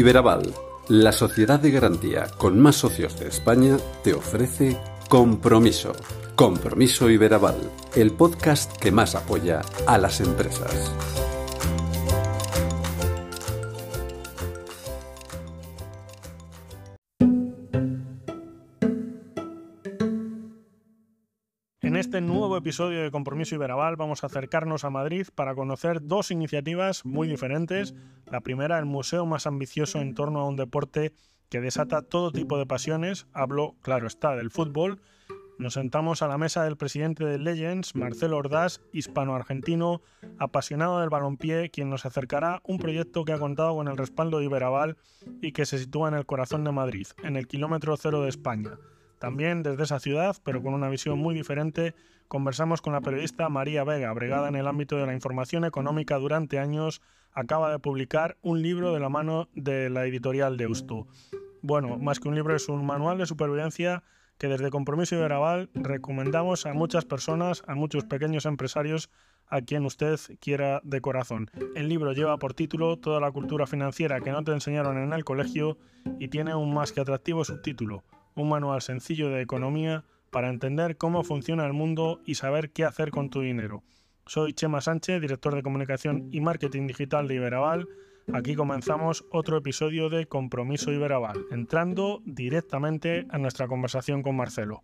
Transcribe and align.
Iberaval, 0.00 0.54
la 0.88 1.12
sociedad 1.12 1.60
de 1.60 1.70
garantía 1.70 2.26
con 2.38 2.58
más 2.58 2.76
socios 2.76 3.20
de 3.20 3.28
España, 3.28 3.76
te 4.02 4.14
ofrece 4.14 4.78
Compromiso. 5.10 5.92
Compromiso 6.36 7.10
Iberaval, 7.10 7.70
el 7.94 8.10
podcast 8.12 8.74
que 8.78 8.92
más 8.92 9.14
apoya 9.14 9.60
a 9.86 9.98
las 9.98 10.22
empresas. 10.22 10.90
Episodio 22.70 23.02
de 23.02 23.10
Compromiso 23.10 23.56
Iberaval 23.56 23.96
vamos 23.96 24.22
a 24.22 24.28
acercarnos 24.28 24.84
a 24.84 24.90
Madrid 24.90 25.26
para 25.34 25.56
conocer 25.56 26.06
dos 26.06 26.30
iniciativas 26.30 27.04
muy 27.04 27.26
diferentes. 27.26 27.96
La 28.30 28.42
primera, 28.42 28.78
el 28.78 28.84
museo 28.84 29.26
más 29.26 29.48
ambicioso 29.48 29.98
en 29.98 30.14
torno 30.14 30.38
a 30.38 30.46
un 30.46 30.54
deporte 30.54 31.12
que 31.48 31.60
desata 31.60 32.02
todo 32.02 32.30
tipo 32.30 32.58
de 32.58 32.66
pasiones. 32.66 33.26
Hablo, 33.32 33.74
claro 33.82 34.06
está, 34.06 34.36
del 34.36 34.52
fútbol. 34.52 35.00
Nos 35.58 35.74
sentamos 35.74 36.22
a 36.22 36.28
la 36.28 36.38
mesa 36.38 36.62
del 36.62 36.76
presidente 36.76 37.24
de 37.24 37.40
Legends, 37.40 37.96
Marcelo 37.96 38.36
Ordaz, 38.36 38.80
hispano-argentino, 38.92 40.00
apasionado 40.38 41.00
del 41.00 41.10
balompié, 41.10 41.70
quien 41.70 41.90
nos 41.90 42.06
acercará 42.06 42.62
un 42.62 42.78
proyecto 42.78 43.24
que 43.24 43.32
ha 43.32 43.40
contado 43.40 43.74
con 43.74 43.88
el 43.88 43.96
respaldo 43.96 44.38
de 44.38 44.44
Iberaval 44.44 44.96
y 45.42 45.50
que 45.50 45.66
se 45.66 45.80
sitúa 45.80 46.06
en 46.06 46.14
el 46.14 46.24
corazón 46.24 46.62
de 46.62 46.70
Madrid, 46.70 47.08
en 47.24 47.34
el 47.34 47.48
kilómetro 47.48 47.96
cero 47.96 48.22
de 48.22 48.28
España. 48.28 48.78
También 49.20 49.62
desde 49.62 49.82
esa 49.82 50.00
ciudad, 50.00 50.34
pero 50.44 50.62
con 50.62 50.72
una 50.72 50.88
visión 50.88 51.18
muy 51.18 51.34
diferente, 51.34 51.94
conversamos 52.26 52.80
con 52.80 52.94
la 52.94 53.02
periodista 53.02 53.50
María 53.50 53.84
Vega, 53.84 54.10
bregada 54.14 54.48
en 54.48 54.56
el 54.56 54.66
ámbito 54.66 54.96
de 54.96 55.04
la 55.04 55.12
información 55.12 55.66
económica 55.66 56.16
durante 56.16 56.58
años, 56.58 57.02
acaba 57.34 57.70
de 57.70 57.78
publicar 57.78 58.38
un 58.40 58.62
libro 58.62 58.94
de 58.94 59.00
la 59.00 59.10
mano 59.10 59.50
de 59.52 59.90
la 59.90 60.06
editorial 60.06 60.56
de 60.56 60.68
Ustu. 60.68 61.06
Bueno, 61.60 61.98
más 61.98 62.18
que 62.18 62.28
un 62.28 62.34
libro 62.34 62.56
es 62.56 62.70
un 62.70 62.86
manual 62.86 63.18
de 63.18 63.26
supervivencia 63.26 64.02
que 64.38 64.48
desde 64.48 64.70
Compromiso 64.70 65.16
Iberaval 65.16 65.68
recomendamos 65.74 66.64
a 66.64 66.72
muchas 66.72 67.04
personas, 67.04 67.62
a 67.66 67.74
muchos 67.74 68.06
pequeños 68.06 68.46
empresarios, 68.46 69.10
a 69.48 69.60
quien 69.60 69.84
usted 69.84 70.18
quiera 70.40 70.80
de 70.82 71.02
corazón. 71.02 71.50
El 71.74 71.90
libro 71.90 72.14
lleva 72.14 72.38
por 72.38 72.54
título 72.54 72.96
Toda 72.96 73.20
la 73.20 73.30
cultura 73.30 73.66
financiera 73.66 74.22
que 74.22 74.32
no 74.32 74.42
te 74.44 74.52
enseñaron 74.52 74.96
en 74.96 75.12
el 75.12 75.24
colegio 75.24 75.76
y 76.18 76.28
tiene 76.28 76.54
un 76.54 76.72
más 76.72 76.92
que 76.92 77.02
atractivo 77.02 77.44
subtítulo 77.44 78.02
un 78.40 78.48
manual 78.48 78.82
sencillo 78.82 79.30
de 79.30 79.42
economía 79.42 80.04
para 80.30 80.48
entender 80.48 80.96
cómo 80.96 81.22
funciona 81.22 81.66
el 81.66 81.72
mundo 81.72 82.20
y 82.24 82.36
saber 82.36 82.70
qué 82.70 82.84
hacer 82.84 83.10
con 83.10 83.30
tu 83.30 83.40
dinero. 83.40 83.82
Soy 84.26 84.52
Chema 84.52 84.80
Sánchez, 84.80 85.20
director 85.20 85.54
de 85.54 85.62
comunicación 85.62 86.28
y 86.30 86.40
marketing 86.40 86.86
digital 86.86 87.28
de 87.28 87.34
Iberaval. 87.34 87.88
Aquí 88.32 88.54
comenzamos 88.54 89.24
otro 89.30 89.56
episodio 89.56 90.08
de 90.08 90.26
Compromiso 90.26 90.92
Iberaval, 90.92 91.46
entrando 91.50 92.22
directamente 92.24 93.26
a 93.30 93.38
nuestra 93.38 93.66
conversación 93.66 94.22
con 94.22 94.36
Marcelo. 94.36 94.82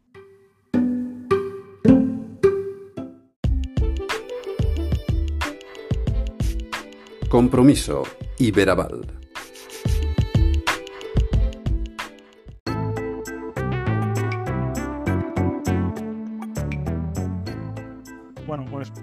Compromiso 7.28 8.04
Iberaval. 8.38 9.25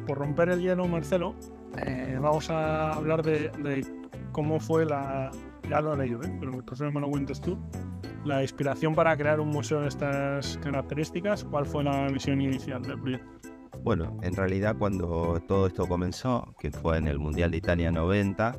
Por 0.05 0.17
romper 0.17 0.49
el 0.49 0.61
hielo, 0.61 0.87
Marcelo, 0.87 1.35
eh, 1.85 2.17
vamos 2.21 2.49
a 2.49 2.93
hablar 2.93 3.23
de, 3.23 3.85
cómo 4.31 4.59
fue 4.59 4.85
la. 4.85 5.31
Ya 5.69 5.79
lo 5.81 5.93
he 5.93 5.97
leído, 5.97 6.21
¿eh? 6.23 6.37
pero 6.39 6.91
me 6.91 7.01
lo 7.01 7.09
cuentes 7.09 7.39
tú. 7.39 7.57
La 8.25 8.41
inspiración 8.41 8.95
para 8.95 9.15
crear 9.17 9.39
un 9.39 9.49
museo 9.49 9.81
de 9.81 9.87
estas 9.87 10.57
características, 10.57 11.43
¿cuál 11.43 11.65
fue 11.65 11.83
la 11.83 12.07
visión 12.07 12.41
inicial 12.41 12.81
del 12.81 12.99
proyecto? 12.99 13.27
Bueno, 13.81 14.17
en 14.21 14.33
realidad 14.33 14.77
cuando 14.77 15.41
todo 15.47 15.67
esto 15.67 15.87
comenzó, 15.87 16.55
que 16.59 16.71
fue 16.71 16.97
en 16.97 17.07
el 17.07 17.19
Mundial 17.19 17.51
de 17.51 17.57
Italia 17.57 17.91
90, 17.91 18.55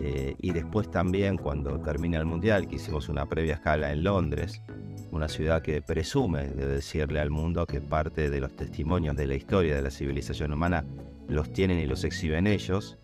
eh, 0.00 0.34
y 0.38 0.52
después 0.52 0.90
también 0.90 1.38
cuando 1.38 1.80
termina 1.80 2.18
el 2.18 2.26
Mundial, 2.26 2.68
que 2.68 2.76
hicimos 2.76 3.08
una 3.08 3.26
previa 3.26 3.54
escala 3.54 3.90
en 3.90 4.04
Londres, 4.04 4.62
una 5.10 5.28
ciudad 5.28 5.62
que 5.62 5.80
presume 5.82 6.48
de 6.48 6.66
decirle 6.66 7.20
al 7.20 7.30
mundo 7.30 7.66
que 7.66 7.80
parte 7.80 8.30
de 8.30 8.40
los 8.40 8.54
testimonios 8.54 9.16
de 9.16 9.26
la 9.26 9.34
historia 9.34 9.74
de 9.74 9.82
la 9.82 9.90
civilización 9.90 10.52
humana 10.52 10.84
los 11.28 11.52
tienen 11.52 11.78
y 11.78 11.86
los 11.86 12.04
exhiben 12.04 12.46
ellos, 12.46 12.98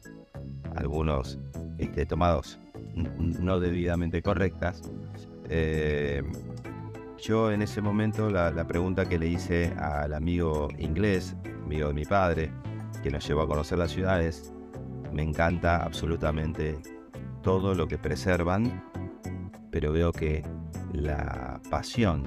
algunos 0.75 1.39
este, 1.79 2.07
tomados 2.07 2.59
no 2.95 3.61
debidamente 3.61 4.23
correctas. 4.23 4.83
Eh, 5.49 6.23
yo 7.19 7.53
en 7.53 7.63
ese 7.63 7.81
momento 7.81 8.29
la, 8.31 8.51
la, 8.51 8.67
pregunta 8.67 9.07
que 9.09 9.19
le 9.19 9.29
hice 9.29 9.73
al 9.79 10.15
amigo 10.15 10.69
inglés, 10.79 11.37
amigo 11.65 11.89
de 11.89 11.95
mi 11.95 12.05
padre, 12.05 12.51
que 13.03 13.11
nos 13.11 13.27
llevó 13.27 13.43
a 13.43 13.47
conocer 13.47 13.79
las 13.79 13.93
ciudades, 13.93 14.53
me 15.13 15.23
encanta 15.23 15.83
absolutamente 15.83 16.79
todo 17.43 17.75
lo 17.75 17.87
que 17.87 17.99
preservan, 17.99 18.85
pero 19.71 19.93
veo 19.93 20.13
que 20.13 20.43
la 20.95 21.61
pasión, 21.71 22.23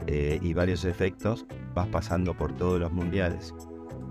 eh, 0.07 0.39
y 0.43 0.53
varios 0.53 0.85
efectos, 0.85 1.47
vas 1.75 1.89
pasando 1.89 2.37
por 2.37 2.53
todos 2.53 2.79
los 2.79 2.93
mundiales. 2.93 3.55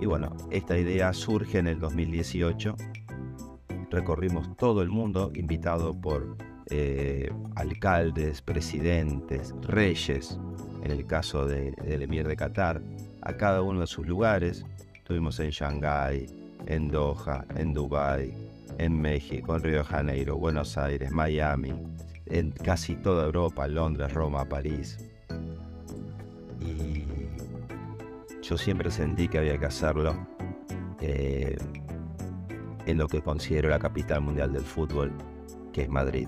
Y 0.02 0.08
bueno, 0.08 0.36
esta 0.50 0.78
idea 0.78 1.14
surge 1.14 1.60
en 1.60 1.68
el 1.68 1.80
2018. 1.80 2.76
Recorrimos 3.92 4.56
todo 4.58 4.82
el 4.82 4.90
mundo, 4.90 5.32
invitado 5.36 5.94
por 5.94 6.36
eh, 6.72 7.30
alcaldes, 7.56 8.42
presidentes, 8.42 9.54
reyes, 9.62 10.40
en 10.84 10.92
el 10.92 11.06
caso 11.06 11.46
de, 11.46 11.72
del 11.84 12.02
emir 12.02 12.28
de 12.28 12.36
Qatar, 12.36 12.82
a 13.22 13.34
cada 13.34 13.62
uno 13.62 13.82
de 13.82 13.88
sus 13.88 14.08
lugares. 14.08 14.66
Estuvimos 15.10 15.40
en 15.40 15.50
Shanghái, 15.50 16.28
en 16.68 16.88
Doha, 16.88 17.44
en 17.56 17.74
Dubái, 17.74 18.32
en 18.78 19.02
México, 19.02 19.56
en 19.56 19.64
Río 19.64 19.78
de 19.80 19.84
Janeiro, 19.84 20.38
Buenos 20.38 20.78
Aires, 20.78 21.10
Miami, 21.10 21.74
en 22.28 22.52
casi 22.52 22.96
toda 22.96 23.26
Europa, 23.26 23.68
Londres, 23.68 24.14
Roma, 24.14 24.48
París. 24.48 25.10
Y 26.62 27.06
yo 28.44 28.56
siempre 28.56 28.92
sentí 28.92 29.28
que 29.28 29.40
había 29.40 29.58
que 29.58 29.66
hacerlo 29.66 30.28
eh, 31.02 31.58
en 32.86 32.98
lo 33.00 33.08
que 33.08 33.24
considero 33.24 33.70
la 33.70 33.80
capital 33.80 34.22
mundial 34.22 34.54
del 34.54 34.62
fútbol, 34.64 35.12
que 35.74 35.82
es 35.82 35.90
Madrid. 35.90 36.28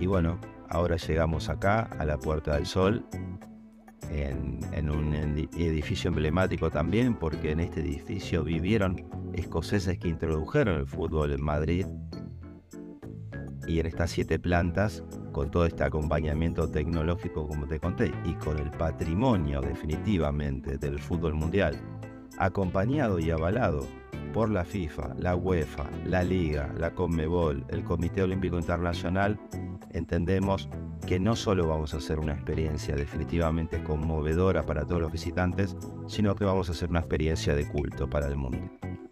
Y 0.00 0.06
bueno, 0.06 0.38
ahora 0.70 0.96
llegamos 0.96 1.50
acá, 1.50 1.90
a 1.98 2.06
la 2.06 2.16
Puerta 2.16 2.54
del 2.54 2.64
Sol, 2.64 3.04
en, 4.12 4.90
un 4.90 5.14
edificio 5.14 6.08
emblemático 6.08 6.70
también, 6.70 7.14
porque 7.14 7.52
en 7.52 7.60
este 7.60 7.80
edificio 7.80 8.44
vivieron 8.44 9.04
escoceses 9.32 9.98
que 9.98 10.08
introdujeron 10.08 10.80
el 10.80 10.86
fútbol 10.86 11.32
en 11.32 11.42
Madrid. 11.42 11.86
Y 13.66 13.78
en 13.78 13.86
estas 13.86 14.10
siete 14.10 14.38
plantas, 14.38 15.04
con 15.30 15.50
todo 15.50 15.66
este 15.66 15.84
acompañamiento 15.84 16.68
tecnológico, 16.68 17.46
como 17.46 17.66
te 17.66 17.78
conté, 17.78 18.12
y 18.24 18.34
con 18.34 18.58
el 18.58 18.70
patrimonio 18.70 19.60
definitivamente 19.60 20.78
del 20.78 20.98
fútbol 20.98 21.34
mundial, 21.34 21.80
acompañado 22.38 23.18
y 23.20 23.30
avalado 23.30 23.86
por 24.32 24.50
la 24.50 24.64
FIFA, 24.64 25.14
la 25.18 25.36
UEFA, 25.36 25.88
la 26.06 26.22
Liga, 26.22 26.72
la 26.78 26.94
Conmebol, 26.94 27.64
el 27.68 27.84
Comité 27.84 28.22
Olímpico 28.22 28.58
Internacional, 28.58 29.38
entendemos 29.90 30.68
que 31.06 31.20
no 31.20 31.36
solo 31.36 31.68
vamos 31.68 31.94
a 31.94 31.98
hacer 31.98 32.18
una 32.18 32.32
experiencia 32.32 32.96
definitivamente 32.96 33.82
conmovedora 33.82 34.64
para 34.64 34.84
todos 34.84 35.02
los 35.02 35.12
visitantes, 35.12 35.76
sino 36.06 36.34
que 36.34 36.44
vamos 36.44 36.68
a 36.68 36.72
hacer 36.72 36.90
una 36.90 37.00
experiencia 37.00 37.54
de 37.54 37.68
culto 37.68 38.08
para 38.08 38.26
el 38.26 38.36
mundo. 38.36 38.58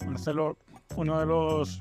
Marcelo, 0.06 0.56
uno 0.96 1.20
de 1.20 1.26
los 1.26 1.78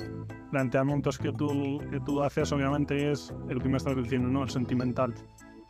planteamientos 0.52 1.18
que 1.18 1.32
tú, 1.32 1.80
que 1.90 2.00
tú 2.02 2.22
haces 2.22 2.52
obviamente 2.52 3.12
es 3.12 3.34
el 3.50 3.62
que 3.62 3.70
me 3.70 3.78
estás 3.78 3.96
diciendo, 3.96 4.28
¿no? 4.28 4.44
El 4.44 4.50
sentimental. 4.50 5.14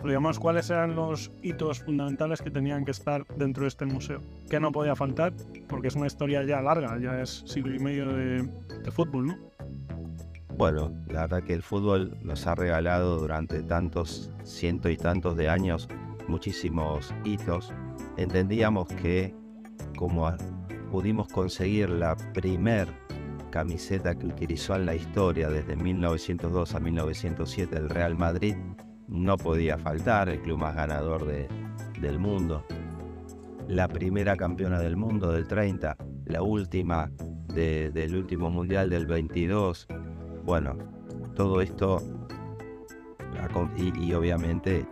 Digamos, 0.04 0.40
¿cuáles 0.40 0.70
eran 0.70 0.96
los 0.96 1.30
hitos 1.42 1.84
fundamentales 1.84 2.42
que 2.42 2.50
tenían 2.50 2.86
que 2.86 2.92
estar 2.92 3.26
dentro 3.36 3.64
de 3.64 3.68
este 3.68 3.86
museo? 3.86 4.22
¿Qué 4.50 4.60
no 4.60 4.72
podía 4.72 4.96
faltar? 4.96 5.34
Porque 5.68 5.90
es 5.90 5.96
una 5.96 6.08
historia 6.08 6.44
ya 6.44 6.62
larga, 6.62 6.98
ya 7.00 7.22
es 7.22 7.44
siglo 7.46 7.76
y 7.76 7.80
medio 7.80 8.08
de, 8.08 8.44
de 8.82 8.92
fútbol, 8.92 9.28
¿no? 9.28 9.38
Bueno, 10.56 10.94
la 11.08 11.22
verdad 11.22 11.44
que 11.44 11.54
el 11.54 11.64
fútbol 11.64 12.18
nos 12.22 12.48
ha 12.48 12.56
regalado 12.56 13.18
durante 13.18 13.62
tantos, 13.62 14.32
cientos 14.44 14.92
y 14.92 14.98
tantos 14.98 15.36
de 15.38 15.50
años, 15.50 15.88
muchísimos 16.28 17.14
hitos. 17.26 17.74
Entendíamos 18.18 18.88
que 18.88 19.34
como 19.98 20.32
pudimos 20.92 21.28
conseguir 21.28 21.90
la 21.90 22.16
primer 22.34 22.88
camiseta 23.52 24.16
que 24.16 24.28
utilizó 24.28 24.76
en 24.76 24.86
la 24.86 24.96
historia 24.96 25.50
desde 25.50 25.76
1902 25.76 26.76
a 26.76 26.80
1907 26.80 27.78
el 27.78 27.90
Real 27.90 28.16
Madrid, 28.18 28.56
no 29.10 29.38
podía 29.38 29.78
faltar, 29.78 30.30
el 30.30 30.42
club 30.42 30.60
más 30.60 30.76
ganador 30.76 31.26
del 31.26 32.20
mundo. 32.20 32.64
La 33.68 33.88
primera 33.88 34.36
campeona 34.36 34.80
del 34.80 34.98
mundo 34.98 35.32
del 35.32 35.48
30, 35.48 35.96
la 36.26 36.42
última 36.42 37.12
del 37.54 38.16
último 38.16 38.50
mundial 38.50 38.90
del 38.90 39.06
22, 39.08 39.88
bueno, 40.46 40.78
todo 41.36 41.62
esto 41.62 42.02
y, 43.78 44.14
obviamente 44.14 44.86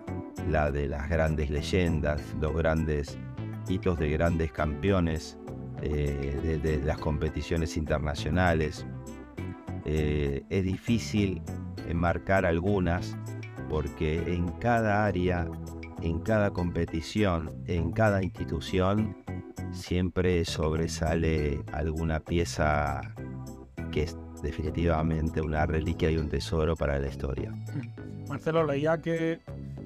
la 0.50 0.72
de 0.72 0.88
las 0.88 1.10
grandes 1.10 1.50
leyendas, 1.50 2.22
los 2.40 2.56
grandes 2.56 3.18
hitos 3.68 4.00
de 4.00 4.10
grandes 4.10 4.52
campeones 4.52 5.38
eh, 5.82 6.60
de, 6.64 6.82
las 6.84 6.98
competiciones 6.98 7.78
internacionales. 7.78 8.86
Eh, 9.86 10.44
es 10.50 10.64
difícil 10.64 11.42
marcar 11.94 12.46
algunas 12.46 13.18
porque 13.70 14.34
en 14.34 14.48
cada 14.60 15.06
área, 15.06 15.48
en 16.02 16.20
cada 16.20 16.52
competición, 16.52 17.52
en 17.66 17.92
cada 17.92 18.24
institución, 18.24 19.18
siempre 19.72 20.46
sobresale 20.46 21.62
alguna 21.72 22.20
pieza 22.20 23.02
que 23.92 24.04
es 24.04 24.18
definitivamente 24.42 25.42
una 25.42 25.66
reliquia 25.66 26.12
y 26.12 26.18
un 26.18 26.30
tesoro 26.30 26.76
para 26.76 27.00
la 27.00 27.08
historia. 27.08 27.54
Marcelo, 28.30 28.66
leía 28.66 29.02
que 29.02 29.40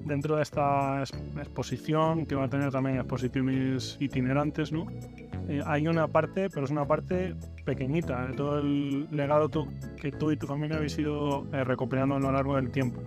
dentro 0.04 0.36
de 0.36 0.42
esta 0.42 1.02
exposición, 1.36 2.26
que 2.26 2.34
va 2.34 2.44
a 2.44 2.48
tener 2.48 2.70
también 2.70 2.96
exposiciones 2.96 3.96
itinerantes, 4.00 4.72
¿no? 4.72 4.86
Eh, 5.48 5.60
hay 5.66 5.88
una 5.88 6.08
parte, 6.08 6.48
pero 6.50 6.64
es 6.64 6.70
una 6.70 6.86
parte 6.86 7.34
pequeñita 7.64 8.26
de 8.26 8.34
todo 8.34 8.58
el 8.58 9.08
legado 9.10 9.48
que 10.00 10.12
tú 10.12 10.30
y 10.30 10.36
tu 10.36 10.46
familia 10.46 10.76
habéis 10.76 10.98
ido 10.98 11.46
eh, 11.52 11.64
recopilando 11.64 12.16
a 12.16 12.20
lo 12.20 12.32
largo 12.32 12.56
del 12.56 12.70
tiempo. 12.70 13.00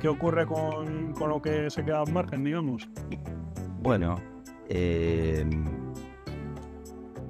¿Qué 0.00 0.08
ocurre 0.08 0.46
con, 0.46 1.12
con 1.14 1.30
lo 1.30 1.40
que 1.40 1.70
se 1.70 1.84
queda 1.84 2.02
al 2.02 2.12
margen, 2.12 2.44
digamos? 2.44 2.88
Bueno, 3.80 4.16
eh, 4.68 5.48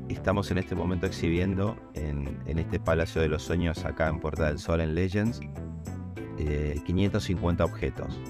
estamos 0.08 0.50
en 0.50 0.58
este 0.58 0.74
momento 0.74 1.06
exhibiendo 1.06 1.76
en, 1.94 2.36
este 2.46 2.80
Palacio 2.80 3.20
de 3.20 3.28
los 3.28 3.42
Sueños 3.42 3.84
acá 3.84 4.08
en 4.08 4.18
Puerta 4.18 4.46
del 4.46 4.58
Sol 4.58 4.80
en 4.80 4.94
Legends 4.94 5.40
550 6.38 7.62
eh, 7.62 7.66
objetos. 7.66 8.20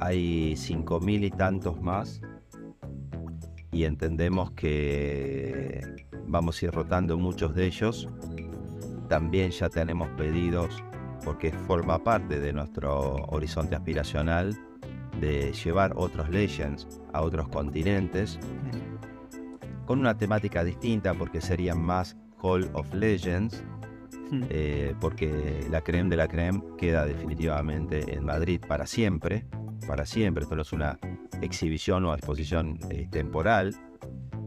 Hay 0.00 0.54
5.000 0.54 1.24
y 1.24 1.30
tantos 1.30 1.80
más 1.80 2.20
y 3.70 3.84
entendemos 3.84 4.50
que 4.52 5.80
vamos 6.26 6.60
a 6.60 6.66
ir 6.66 6.72
rotando 6.72 7.16
muchos 7.18 7.54
de 7.54 7.66
ellos. 7.66 8.08
También 9.08 9.50
ya 9.50 9.68
tenemos 9.68 10.08
pedidos 10.16 10.82
porque 11.24 11.52
forma 11.52 12.02
parte 12.02 12.40
de 12.40 12.52
nuestro 12.52 13.16
horizonte 13.28 13.74
aspiracional 13.74 14.56
de 15.20 15.52
llevar 15.52 15.92
otros 15.96 16.28
Legends 16.30 16.86
a 17.12 17.22
otros 17.22 17.48
continentes 17.48 18.38
con 19.86 20.00
una 20.00 20.16
temática 20.16 20.64
distinta 20.64 21.14
porque 21.14 21.40
serían 21.40 21.80
más 21.80 22.16
Hall 22.40 22.68
of 22.72 22.92
Legends, 22.94 23.62
eh, 24.48 24.94
porque 25.00 25.66
la 25.70 25.80
creme 25.82 26.10
de 26.10 26.16
la 26.16 26.28
creme 26.28 26.62
queda 26.78 27.04
definitivamente 27.04 28.14
en 28.14 28.24
Madrid 28.24 28.60
para 28.66 28.86
siempre, 28.86 29.46
para 29.86 30.06
siempre, 30.06 30.44
esto 30.44 30.56
no 30.56 30.62
es 30.62 30.72
una 30.72 30.98
exhibición 31.40 32.04
o 32.04 32.14
exposición 32.14 32.78
eh, 32.90 33.08
temporal, 33.10 33.74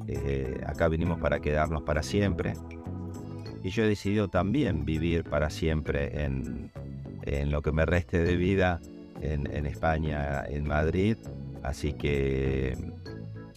eh, 0.07 0.61
acá 0.65 0.87
vinimos 0.87 1.19
para 1.19 1.39
quedarnos 1.39 1.83
para 1.83 2.03
siempre, 2.03 2.53
y 3.65 3.71
yo 3.71 3.83
he 3.83 3.87
decidido 3.87 4.27
también 4.27 4.85
vivir 4.85 5.23
para 5.23 5.49
siempre 5.49 6.23
en, 6.23 6.69
lo 7.49 7.63
que 7.63 7.71
me 7.71 7.83
reste 7.83 8.19
de 8.19 8.35
vida 8.35 8.79
en, 9.21 9.51
en 9.51 9.65
España, 9.65 10.45
en 10.47 10.67
Madrid, 10.67 11.17
así 11.63 11.93
que 11.93 12.77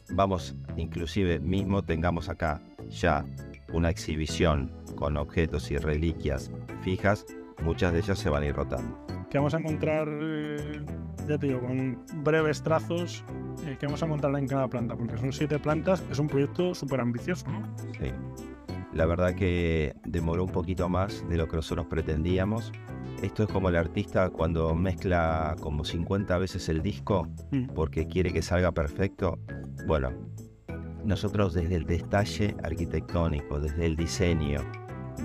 vamos, 0.09 0.57
inclusive 0.79 1.41
mismo 1.41 1.85
tengamos 1.85 2.31
acá 2.31 2.62
ya 2.88 3.27
una 3.71 3.91
exhibición 3.91 4.73
con 4.97 5.19
objetos 5.19 5.71
y 5.71 5.77
reliquias 5.77 6.50
fijas, 6.81 7.27
muchas 7.62 7.93
de 7.93 7.99
ellas 7.99 8.19
se 8.19 8.31
van 8.31 8.45
a 8.45 8.47
ir 8.47 8.55
rotando. 8.55 8.99
Que 9.29 9.37
vamos 9.37 9.53
a 9.53 9.59
encontrar, 9.59 10.09
eh, 10.09 10.81
ya 11.29 11.37
te 11.37 11.49
digo, 11.49 11.61
con 11.61 12.03
breves 12.25 12.62
trazos, 12.62 13.23
eh, 13.67 13.77
que 13.79 13.85
vamos 13.85 14.03
a 14.03 14.07
encontrar 14.07 14.35
en 14.38 14.49
cada 14.49 14.69
planta, 14.69 14.97
porque 14.97 15.19
son 15.19 15.35
siete 15.35 15.59
plantas, 15.59 16.03
es 16.11 16.19
un 16.19 16.29
proyecto 16.29 16.75
súper 16.75 17.03
ambicioso, 17.03 17.47
¿no? 17.50 17.61
Sí. 18.00 18.11
La 18.92 19.07
verdad 19.07 19.35
que 19.35 19.95
demoró 20.04 20.45
un 20.45 20.50
poquito 20.50 20.88
más 20.88 21.26
de 21.28 21.37
lo 21.37 21.47
que 21.47 21.57
nosotros 21.57 21.87
pretendíamos. 21.87 22.73
Esto 23.23 23.42
es 23.42 23.49
como 23.50 23.68
el 23.68 23.76
artista 23.76 24.30
cuando 24.30 24.75
mezcla 24.75 25.57
como 25.61 25.85
50 25.85 26.38
veces 26.38 26.68
el 26.68 26.83
disco 26.83 27.28
mm. 27.50 27.68
porque 27.75 28.07
quiere 28.07 28.33
que 28.33 28.42
salga 28.42 28.73
perfecto. 28.73 29.38
Bueno, 29.87 30.11
nosotros 31.04 31.54
desde 31.54 31.76
el 31.76 31.85
detalle 31.85 32.57
arquitectónico, 32.62 33.61
desde 33.61 33.87
el 33.87 33.97
diseño, 33.97 34.61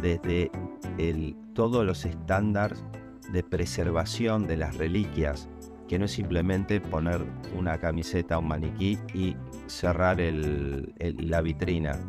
desde 0.01 0.51
el, 0.97 1.35
todos 1.53 1.85
los 1.85 2.05
estándares 2.05 2.83
de 3.31 3.43
preservación 3.43 4.47
de 4.47 4.57
las 4.57 4.77
reliquias, 4.77 5.49
que 5.87 5.99
no 5.99 6.05
es 6.05 6.11
simplemente 6.11 6.81
poner 6.81 7.25
una 7.57 7.77
camiseta 7.77 8.35
a 8.35 8.39
un 8.39 8.47
maniquí 8.47 8.97
y 9.13 9.35
cerrar 9.67 10.17
la 10.19 11.41
vitrina. 11.41 11.99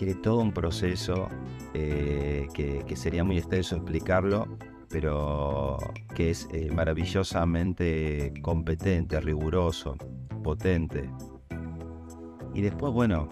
Tiene 0.00 0.14
todo 0.14 0.38
un 0.38 0.52
proceso 0.52 1.28
eh, 1.74 2.48
que, 2.54 2.96
sería 2.96 3.22
muy 3.22 3.36
extenso 3.36 3.76
explicarlo, 3.76 4.48
pero 4.88 5.76
que 6.14 6.30
es 6.30 6.48
eh, 6.54 6.70
maravillosamente 6.72 8.32
competente, 8.40 9.20
riguroso, 9.20 9.98
potente. 10.42 11.10
Y 12.54 12.62
después, 12.62 12.94
bueno, 12.94 13.28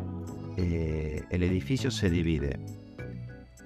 eh, 0.59 1.23
el 1.31 1.43
edificio 1.43 1.91
se 1.91 2.11
divide 2.11 2.61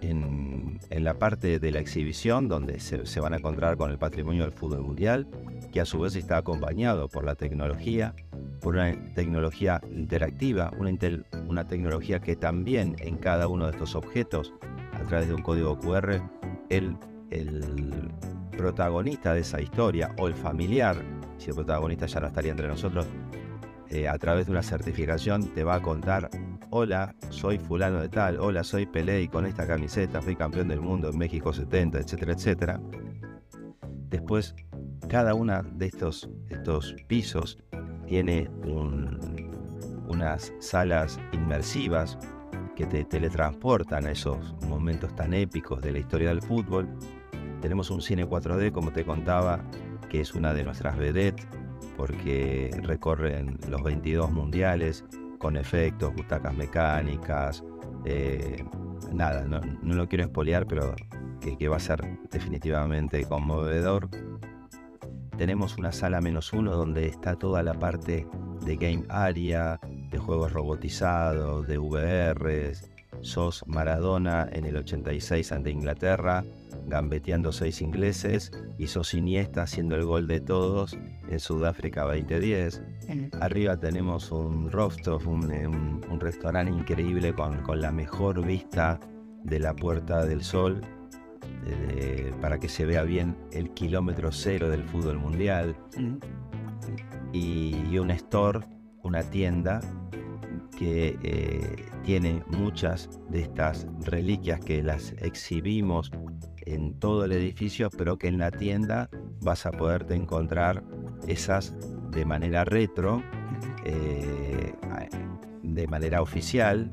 en, 0.01 0.79
la 0.89 1.19
parte 1.19 1.59
de 1.59 1.73
la 1.73 1.81
exhibición, 1.81 2.47
donde 2.47 2.79
se, 2.79 3.21
van 3.21 3.33
a 3.35 3.39
encontrar 3.39 3.77
con 3.77 3.91
el 3.91 3.99
patrimonio 3.99 4.45
del 4.45 4.53
fútbol 4.53 4.83
mundial, 4.83 5.27
que 5.73 5.81
a 5.81 5.85
su 5.85 5.99
vez 6.01 6.15
está 6.15 6.37
acompañado 6.37 7.09
por 7.09 7.25
la 7.25 7.35
tecnología, 7.35 8.15
por 8.61 8.75
una 8.75 8.93
tecnología 9.15 9.81
interactiva, 9.91 10.71
una, 10.79 10.93
una 11.49 11.67
tecnología 11.67 12.21
que 12.21 12.37
también 12.37 12.95
en 13.01 13.17
cada 13.17 13.49
uno 13.49 13.67
de 13.67 13.73
estos 13.73 13.97
objetos, 13.97 14.53
a 14.93 15.03
través 15.09 15.29
de 15.29 15.35
un 15.35 15.43
código 15.43 15.79
QR, 15.79 16.23
el, 16.69 16.97
el 17.31 18.13
protagonista 18.57 19.35
de 19.35 19.41
esa 19.41 19.61
historia 19.61 20.15
o 20.19 20.29
el 20.29 20.35
familiar, 20.35 20.97
si 21.39 21.49
el 21.49 21.57
protagonista 21.57 22.07
ya 22.07 22.21
no 22.21 22.29
estaría 22.29 22.53
entre 22.53 22.69
nosotros, 22.69 23.07
eh, 23.91 24.09
a 24.09 24.17
través 24.19 24.47
de 24.47 24.53
una 24.53 24.63
certificación 24.63 25.53
te 25.55 25.65
va 25.65 25.75
a 25.75 25.83
contar 25.83 26.31
hola, 26.71 27.15
soy 27.29 27.59
fulano 27.59 28.01
de 28.01 28.09
tal, 28.09 28.39
hola, 28.41 28.65
soy 28.65 28.87
Pelé 28.87 29.21
y 29.23 29.29
con 29.29 29.45
esta 29.45 29.67
camiseta 29.67 30.23
fui 30.23 30.35
campeón 30.35 30.69
del 30.69 30.81
mundo 30.81 31.11
en 31.11 31.19
México 31.19 31.53
70, 31.53 31.99
etcétera, 31.99 32.33
etcétera. 32.33 32.81
Después, 34.09 34.55
cada 35.13 35.35
una 35.35 35.61
de 35.61 35.89
estos, 35.89 36.27
estos 36.49 36.97
pisos 37.07 37.59
tiene 38.07 38.49
unas 40.09 40.55
salas 40.59 41.21
inmersivas 41.33 42.17
que 42.75 42.87
te 42.87 43.05
teletransportan 43.05 44.07
a 44.07 44.13
esos 44.13 44.55
momentos 44.67 45.15
tan 45.15 45.35
épicos 45.35 45.83
de 45.83 45.93
la 45.93 45.99
historia 45.99 46.31
del 46.31 46.41
fútbol. 46.41 46.89
Tenemos 47.61 47.91
un 47.91 48.01
cine 48.01 48.27
4D, 48.27 48.73
como 48.73 48.91
te 48.91 49.05
contaba, 49.05 49.63
que 50.09 50.23
es 50.23 50.35
una 50.35 50.55
de 50.55 50.65
nuestras 50.65 50.97
vedettes, 50.97 51.47
porque 51.99 52.71
recorren 52.83 53.59
los 53.69 53.83
22 53.83 54.33
mundiales 54.33 55.05
con 55.37 55.59
efectos, 55.59 56.15
butacas 56.15 56.57
mecánicas. 56.57 57.63
Eh, 58.07 58.65
nada, 59.13 59.45
no, 59.45 59.61
lo 59.83 60.09
quiero 60.09 60.25
espolear, 60.25 60.67
pero 60.67 60.95
que, 61.59 61.69
va 61.69 61.77
a 61.77 61.81
ser 61.81 62.01
definitivamente 62.31 63.27
conmovedor. 63.27 64.09
Tenemos 65.43 65.77
una 65.77 65.91
sala 65.91 66.21
menos 66.21 66.53
uno 66.53 66.77
donde 66.77 67.09
está 67.09 67.35
toda 67.35 67.65
la 67.65 67.75
parte 67.75 68.29
de 68.65 68.77
game 68.77 69.03
area, 69.09 69.81
de 70.09 70.17
juegos 70.17 70.53
robotizados, 70.53 71.67
de 71.67 71.79
VRs. 71.79 72.89
Sos 73.23 73.65
Maradona 73.67 74.49
en 74.53 74.67
el 74.67 74.77
86 74.77 75.51
ante 75.51 75.71
Inglaterra, 75.73 76.45
gambeteando 76.87 77.51
seis 77.51 77.83
ingleses, 77.83 78.53
y 78.79 78.87
sos 78.87 79.15
Iniesta 79.15 79.63
haciendo 79.63 79.97
el 79.97 80.05
gol 80.05 80.29
de 80.29 80.41
todos 80.41 80.97
en 81.29 81.41
Sudáfrica 81.41 82.03
2010. 82.03 82.81
Arriba 83.41 83.77
tenemos 83.77 84.31
un 84.31 84.71
rooftop, 84.71 85.27
un, 85.27 86.21
restaurante 86.21 86.71
increíble 86.71 87.33
con, 87.33 87.63
con, 87.63 87.81
la 87.81 87.91
mejor 87.91 88.47
vista 88.47 89.01
de 89.43 89.59
la 89.59 89.75
Puerta 89.75 90.25
del 90.25 90.45
Sol 90.45 90.83
eh, 91.67 92.33
para 92.41 92.59
que 92.59 92.69
se 92.69 92.85
vea 92.85 93.03
bien 93.03 93.37
el 93.53 93.71
kilómetro 93.71 94.33
cero 94.33 94.69
del 94.69 94.85
fútbol 94.85 95.19
mundial. 95.19 95.77
y, 97.33 97.99
un 97.99 98.11
store, 98.11 98.61
una 99.03 99.23
tienda 99.23 99.81
que 100.77 101.19
eh, 101.23 101.87
tiene 102.03 102.43
muchas 102.49 103.09
de 103.31 103.43
estas 103.43 103.87
reliquias 104.01 104.61
que 104.61 104.83
las 104.83 105.13
exhibimos 105.19 106.11
en 106.67 106.99
todo 106.99 107.25
el 107.25 107.33
edificio, 107.33 107.91
pero 107.91 108.19
que 108.19 108.29
en 108.29 108.39
la 108.39 108.51
tienda 108.51 109.09
vas 109.41 109.67
a 109.67 109.73
poderte 109.73 110.15
encontrar 110.15 110.83
esas 111.27 111.75
de 112.11 112.25
manera 112.25 112.65
retro, 112.65 113.23
eh, 113.85 114.73
de 115.63 115.87
manera 115.87 116.23
oficial, 116.23 116.91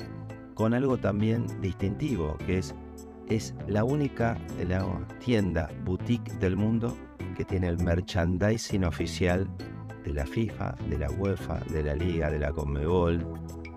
con 0.53 0.73
algo 0.73 0.97
también 0.97 1.45
distintivo, 1.61 2.37
que 2.45 2.57
es 2.59 2.75
es 3.29 3.53
la 3.67 3.83
única 3.83 4.37
tienda 5.23 5.69
boutique 5.85 6.33
del 6.39 6.57
mundo 6.57 6.95
que 7.37 7.45
tiene 7.45 7.67
el 7.67 7.77
merchandising 7.77 8.83
oficial 8.83 9.47
de 10.03 10.13
la 10.13 10.25
FIFA, 10.25 10.75
de 10.89 10.97
la 10.97 11.11
UEFA, 11.11 11.59
de 11.71 11.83
la 11.83 11.95
Liga, 11.95 12.31
de 12.31 12.39
la 12.39 12.51
Conmebol. 12.51 13.25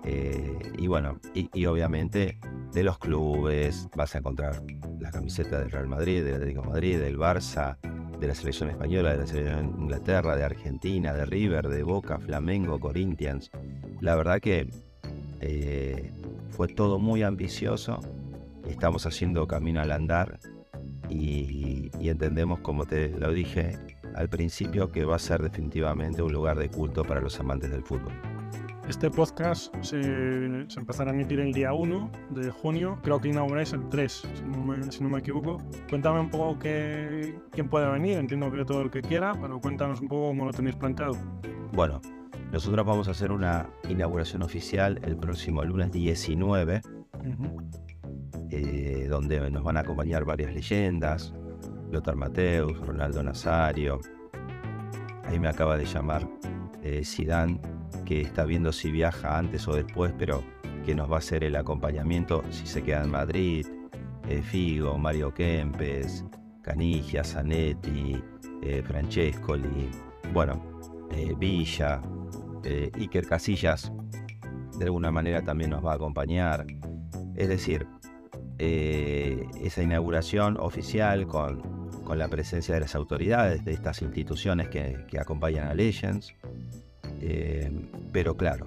Eh, 0.05 0.57
y 0.77 0.87
bueno, 0.87 1.19
y, 1.33 1.65
obviamente 1.65 2.39
de 2.73 2.83
los 2.83 2.97
clubes 2.97 3.87
vas 3.95 4.15
a 4.15 4.17
encontrar 4.17 4.61
la 4.99 5.11
camiseta 5.11 5.59
del 5.59 5.69
Real 5.69 5.87
Madrid, 5.87 6.23
del 6.23 6.35
Atlético 6.35 6.61
de 6.63 6.67
Madrid, 6.67 6.99
del 6.99 7.17
Barça, 7.17 7.77
de 8.19 8.27
la 8.27 8.35
selección 8.35 8.69
española, 8.69 9.11
de 9.11 9.17
la 9.19 9.27
selección 9.27 9.75
de 9.75 9.81
Inglaterra, 9.83 10.35
de 10.35 10.43
Argentina, 10.43 11.13
de 11.13 11.25
River, 11.25 11.69
de 11.69 11.83
Boca, 11.83 12.17
Flamengo, 12.17 12.79
Corinthians. 12.79 13.51
La 14.01 14.15
verdad 14.15 14.41
que 14.41 14.69
eh, 15.39 16.11
fue 16.49 16.67
todo 16.67 16.99
muy 16.99 17.21
ambicioso 17.21 17.99
estamos 18.67 19.05
haciendo 19.05 19.47
camino 19.47 19.81
al 19.81 19.91
andar 19.91 20.39
y, 21.09 21.89
entendemos, 22.01 22.59
como 22.59 22.85
te 22.85 23.09
lo 23.09 23.31
dije 23.31 23.77
al 24.15 24.29
principio, 24.29 24.91
que 24.91 25.05
va 25.05 25.15
a 25.15 25.19
ser 25.19 25.41
definitivamente 25.41 26.21
un 26.21 26.31
lugar 26.33 26.57
de 26.57 26.69
culto 26.69 27.03
para 27.03 27.21
los 27.21 27.39
amantes 27.39 27.71
del 27.71 27.83
fútbol. 27.83 28.13
Este 28.87 29.09
podcast 29.09 29.73
se, 29.81 29.97
empezará 30.75 31.11
a 31.11 31.13
emitir 31.13 31.39
el 31.39 31.53
día 31.53 31.73
1 31.73 32.11
de 32.31 32.51
junio, 32.51 32.99
creo 33.01 33.19
que 33.21 33.29
inauguráis 33.29 33.71
el 33.71 33.87
3, 33.87 34.11
si 34.89 35.01
no 35.01 35.09
me, 35.09 35.19
equivoco. 35.19 35.57
Cuéntame 35.89 36.19
un 36.19 36.29
poco 36.29 36.59
qué, 36.59 37.39
quién 37.51 37.69
puede 37.69 37.89
venir, 37.89 38.17
entiendo 38.17 38.51
que 38.51 38.65
todo 38.65 38.81
el 38.81 38.91
que 38.91 39.01
quiera, 39.01 39.31
pero 39.41 39.61
cuéntanos 39.61 40.01
un 40.01 40.09
poco 40.09 40.27
cómo 40.27 40.45
lo 40.45 40.51
tenéis 40.51 40.75
planteado. 40.75 41.15
Bueno, 41.71 42.01
nosotros 42.51 42.85
vamos 42.85 43.07
a 43.07 43.11
hacer 43.11 43.31
una 43.31 43.69
inauguración 43.87 44.43
oficial 44.43 44.99
el 45.03 45.15
próximo 45.15 45.63
lunes 45.63 45.91
19. 45.91 46.81
Eh, 48.55 49.07
donde 49.09 49.49
nos 49.49 49.63
van 49.63 49.77
a 49.77 49.79
acompañar 49.79 50.25
varias 50.25 50.53
leyendas, 50.53 51.33
Lothar 51.89 52.15
Mateus, 52.15 52.77
Ronaldo 52.85 53.23
Nazario. 53.23 53.99
Ahí 55.23 55.39
me 55.39 55.47
acaba 55.47 55.75
de 55.75 55.85
llamar 55.85 56.29
eh, 56.83 57.01
que 58.05 58.21
está 58.21 58.45
viendo 58.45 58.71
si 58.71 58.91
viaja 58.91 59.39
antes 59.39 59.67
o 59.67 59.73
después, 59.73 60.13
pero 60.19 60.43
que 60.85 60.93
nos 60.93 61.11
va 61.11 61.15
a 61.15 61.17
hacer 61.17 61.43
el 61.43 61.55
acompañamiento 61.55 62.43
si 62.51 62.67
se 62.67 62.83
queda 62.83 63.03
en 63.03 63.09
Madrid. 63.09 63.65
Eh, 64.29 64.43
Figo, 64.43 64.99
Mario 64.99 65.33
Kempes, 65.33 66.23
Canigia, 66.61 67.23
Zanetti, 67.23 68.23
Francescoli, 68.85 69.89
bueno, 70.31 70.79
Villa, 71.39 72.01
Iker 72.63 73.25
Casillas, 73.25 73.91
de 74.77 74.85
alguna 74.85 75.11
manera 75.11 75.41
también 75.41 75.71
nos 75.71 75.83
va 75.83 75.93
a 75.93 75.95
acompañar. 75.95 76.65
Es 77.35 77.49
decir, 77.49 77.87
eh, 78.65 79.45
esa 79.61 79.83
inauguración 79.83 80.55
oficial 80.57 81.27
con, 81.27 81.61
la 82.15 82.29
presencia 82.29 82.73
de 82.73 82.79
las 82.79 82.95
autoridades 82.95 83.65
de 83.65 83.73
estas 83.73 84.01
instituciones 84.01 84.69
que, 84.69 85.05
acompañan 85.19 85.67
a 85.67 85.73
Legends. 85.73 86.33
Eh, 87.19 87.69
pero 88.13 88.37
claro, 88.37 88.65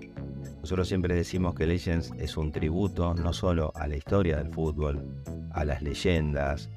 nosotros 0.61 0.87
siempre 0.87 1.15
decimos 1.15 1.55
que 1.55 1.67
Legends 1.67 2.13
es 2.19 2.37
un 2.37 2.53
tributo 2.53 3.15
no 3.15 3.33
solo 3.33 3.73
a 3.75 3.87
la 3.87 3.97
historia 3.97 4.37
del 4.37 4.53
fútbol, 4.53 5.03
a 5.53 5.65
las 5.65 5.81
leyendas, 5.81 6.69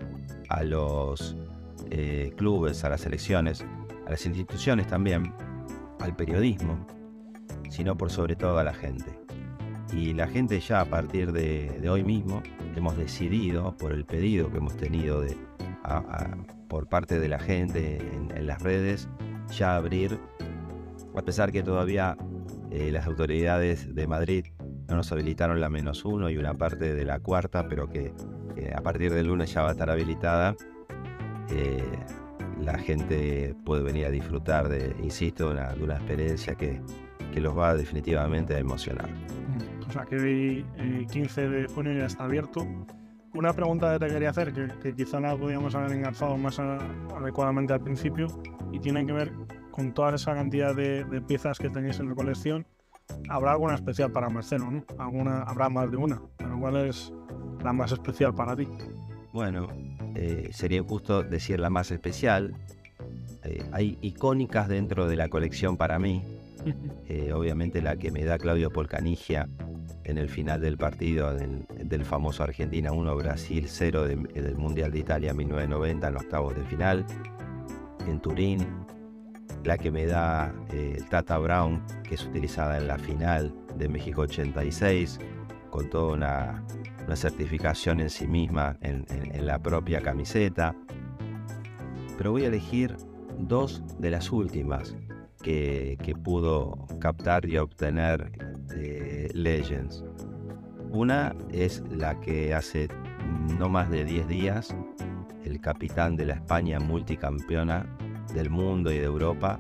a 0.48 0.64
los 0.64 1.36
eh, 1.92 2.32
clubes, 2.38 2.86
a 2.86 2.90
las 2.90 3.02
selecciones, 3.02 3.66
a 4.08 4.12
las 4.12 4.26
instituciones 4.26 4.88
también, 4.88 5.34
al 6.00 6.16
periodismo, 6.16 6.88
sino 7.70 7.98
por 7.98 8.12
sobre 8.12 8.38
todo 8.38 8.60
a 8.60 8.64
la 8.64 8.74
gente. 8.74 9.20
Y 9.92 10.14
la 10.14 10.28
gente 10.28 10.58
ya 10.62 10.80
a 10.80 10.86
partir 10.86 11.34
de 11.34 11.90
hoy 11.90 12.06
mismo 12.06 12.42
hemos 12.80 12.98
decidido, 12.98 13.76
por 13.78 13.92
el 13.92 14.06
pedido 14.06 14.52
que 14.52 14.58
hemos 14.58 14.76
tenido 14.76 15.24
por 16.68 16.88
parte 16.88 17.20
de 17.20 17.28
la 17.28 17.40
gente 17.40 17.98
en, 17.98 18.48
las 18.48 18.62
redes, 18.62 19.10
ya 19.56 19.76
abrir, 19.76 20.20
a 21.16 21.22
pesar 21.22 21.52
que 21.52 21.62
todavía 21.62 22.18
eh, 22.72 22.92
las 22.92 23.06
autoridades 23.06 23.94
de 23.94 24.08
Madrid 24.08 24.46
no 24.88 24.96
nos 24.96 25.12
habilitaron 25.12 25.60
la 25.60 25.70
menos 25.70 26.06
uno 26.06 26.30
y 26.30 26.38
una 26.38 26.54
parte 26.54 26.94
de 26.94 27.06
la 27.06 27.20
cuarta, 27.20 27.68
pero 27.68 27.90
que 27.90 28.14
a 28.76 28.82
partir 28.82 29.14
del 29.14 29.28
lunes 29.28 29.54
ya 29.54 29.62
va 29.62 29.70
a 29.70 29.72
estar 29.72 29.90
habilitada. 29.90 30.56
Eh, 31.50 31.84
la 32.60 32.78
gente 32.78 33.56
puede 33.66 33.84
venir 33.84 34.06
a 34.06 34.10
disfrutar 34.10 34.68
de, 34.68 34.96
insisto, 35.02 35.54
de 35.54 35.84
una 35.84 35.96
experiencia 35.96 36.56
que, 36.56 36.82
que 37.34 37.40
los 37.40 37.58
va 37.58 37.74
definitivamente 37.76 38.56
a 38.56 38.60
emocionar 38.60 39.10
o 39.90 39.92
sea 39.92 40.06
que 40.06 40.16
el 40.16 41.08
15 41.08 41.50
de 41.50 41.68
junio 41.68 41.94
ya 41.94 42.06
está 42.06 42.26
abierto. 42.26 42.66
Una 43.34 43.54
pregunta 43.54 43.94
que 43.94 44.06
te 44.06 44.14
quería 44.14 44.30
hacer, 44.30 44.54
que, 44.54 44.94
quizá 44.94 45.20
la 45.20 45.36
podíamos 45.36 45.74
haber 45.74 45.92
engarzado 45.94 46.38
más 46.38 46.60
adecuadamente 46.60 47.74
al 47.74 47.82
principio, 47.82 48.28
y 48.72 48.80
tiene 48.80 49.06
que 49.06 49.14
ver 49.14 49.32
con 49.72 49.94
toda 49.94 50.16
esa 50.16 50.34
cantidad 50.36 50.76
de, 50.76 51.06
piezas 51.28 51.58
que 51.58 51.70
tenéis 51.70 52.00
en 52.00 52.10
la 52.10 52.16
colección. 52.16 52.66
Habrá 53.30 53.52
alguna 53.52 53.76
especial 53.76 54.12
para 54.12 54.30
Marcelo, 54.30 54.70
¿no? 54.70 54.86
Alguna, 55.00 55.42
habrá 55.42 55.70
más 55.70 55.90
de 55.90 55.98
una, 55.98 56.22
pero 56.38 56.60
¿cuál 56.60 56.88
es 56.88 57.12
la 57.64 57.74
más 57.74 57.92
especial 57.92 58.36
para 58.36 58.56
ti? 58.56 58.68
Bueno, 59.34 59.68
eh, 60.16 60.50
sería 60.52 60.84
justo 60.84 61.24
decir 61.24 61.60
la 61.60 61.72
más 61.72 61.90
especial. 61.90 62.54
Eh, 63.44 63.64
hay 63.72 63.98
icónicas 64.02 64.68
dentro 64.68 65.08
de 65.08 65.16
la 65.16 65.30
colección 65.30 65.78
para 65.78 65.98
mí. 65.98 66.24
Eh, 67.08 67.32
obviamente 67.34 67.82
la 67.82 67.96
que 67.96 68.12
me 68.12 68.24
da 68.26 68.38
Claudio 68.38 68.70
Polcanigia 68.70 69.48
en 70.10 70.18
el 70.18 70.28
final 70.28 70.60
del 70.60 70.78
partido 70.78 71.34
del, 71.34 72.06
famoso 72.06 72.44
Argentina 72.44 72.92
1 72.92 73.16
Brasil 73.16 73.66
0 73.68 74.08
del 74.08 74.56
Mundial 74.58 74.92
de 74.92 75.00
Italia 75.00 75.34
1990 75.34 76.08
en 76.08 76.14
los 76.14 76.24
octavos 76.24 76.56
de 76.56 76.64
final 76.64 77.06
en 78.08 78.20
Turín, 78.20 78.66
la 79.64 79.78
que 79.78 79.92
me 79.92 80.06
da 80.06 80.54
eh, 80.72 80.96
el 80.98 81.06
Tata 81.06 81.38
Brown 81.38 81.84
que 82.04 82.16
es 82.16 82.26
utilizada 82.26 82.78
en 82.78 82.88
la 82.88 82.98
final 82.98 83.54
de 83.78 83.88
México 83.88 84.22
86 84.22 85.20
con 85.70 85.90
toda 85.90 86.14
una, 86.14 86.66
certificación 87.16 88.00
en 88.00 88.10
sí 88.10 88.28
misma 88.28 88.78
en, 88.82 89.06
la 89.46 89.58
propia 89.60 90.00
camiseta. 90.00 90.76
Pero 92.18 92.32
voy 92.32 92.44
a 92.44 92.48
elegir 92.48 92.96
dos 93.40 93.84
de 93.98 94.12
las 94.12 94.32
últimas 94.32 94.96
que, 95.42 95.98
que 96.04 96.14
pudo 96.14 96.86
captar 97.00 97.48
y 97.48 97.58
obtener 97.58 98.32
Legends. 99.44 100.04
Una 100.92 101.36
es 101.52 101.84
la 101.90 102.20
que 102.20 102.54
hace 102.54 102.88
no 103.58 103.70
más 103.70 103.90
de 103.90 104.04
10 104.04 104.28
días 104.28 104.76
el 105.44 105.62
capitán 105.62 106.16
de 106.16 106.26
la 106.26 106.34
España 106.36 106.80
multicampeona 106.80 107.86
del 108.34 108.50
mundo 108.50 108.92
y 108.92 108.98
de 108.98 109.06
Europa, 109.06 109.60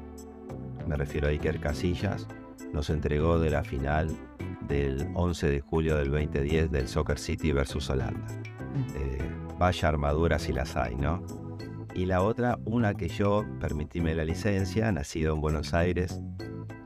me 0.88 0.95
refiero 0.95 1.27
a 1.27 1.31
Iker 1.31 1.59
Casillas, 1.59 2.27
nos 2.74 2.89
entregó 2.89 3.39
de 3.39 3.50
la 3.50 3.63
final 3.63 4.09
del 4.67 5.07
11 5.15 5.50
de 5.50 5.62
julio 5.62 5.98
del 5.98 6.12
2010 6.12 6.71
del 6.71 6.88
Soccer 6.88 7.17
City 7.17 7.51
versus 7.51 7.89
Holanda. 7.89 8.27
Eh, 8.95 9.17
vaya 9.57 9.89
armaduras 9.89 10.43
si 10.43 10.53
las 10.53 10.75
hay, 10.75 10.95
¿no? 10.95 11.24
Y 11.95 12.05
la 12.05 12.21
otra, 12.21 12.59
una 12.65 12.93
que 12.93 13.07
yo, 13.07 13.45
permitíme 13.59 14.13
la 14.13 14.24
licencia, 14.24 14.91
nacido 14.91 15.33
en 15.33 15.41
Buenos 15.41 15.74
Aires, 15.74 16.21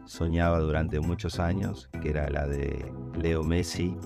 soñaba 0.06 0.60
durante 0.60 1.00
muchos 1.00 1.40
años, 1.40 1.90
que 2.02 2.10
era 2.10 2.30
la 2.30 2.48
de 2.48 2.92
Leo 3.20 3.44
Messi 3.44 3.98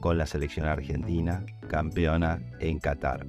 con 0.00 0.18
la 0.18 0.26
selección 0.26 0.66
argentina, 0.66 1.44
campeona 1.68 2.40
en 2.58 2.78
Qatar. 2.78 3.26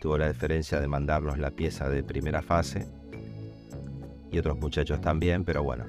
Tuvo 0.00 0.18
la 0.18 0.28
diferencia 0.28 0.80
de 0.80 0.88
mandarnos 0.88 1.38
la 1.38 1.50
pieza 1.50 1.88
de 1.88 2.02
primera 2.02 2.42
fase 2.42 2.88
y 4.30 4.38
otros 4.38 4.58
muchachos 4.58 5.00
también, 5.00 5.44
pero 5.44 5.62
bueno, 5.62 5.84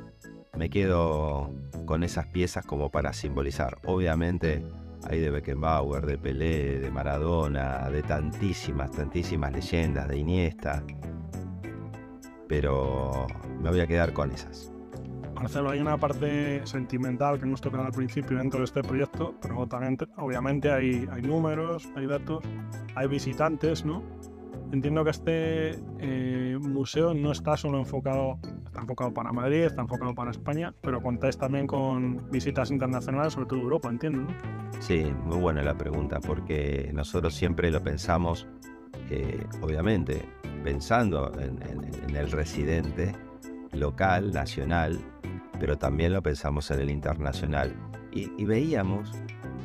me 0.57 0.69
quedo 0.69 1.51
con 1.85 2.03
esas 2.03 2.27
piezas 2.27 2.65
como 2.65 2.89
para 2.89 3.13
simbolizar. 3.13 3.79
Obviamente 3.85 4.63
hay 5.09 5.19
de 5.19 5.29
Beckenbauer, 5.29 6.05
de 6.05 6.17
Pelé, 6.17 6.79
de 6.79 6.91
Maradona, 6.91 7.89
de 7.89 8.03
tantísimas, 8.03 8.91
tantísimas 8.91 9.51
leyendas, 9.51 10.07
de 10.07 10.17
Iniesta, 10.17 10.83
pero 12.47 13.27
me 13.61 13.69
voy 13.69 13.79
a 13.79 13.87
quedar 13.87 14.13
con 14.13 14.31
esas. 14.31 14.72
Marcelo, 15.35 15.71
hay 15.71 15.79
una 15.79 15.97
parte 15.97 16.65
sentimental 16.65 17.39
que 17.39 17.45
hemos 17.45 17.61
tocado 17.61 17.83
al 17.83 17.91
principio 17.91 18.37
dentro 18.37 18.59
de 18.59 18.65
este 18.65 18.81
proyecto, 18.81 19.35
pero 19.41 19.67
también, 19.67 19.97
obviamente, 20.17 20.71
hay, 20.71 21.07
hay 21.11 21.21
números, 21.21 21.89
hay 21.95 22.05
datos, 22.05 22.43
hay 22.95 23.07
visitantes, 23.07 23.83
¿no? 23.83 24.03
Entiendo 24.71 25.03
que 25.03 25.11
este 25.11 25.71
eh, 25.99 26.57
museo 26.59 27.13
no 27.13 27.31
está 27.31 27.57
solo 27.57 27.77
enfocado, 27.77 28.39
está 28.65 28.81
enfocado 28.81 29.13
para 29.13 29.31
Madrid, 29.31 29.63
está 29.65 29.81
enfocado 29.81 30.15
para 30.15 30.31
España, 30.31 30.73
pero 30.81 31.01
contáis 31.01 31.37
también 31.37 31.67
con 31.67 32.29
visitas 32.31 32.71
internacionales, 32.71 33.33
sobre 33.33 33.47
todo 33.47 33.59
Europa, 33.59 33.89
entiendo, 33.89 34.21
¿no? 34.21 34.27
Sí, 34.79 35.05
muy 35.25 35.37
buena 35.37 35.61
la 35.61 35.77
pregunta, 35.77 36.19
porque 36.19 36.89
nosotros 36.93 37.35
siempre 37.35 37.69
lo 37.69 37.83
pensamos, 37.83 38.47
eh, 39.09 39.45
obviamente, 39.61 40.25
pensando 40.63 41.31
en 41.39 42.15
el 42.15 42.31
residente 42.31 43.13
local, 43.73 44.31
nacional, 44.31 44.99
pero 45.63 45.77
también 45.77 46.11
lo 46.11 46.21
pensamos 46.21 46.69
en 46.71 46.81
el 46.81 46.89
internacional. 46.89 47.73
Y, 48.11 48.43
veíamos 48.43 49.13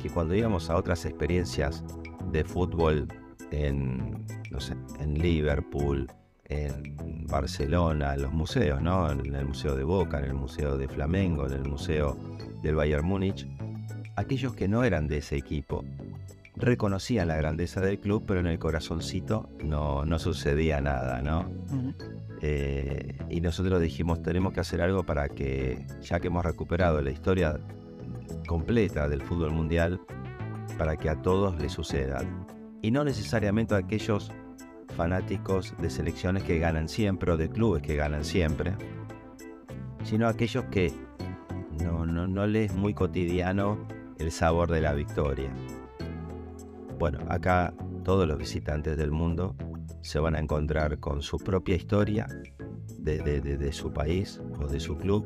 que 0.01 0.09
cuando 0.09 0.33
íbamos 0.33 0.69
a 0.69 0.77
otras 0.77 1.03
experiencias 1.03 1.83
de 2.31 2.45
fútbol 2.45 3.05
en, 3.51 4.25
no 4.49 4.61
sé, 4.61 4.77
en 5.01 5.19
Liverpool, 5.19 6.09
en 6.45 6.95
Barcelona, 7.27 8.13
en 8.13 8.21
los 8.21 8.31
museos, 8.31 8.81
¿no? 8.81 9.11
En 9.11 9.35
el 9.35 9.45
Museo 9.45 9.75
de 9.75 9.83
Boca, 9.83 10.19
en 10.19 10.23
el 10.27 10.35
Museo 10.35 10.77
de 10.77 10.87
Flamengo, 10.87 11.45
en 11.47 11.51
el 11.51 11.67
Museo 11.67 12.17
del 12.63 12.75
Bayern 12.75 13.05
Múnich, 13.05 13.45
aquellos 14.15 14.55
que 14.55 14.69
no 14.69 14.85
eran 14.85 15.09
de 15.09 15.17
ese 15.17 15.35
equipo 15.35 15.83
reconocían 16.55 17.27
la 17.27 17.35
grandeza 17.35 17.81
del 17.81 17.99
club, 17.99 18.23
pero 18.25 18.39
en 18.39 18.47
el 18.47 18.57
corazoncito 18.57 19.49
no, 19.61 20.05
no 20.05 20.17
sucedía 20.17 20.79
nada, 20.79 21.21
¿no? 21.21 21.45
Eh, 22.41 23.17
y 23.29 23.41
nosotros 23.41 23.81
dijimos, 23.81 24.21
tenemos 24.21 24.53
que 24.53 24.61
hacer 24.61 24.81
algo 24.81 25.03
para 25.03 25.29
que, 25.29 25.85
ya 26.01 26.19
que 26.19 26.27
hemos 26.27 26.45
recuperado 26.45 27.01
la 27.01 27.11
historia 27.11 27.59
completa 28.47 29.07
del 29.07 29.21
fútbol 29.21 29.51
mundial, 29.51 29.99
para 30.77 30.95
que 30.95 31.09
a 31.09 31.21
todos 31.21 31.59
les 31.59 31.73
suceda. 31.73 32.21
Y 32.81 32.91
no 32.91 33.03
necesariamente 33.03 33.75
a 33.75 33.79
aquellos 33.79 34.31
fanáticos 34.95 35.75
de 35.77 35.89
selecciones 35.89 36.43
que 36.43 36.59
ganan 36.59 36.87
siempre 36.87 37.31
o 37.31 37.37
de 37.37 37.49
clubes 37.49 37.81
que 37.81 37.95
ganan 37.95 38.23
siempre, 38.23 38.75
sino 40.03 40.27
a 40.27 40.31
aquellos 40.31 40.65
que 40.65 40.93
no, 41.83 42.05
no, 42.05 42.27
no 42.27 42.47
les 42.47 42.71
es 42.71 42.77
muy 42.77 42.93
cotidiano 42.93 43.77
el 44.17 44.31
sabor 44.31 44.71
de 44.71 44.81
la 44.81 44.93
victoria. 44.93 45.51
Bueno, 46.97 47.19
acá 47.29 47.73
todos 48.03 48.27
los 48.27 48.37
visitantes 48.37 48.97
del 48.97 49.11
mundo 49.11 49.55
se 50.01 50.19
van 50.19 50.35
a 50.35 50.39
encontrar 50.39 50.99
con 50.99 51.21
su 51.21 51.37
propia 51.37 51.75
historia 51.75 52.27
de, 52.97 53.71
su 53.71 53.91
país 53.91 54.41
o 54.59 54.67
de 54.67 54.79
su 54.79 54.97
club, 54.97 55.25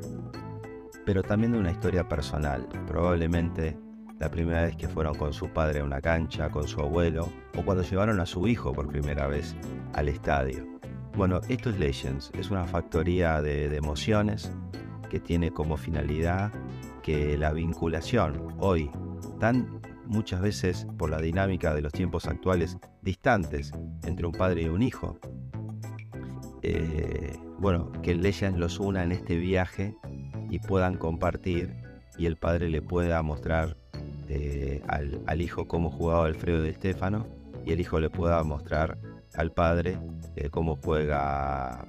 pero 1.05 1.23
también 1.23 1.53
de 1.53 1.59
una 1.59 1.71
historia 1.71 2.07
personal. 2.07 2.67
Probablemente 2.87 3.77
la 4.19 4.29
primera 4.29 4.63
vez 4.63 4.75
que 4.75 4.87
fueron 4.87 5.15
con 5.15 5.33
su 5.33 5.49
padre 5.49 5.81
a 5.81 5.83
una 5.83 6.01
cancha, 6.01 6.49
con 6.49 6.67
su 6.67 6.81
abuelo, 6.81 7.29
o 7.57 7.63
cuando 7.63 7.83
llevaron 7.83 8.19
a 8.19 8.25
su 8.25 8.47
hijo 8.47 8.73
por 8.73 8.87
primera 8.87 9.27
vez 9.27 9.55
al 9.93 10.07
estadio. 10.07 10.65
Bueno, 11.15 11.41
esto 11.49 11.69
es 11.69 11.79
Legends, 11.79 12.31
es 12.37 12.49
una 12.49 12.65
factoría 12.65 13.41
de, 13.41 13.69
de 13.69 13.77
emociones 13.77 14.51
que 15.09 15.19
tiene 15.19 15.51
como 15.51 15.77
finalidad 15.77 16.51
que 17.03 17.37
la 17.37 17.51
vinculación 17.51 18.55
hoy 18.59 18.89
tan 19.39 19.79
muchas 20.05 20.41
veces 20.41 20.87
por 20.97 21.09
la 21.09 21.19
dinámica 21.19 21.73
de 21.73 21.81
los 21.81 21.91
tiempos 21.91 22.27
actuales 22.27 22.77
distantes 23.01 23.71
entre 24.03 24.25
un 24.25 24.33
padre 24.33 24.63
y 24.63 24.67
un 24.67 24.81
hijo. 24.81 25.19
Eh, 26.61 27.37
bueno, 27.59 27.91
que 28.01 28.15
Legends 28.15 28.59
los 28.59 28.79
una 28.79 29.03
en 29.03 29.11
este 29.11 29.35
viaje 29.35 29.95
y 30.49 30.59
puedan 30.59 30.97
compartir 30.97 31.75
y 32.17 32.25
el 32.25 32.37
padre 32.37 32.69
le 32.69 32.81
pueda 32.81 33.21
mostrar 33.21 33.75
eh, 34.29 34.81
al, 34.87 35.41
hijo 35.41 35.67
cómo 35.67 35.89
jugaba 35.89 36.25
Alfredo 36.25 36.61
de 36.61 36.73
Stefano 36.73 37.27
y 37.65 37.71
el 37.71 37.81
hijo 37.81 37.99
le 37.99 38.09
pueda 38.09 38.43
mostrar 38.43 38.97
al 39.35 39.51
padre 39.51 39.97
eh, 40.35 40.49
cómo 40.49 40.77
juega 40.83 41.85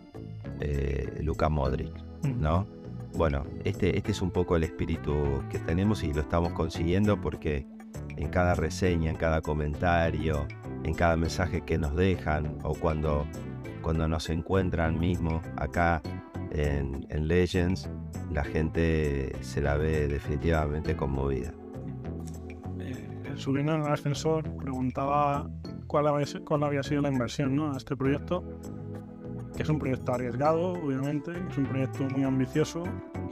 Luka 1.21 1.51
Modric, 1.51 1.93
¿no? 2.39 2.67
Bueno, 3.17 3.45
este, 3.65 3.97
este 3.97 4.11
es 4.13 4.23
un 4.23 4.31
poco 4.31 4.57
el 4.57 4.65
espíritu 4.65 5.43
que 5.51 5.59
tenemos 5.59 6.03
y 6.03 6.13
lo 6.13 6.23
estamos 6.23 6.53
consiguiendo 6.53 7.21
porque 7.21 7.67
en 8.17 8.29
cada 8.29 8.55
reseña, 8.55 9.11
en 9.11 9.17
cada 9.17 9.41
comentario, 9.41 10.47
en 10.85 10.95
cada 10.95 11.17
mensaje 11.17 11.63
que 11.63 11.79
nos 11.79 11.95
dejan 11.97 12.59
o 12.63 12.75
cuando, 12.75 13.27
cuando 13.83 14.09
nos 14.09 14.29
encuentran 14.31 14.99
mismo 14.99 15.43
acá 15.57 16.03
en, 16.51 17.29
Legends, 17.29 17.91
la 18.31 18.45
gente 18.45 19.35
se 19.41 19.61
la 19.61 19.77
ve 19.77 20.07
definitivamente 20.07 20.97
conmovida. 20.97 21.53
Eh, 22.79 23.33
sobrino 23.37 23.75
en 23.75 23.83
el 23.83 23.93
ascensor 23.93 24.45
preguntaba 24.57 25.51
cuál 25.87 26.07
había, 26.07 26.27
cuál 26.45 26.63
había 26.65 26.83
sido 26.83 27.03
la 27.03 27.11
inversión 27.11 27.57
¿no? 27.57 27.73
a 27.73 27.77
este 27.77 27.97
proyecto 27.97 28.45
que 29.57 29.63
es 29.63 29.69
un 29.69 29.79
proyecto 29.79 30.13
arriesgado, 30.13 30.73
obviamente, 30.73 31.33
es 31.49 31.59
un 31.59 31.67
proyecto 31.67 32.05
muy 32.11 32.25
ambicioso 32.25 32.83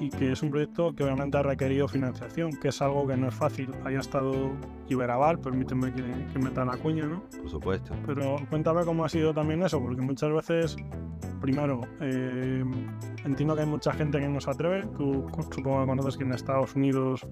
y 0.02 0.10
que 0.10 0.32
es 0.32 0.42
un 0.42 0.50
proyecto 0.50 0.92
que 0.94 1.04
obviamente 1.04 1.38
ha 1.38 1.42
requerido 1.44 1.86
financiación, 1.86 2.50
que 2.56 2.68
es 2.68 2.82
algo 2.82 3.06
que 3.06 3.16
no 3.16 3.28
es 3.28 3.34
fácil. 3.34 3.70
Haya 3.84 4.00
estado 4.00 4.50
Iberaval, 4.88 5.38
permíteme 5.38 5.92
que, 5.92 6.02
que 6.32 6.38
meta 6.40 6.64
la 6.64 6.76
cuña, 6.76 7.06
¿no? 7.06 7.22
Por 7.40 7.48
supuesto. 7.48 7.94
Pero 8.04 8.36
cuéntame 8.50 8.84
cómo 8.84 9.04
ha 9.04 9.08
sido 9.08 9.32
también 9.32 9.62
eso, 9.62 9.80
porque 9.80 10.02
muchas 10.02 10.32
veces, 10.32 10.76
primero, 11.40 11.82
eh, 12.00 12.64
entiendo 13.24 13.54
que 13.54 13.60
hay 13.60 13.68
mucha 13.68 13.92
gente 13.92 14.18
que 14.18 14.28
no 14.28 14.40
se 14.40 14.50
atreve. 14.50 14.82
Tú 14.96 15.26
supongo 15.54 15.82
que 15.82 15.86
conoces 15.86 16.16
que 16.16 16.24
en 16.24 16.32
Estados 16.32 16.74
Unidos 16.74 17.24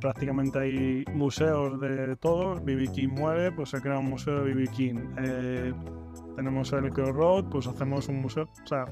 prácticamente 0.00 0.60
hay 0.60 1.04
museos 1.12 1.80
de 1.80 2.14
todo. 2.16 2.54
BB 2.54 2.92
King 2.92 3.08
muere, 3.08 3.50
pues 3.50 3.70
se 3.70 3.80
crea 3.80 3.98
un 3.98 4.10
museo 4.10 4.44
de 4.44 4.54
BB 4.54 4.70
King. 4.70 4.94
Eh, 5.18 5.74
tenemos 6.36 6.72
el 6.72 6.94
Road, 6.94 7.46
pues 7.50 7.66
hacemos 7.66 8.08
un 8.08 8.20
museo. 8.20 8.44
O 8.62 8.66
sea, 8.66 8.84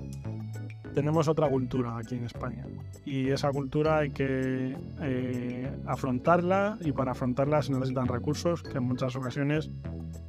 tenemos 0.94 1.28
otra 1.28 1.48
cultura 1.48 1.96
aquí 1.98 2.14
en 2.14 2.24
España. 2.24 2.64
Y 3.04 3.30
esa 3.30 3.50
cultura 3.50 3.98
hay 3.98 4.11
que 4.11 4.76
eh, 5.02 5.70
afrontarla 5.87 6.78
y 6.80 6.92
para 6.92 7.12
afrontarla 7.12 7.62
se 7.62 7.72
necesitan 7.72 8.09
recursos 8.09 8.62
que 8.62 8.78
en 8.78 8.85
muchas 8.85 9.14
ocasiones 9.16 9.70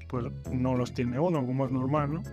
pues 0.07 0.25
no 0.51 0.75
los 0.75 0.93
tiene 0.93 1.19
uno, 1.19 1.45
como 1.45 1.65
es 1.65 1.71
normal, 1.71 2.13
¿no? 2.15 2.23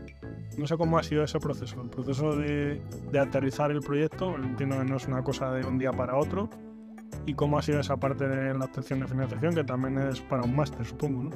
No 0.58 0.66
sé 0.66 0.76
cómo 0.76 0.98
ha 0.98 1.02
sido 1.02 1.24
ese 1.24 1.38
proceso, 1.38 1.80
el 1.80 1.88
proceso 1.88 2.36
de, 2.36 2.82
de 3.10 3.18
aterrizar 3.18 3.70
el 3.70 3.80
proyecto, 3.80 4.34
entiendo 4.36 4.78
que 4.78 4.84
no 4.84 4.96
es 4.96 5.06
una 5.06 5.22
cosa 5.22 5.50
de 5.52 5.66
un 5.66 5.78
día 5.78 5.90
para 5.92 6.16
otro, 6.16 6.50
y 7.24 7.34
cómo 7.34 7.58
ha 7.58 7.62
sido 7.62 7.80
esa 7.80 7.96
parte 7.96 8.28
de 8.28 8.52
la 8.52 8.66
obtención 8.66 9.00
de 9.00 9.06
financiación, 9.06 9.54
que 9.54 9.64
también 9.64 9.98
es 9.98 10.20
para 10.20 10.42
un 10.42 10.54
máster, 10.54 10.84
supongo, 10.84 11.24
¿no? 11.24 11.30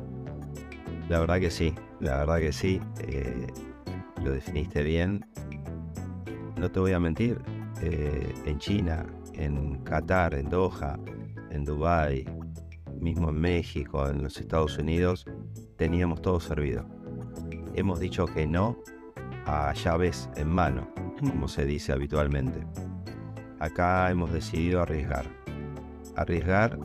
La 1.09 1.21
verdad 1.21 1.41
que 1.41 1.51
sí, 1.51 1.73
la 2.01 2.19
verdad 2.19 2.39
que 2.39 2.53
sí. 2.53 2.81
Eh, 2.99 3.47
lo 4.25 4.33
definiste 4.33 4.83
bien. 4.83 5.25
No 6.57 6.71
te 6.71 6.81
voy 6.81 6.93
a 6.93 7.01
mentir. 7.01 7.41
Eh, 7.83 8.35
en 8.47 8.59
China, 8.59 9.05
en 9.35 9.83
Qatar, 9.85 10.35
en 10.35 10.49
Doha, 10.49 10.99
en 11.51 11.65
Dubai, 11.65 12.25
mismo 12.99 13.29
en 13.29 13.39
México, 13.39 14.09
en 14.09 14.23
los 14.23 14.39
Estados 14.39 14.79
Unidos, 14.79 15.27
teníamos 15.77 16.23
todo 16.23 16.41
servido. 16.41 16.87
Hemos 17.75 18.01
dicho 18.01 18.25
que 18.27 18.47
no 18.47 18.79
a 19.45 19.75
llaves 19.75 20.31
en 20.37 20.49
mano, 20.49 20.89
como 21.21 21.49
se 21.49 21.67
dice 21.67 21.93
habitualmente. 21.93 22.67
Acá 23.59 24.11
hemos 24.11 24.33
decidido 24.33 24.81
arriesgar. 24.81 25.27
Arriesgar 26.17 26.79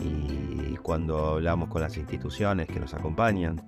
Y 0.00 0.76
cuando 0.82 1.34
hablamos 1.34 1.68
con 1.68 1.82
las 1.82 1.96
instituciones 1.96 2.66
que 2.66 2.80
nos 2.80 2.94
acompañan, 2.94 3.60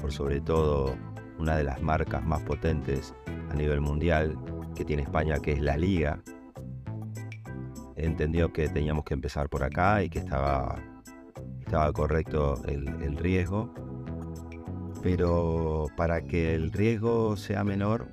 por 0.00 0.12
sobre 0.12 0.40
todo 0.40 0.94
una 1.38 1.56
de 1.56 1.64
las 1.64 1.82
marcas 1.82 2.24
más 2.24 2.42
potentes 2.42 3.14
a 3.50 3.54
nivel 3.54 3.80
mundial 3.80 4.38
que 4.76 4.84
tiene 4.84 5.02
España, 5.02 5.38
que 5.40 5.52
es 5.52 5.60
la 5.60 5.76
Liga, 5.76 6.20
entendió 7.96 8.52
que 8.52 8.68
teníamos 8.68 9.04
que 9.04 9.14
empezar 9.14 9.48
por 9.48 9.64
acá 9.64 10.02
y 10.02 10.08
que 10.08 10.20
estaba, 10.20 10.76
estaba 11.60 11.92
correcto 11.92 12.62
el, 12.66 12.88
el 13.02 13.16
riesgo. 13.16 13.74
Pero 15.02 15.86
para 15.96 16.22
que 16.22 16.54
el 16.54 16.72
riesgo 16.72 17.36
sea 17.36 17.64
menor, 17.64 18.06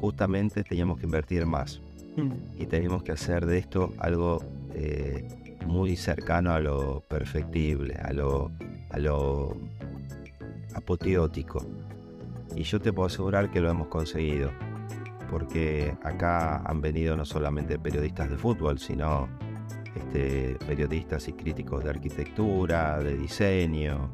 justamente 0.00 0.64
teníamos 0.64 0.98
que 0.98 1.06
invertir 1.06 1.46
más. 1.46 1.80
Mm. 2.16 2.60
Y 2.60 2.66
teníamos 2.66 3.02
que 3.02 3.12
hacer 3.12 3.46
de 3.46 3.58
esto 3.58 3.92
algo 3.98 4.42
eh, 4.74 5.28
muy 5.66 5.96
cercano 5.96 6.52
a 6.52 6.60
lo 6.60 7.02
perfectible, 7.02 7.94
a 8.02 8.12
lo, 8.12 8.50
a 8.90 8.98
lo 8.98 9.56
apoteótico. 10.74 11.64
Y 12.56 12.62
yo 12.62 12.80
te 12.80 12.92
puedo 12.92 13.06
asegurar 13.06 13.50
que 13.50 13.60
lo 13.60 13.70
hemos 13.70 13.88
conseguido, 13.88 14.50
porque 15.30 15.96
acá 16.02 16.56
han 16.66 16.80
venido 16.80 17.16
no 17.16 17.24
solamente 17.24 17.78
periodistas 17.78 18.28
de 18.28 18.36
fútbol, 18.36 18.78
sino 18.80 19.28
este, 19.94 20.56
periodistas 20.66 21.28
y 21.28 21.32
críticos 21.32 21.84
de 21.84 21.90
arquitectura, 21.90 22.98
de 22.98 23.16
diseño 23.16 24.10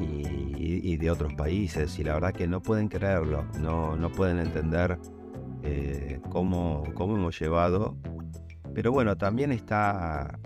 y, 0.00 0.96
de 0.96 1.10
otros 1.10 1.34
países. 1.34 1.98
Y 1.98 2.04
la 2.04 2.14
verdad 2.14 2.32
que 2.32 2.46
no 2.46 2.62
pueden 2.62 2.88
creerlo, 2.88 3.44
no, 3.60 3.96
no 3.96 4.10
pueden 4.10 4.38
entender 4.38 4.98
eh, 5.62 6.20
cómo, 6.30 6.84
cómo 6.94 7.16
hemos 7.16 7.38
llevado. 7.38 7.96
Pero 8.74 8.92
bueno, 8.92 9.16
también 9.16 9.52
está 9.52 10.38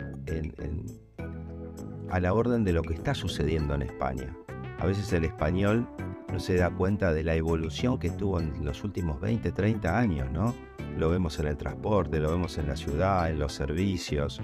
a 2.10 2.20
la 2.20 2.32
orden 2.32 2.64
de 2.64 2.72
lo 2.72 2.82
que 2.82 2.94
está 2.94 3.14
sucediendo 3.14 3.74
en 3.74 3.82
España. 3.82 4.36
A 4.78 4.86
veces 4.86 5.12
el 5.12 5.24
español 5.24 5.88
no 6.32 6.40
se 6.40 6.56
da 6.56 6.70
cuenta 6.70 7.12
de 7.12 7.24
la 7.24 7.34
evolución 7.34 7.98
que 7.98 8.10
tuvo 8.10 8.40
en 8.40 8.64
los 8.64 8.84
últimos 8.84 9.20
20, 9.20 9.50
30 9.52 9.98
años, 9.98 10.30
¿no? 10.30 10.54
Lo 10.96 11.10
vemos 11.10 11.38
en 11.38 11.46
el 11.46 11.56
transporte, 11.56 12.20
lo 12.20 12.30
vemos 12.30 12.58
en 12.58 12.66
la 12.66 12.76
ciudad, 12.76 13.30
en 13.30 13.38
los 13.38 13.52
servicios, 13.52 14.40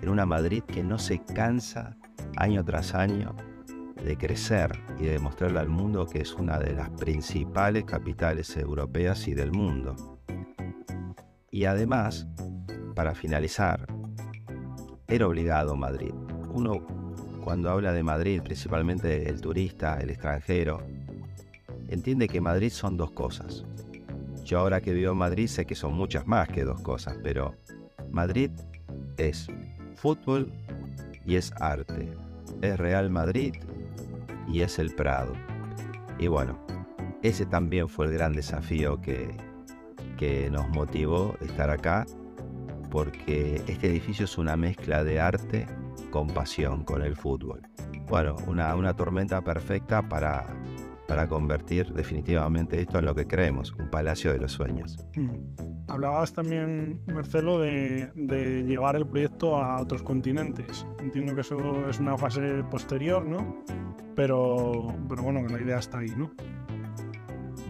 en 0.00 0.08
una 0.08 0.26
Madrid 0.26 0.62
que 0.64 0.82
no 0.82 0.98
se 0.98 1.22
cansa 1.22 1.96
año 2.36 2.64
tras 2.64 2.94
año 2.94 3.36
de 4.04 4.16
crecer 4.16 4.70
y 4.98 5.04
de 5.04 5.12
demostrarle 5.12 5.60
al 5.60 5.68
mundo 5.68 6.06
que 6.06 6.20
es 6.20 6.34
una 6.34 6.58
de 6.58 6.72
las 6.72 6.90
principales 6.90 7.84
capitales 7.84 8.56
europeas 8.56 9.28
y 9.28 9.34
del 9.34 9.52
mundo. 9.52 10.20
Y 11.50 11.64
además, 11.64 12.28
para 12.94 13.14
finalizar, 13.14 13.86
era 15.06 15.26
obligado 15.26 15.76
Madrid. 15.76 16.12
Uno 16.52 16.86
cuando 17.42 17.70
habla 17.70 17.92
de 17.92 18.02
Madrid, 18.02 18.42
principalmente 18.42 19.28
el 19.28 19.40
turista, 19.40 19.98
el 19.98 20.10
extranjero, 20.10 20.82
entiende 21.88 22.28
que 22.28 22.40
Madrid 22.40 22.70
son 22.70 22.96
dos 22.96 23.10
cosas. 23.10 23.64
Yo 24.44 24.60
ahora 24.60 24.80
que 24.80 24.92
vivo 24.92 25.12
en 25.12 25.18
Madrid 25.18 25.46
sé 25.46 25.66
que 25.66 25.74
son 25.74 25.94
muchas 25.94 26.26
más 26.26 26.48
que 26.48 26.64
dos 26.64 26.80
cosas, 26.80 27.18
pero 27.22 27.54
Madrid 28.10 28.50
es 29.16 29.48
fútbol 29.94 30.52
y 31.26 31.36
es 31.36 31.52
arte. 31.60 32.16
Es 32.62 32.78
Real 32.78 33.10
Madrid 33.10 33.54
y 34.46 34.62
es 34.62 34.78
el 34.78 34.94
Prado. 34.94 35.32
Y 36.18 36.28
bueno, 36.28 36.58
ese 37.22 37.46
también 37.46 37.88
fue 37.88 38.06
el 38.06 38.12
gran 38.12 38.32
desafío 38.32 39.00
que, 39.00 39.36
que 40.16 40.50
nos 40.50 40.68
motivó 40.70 41.36
estar 41.40 41.70
acá, 41.70 42.06
porque 42.90 43.62
este 43.66 43.88
edificio 43.88 44.24
es 44.24 44.38
una 44.38 44.56
mezcla 44.56 45.04
de 45.04 45.20
arte 45.20 45.66
con 46.10 46.28
pasión, 46.28 46.84
con 46.84 47.02
el 47.02 47.16
fútbol. 47.16 47.60
Bueno, 48.08 48.36
una, 48.46 48.74
una 48.74 48.94
tormenta 48.94 49.42
perfecta 49.42 50.08
para, 50.08 50.46
para 51.08 51.26
convertir 51.26 51.90
definitivamente 51.94 52.78
esto 52.78 52.98
en 52.98 53.06
lo 53.06 53.14
que 53.14 53.26
creemos, 53.26 53.72
un 53.72 53.88
palacio 53.88 54.30
de 54.30 54.38
los 54.38 54.52
sueños. 54.52 54.98
Mm. 55.16 55.88
Hablabas 55.88 56.34
también, 56.34 57.00
Marcelo, 57.06 57.58
de, 57.60 58.12
de, 58.14 58.62
llevar 58.64 58.94
el 58.94 59.06
proyecto 59.06 59.56
a 59.56 59.80
otros 59.80 60.02
continentes. 60.02 60.86
Entiendo 61.00 61.34
que 61.34 61.40
eso 61.40 61.88
es 61.88 61.98
una 61.98 62.18
fase 62.18 62.62
posterior, 62.70 63.24
¿no? 63.24 63.64
Pero, 64.14 64.94
pero 65.08 65.22
bueno, 65.22 65.40
la 65.48 65.58
idea 65.58 65.78
está 65.78 66.00
ahí, 66.00 66.12
¿no? 66.14 66.30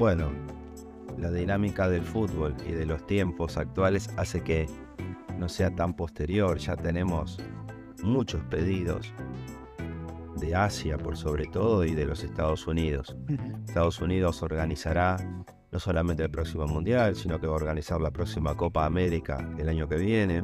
Bueno, 0.01 0.33
la 1.16 1.31
dinámica 1.31 1.88
del 1.88 2.03
fútbol 2.03 2.57
y 2.66 2.72
de 2.72 2.87
los 2.87 3.07
tiempos 3.07 3.57
actuales 3.57 4.11
hace 4.16 4.42
que 4.42 4.66
no 5.38 5.48
sea 5.48 5.70
tan 5.70 5.94
posterior. 5.94 6.59
Ya 6.59 6.74
tenemos 6.74 7.38
muchos 8.03 8.42
pedidos 8.51 9.12
de 10.38 10.55
Asia 10.55 10.98
por 10.98 11.16
sobre 11.16 11.46
todo 11.46 11.85
y 11.85 11.94
de 11.94 12.07
los 12.07 12.24
Estados 12.24 12.66
Unidos. 12.66 13.16
Estados 13.66 14.01
Unidos 14.01 14.42
organizará 14.42 15.16
no 15.70 15.79
solamente 15.79 16.22
el 16.22 16.31
próximo 16.31 16.66
Mundial, 16.66 17.14
sino 17.16 17.40
que 17.40 17.46
va 17.46 17.53
a 17.53 17.57
organizar 17.57 18.01
la 18.01 18.11
próxima 18.11 18.57
Copa 18.57 18.87
América 18.87 19.48
el 19.59 19.68
año 19.68 19.88
que 19.88 19.96
viene. 19.96 20.42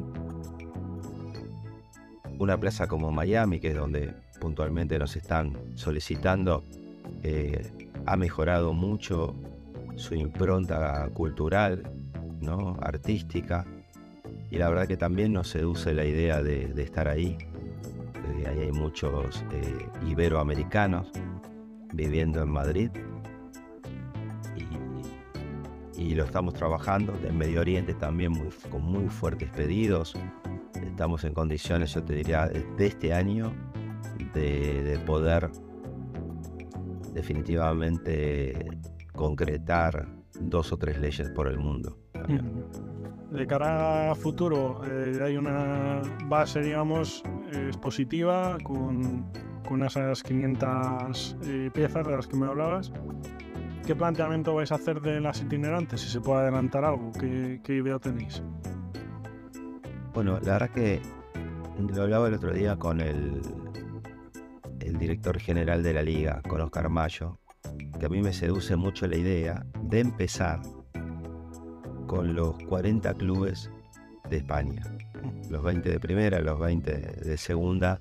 Una 2.39 2.59
plaza 2.59 2.87
como 2.87 3.11
Miami, 3.11 3.61
que 3.61 3.69
es 3.69 3.77
donde 3.77 4.13
puntualmente 4.41 4.99
nos 4.99 5.17
están 5.17 5.77
solicitando, 5.77 6.65
eh, 7.23 7.71
ha 8.07 8.17
mejorado 8.17 8.73
mucho 8.73 9.35
su 9.97 10.15
impronta 10.15 11.09
cultural, 11.15 11.83
¿no? 12.41 12.77
artística, 12.81 13.65
y 14.51 14.59
la 14.59 14.69
verdad 14.69 14.87
que 14.87 14.97
también 14.97 15.33
nos 15.33 15.49
seduce 15.49 15.95
la 15.95 16.05
idea 16.05 16.43
de, 16.43 16.73
estar 16.83 17.09
ahí. 17.09 17.37
Eh, 18.29 18.47
hay 18.47 18.73
muchos 18.73 19.45
eh, 19.53 19.89
iberoamericanos 20.07 21.11
viviendo 21.93 22.43
en 22.43 22.51
Madrid 22.51 22.91
y, 25.97 26.15
lo 26.15 26.25
estamos 26.25 26.55
trabajando. 26.55 27.15
En 27.27 27.37
Medio 27.37 27.61
Oriente 27.61 27.95
también 27.95 28.33
con 28.71 28.83
muy 28.83 29.09
fuertes 29.09 29.51
pedidos. 29.51 30.15
Estamos 30.81 31.25
en 31.25 31.35
condiciones, 31.35 31.95
yo 31.95 32.05
te 32.05 32.15
diría, 32.15 32.47
de 32.47 32.87
este 32.87 33.13
año 33.13 33.53
de, 34.33 35.01
poder 35.07 35.51
definitivamente 37.13 38.79
concretar 39.13 40.07
dos 40.41 40.73
o 40.73 40.77
tres 40.77 40.99
leyes 40.99 41.31
por 41.31 41.49
el 41.49 41.59
mundo 41.59 41.97
de 43.35 43.47
cara 43.49 44.13
a 44.13 44.15
futuro 44.15 44.81
eh, 44.89 45.19
hay 45.21 45.37
una 45.37 46.03
base, 46.27 46.61
digamos, 46.61 47.25
expositiva 47.53 48.57
con, 48.63 49.27
con 49.69 49.83
esas 49.83 50.23
500 50.23 51.37
eh, 51.43 51.71
piezas 51.75 52.07
de 52.07 52.17
las 52.17 52.29
que 52.29 52.37
me 52.37 52.47
hablabas. 52.47 52.93
¿Qué 53.85 53.97
planteamiento 53.97 54.55
vais 54.55 54.71
a 54.71 54.77
hacer 54.77 55.01
de 55.01 55.21
las 55.21 55.43
itinerantes? 55.43 56.01
Si 56.01 56.09
se 56.09 56.21
puede 56.21 56.43
adelantar 56.43 56.85
algo, 56.85 57.11
¿qué, 57.19 57.61
qué 57.65 57.77
idea 57.77 57.99
tenéis? 57.99 58.43
Bueno, 60.15 60.39
la 60.41 60.53
verdad 60.53 60.71
que 60.71 61.03
lo 61.79 62.03
hablaba 62.03 62.29
el 62.29 62.35
otro 62.35 62.53
día 62.53 62.77
con 62.77 63.01
el, 63.01 63.43
el 64.79 64.97
director 64.97 65.41
general 65.41 65.83
de 65.83 65.93
la 65.93 66.03
liga, 66.03 66.41
con 66.49 66.61
Oscar 66.61 66.89
Mayo, 66.89 67.41
que 67.99 68.07
a 68.07 68.09
mí 68.09 68.23
me 68.23 68.33
seduce 68.33 68.77
mucho 68.77 69.09
la 69.09 69.17
idea 69.17 69.67
de 69.83 70.01
empezar 70.01 70.61
con 72.15 72.37
los 72.37 72.57
40 72.69 73.13
clubes 73.15 73.71
de 74.31 74.37
España. 74.37 74.85
Los 75.51 75.65
20 75.65 75.91
de 75.91 75.99
primera, 75.99 76.41
los 76.41 76.61
20 76.61 76.93
de 76.93 77.37
segunda. 77.37 78.01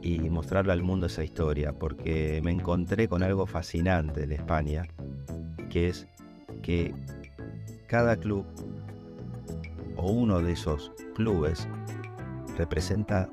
Y 0.00 0.20
mostrarle 0.30 0.72
al 0.72 0.82
mundo 0.82 1.06
esa 1.06 1.24
historia, 1.24 1.72
porque 1.72 2.40
me 2.44 2.52
encontré 2.52 3.08
con 3.08 3.24
algo 3.24 3.46
fascinante 3.46 4.22
en 4.22 4.30
España, 4.32 4.86
que 5.68 5.88
es 5.88 6.06
que 6.62 6.94
cada 7.88 8.16
club 8.16 8.46
o 9.96 10.12
uno 10.12 10.40
de 10.40 10.52
esos 10.52 10.92
clubes 11.16 11.66
representa 12.56 13.28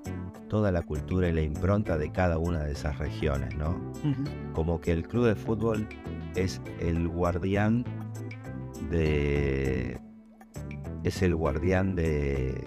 toda 0.49 0.71
la 0.71 0.81
cultura 0.81 1.29
y 1.29 1.33
la 1.33 1.41
impronta 1.41 1.99
de 1.99 2.11
cada 2.11 2.39
una 2.39 2.63
de 2.63 2.71
esas 2.71 2.97
regiones, 2.97 3.55
¿no? 3.55 3.79
Como 4.53 4.81
que 4.81 4.91
el 4.91 5.07
club 5.07 5.27
de 5.27 5.35
fútbol 5.35 5.87
es 6.35 6.59
el 6.79 7.07
guardián 7.07 7.85
de 8.89 9.99
es 11.03 11.21
el 11.21 11.35
guardián 11.35 11.95
de 11.95 12.63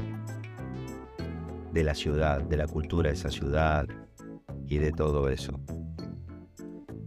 de 1.73 1.85
la 1.85 1.95
ciudad, 1.95 2.43
de 2.43 2.57
la 2.57 2.67
cultura 2.67 3.09
de 3.09 3.15
esa 3.15 3.31
ciudad 3.31 3.87
y 4.67 4.79
de 4.79 4.93
todo 4.93 5.29
eso. 5.29 5.61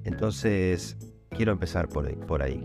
Entonces, 0.03 0.97
quiero 1.29 1.51
empezar 1.51 1.87
por 1.89 2.07
ahí, 2.07 2.15
por 2.15 2.41
ahí, 2.41 2.63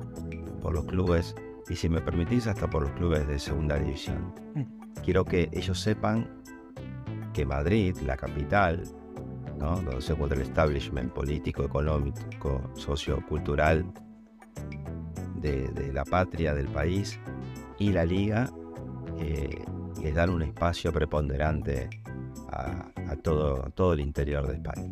por 0.61 0.75
los 0.75 0.85
clubes 0.85 1.35
y 1.69 1.77
si 1.77 1.89
me 1.89 2.01
permitís 2.01 2.47
hasta 2.47 2.69
por 2.69 2.83
los 2.83 2.93
clubes 2.93 3.27
de 3.27 3.39
segunda 3.39 3.79
división. 3.79 4.33
Mm. 4.55 4.63
Quiero 5.05 5.25
que 5.25 5.49
ellos 5.53 5.81
sepan 5.81 6.43
que 7.33 7.45
Madrid, 7.45 7.97
la 7.99 8.17
capital, 8.17 8.83
¿no? 9.59 9.77
donde 9.77 10.01
se 10.01 10.13
encuentra 10.13 10.39
el 10.39 10.47
establishment 10.47 11.13
político, 11.13 11.65
económico, 11.65 12.71
sociocultural, 12.75 13.85
de, 15.41 15.93
la 15.93 16.05
patria, 16.05 16.55
del 16.55 16.69
país, 16.69 17.19
y 17.79 17.93
la 17.93 18.05
liga 18.05 18.51
eh, 19.19 19.65
les 20.03 20.15
dan 20.15 20.31
un 20.31 20.43
espacio 20.43 20.93
preponderante 20.93 21.89
a, 22.51 23.17
todo, 23.23 23.71
todo 23.75 23.93
el 23.93 24.01
interior 24.01 24.47
de 24.47 24.55
España. 24.55 24.91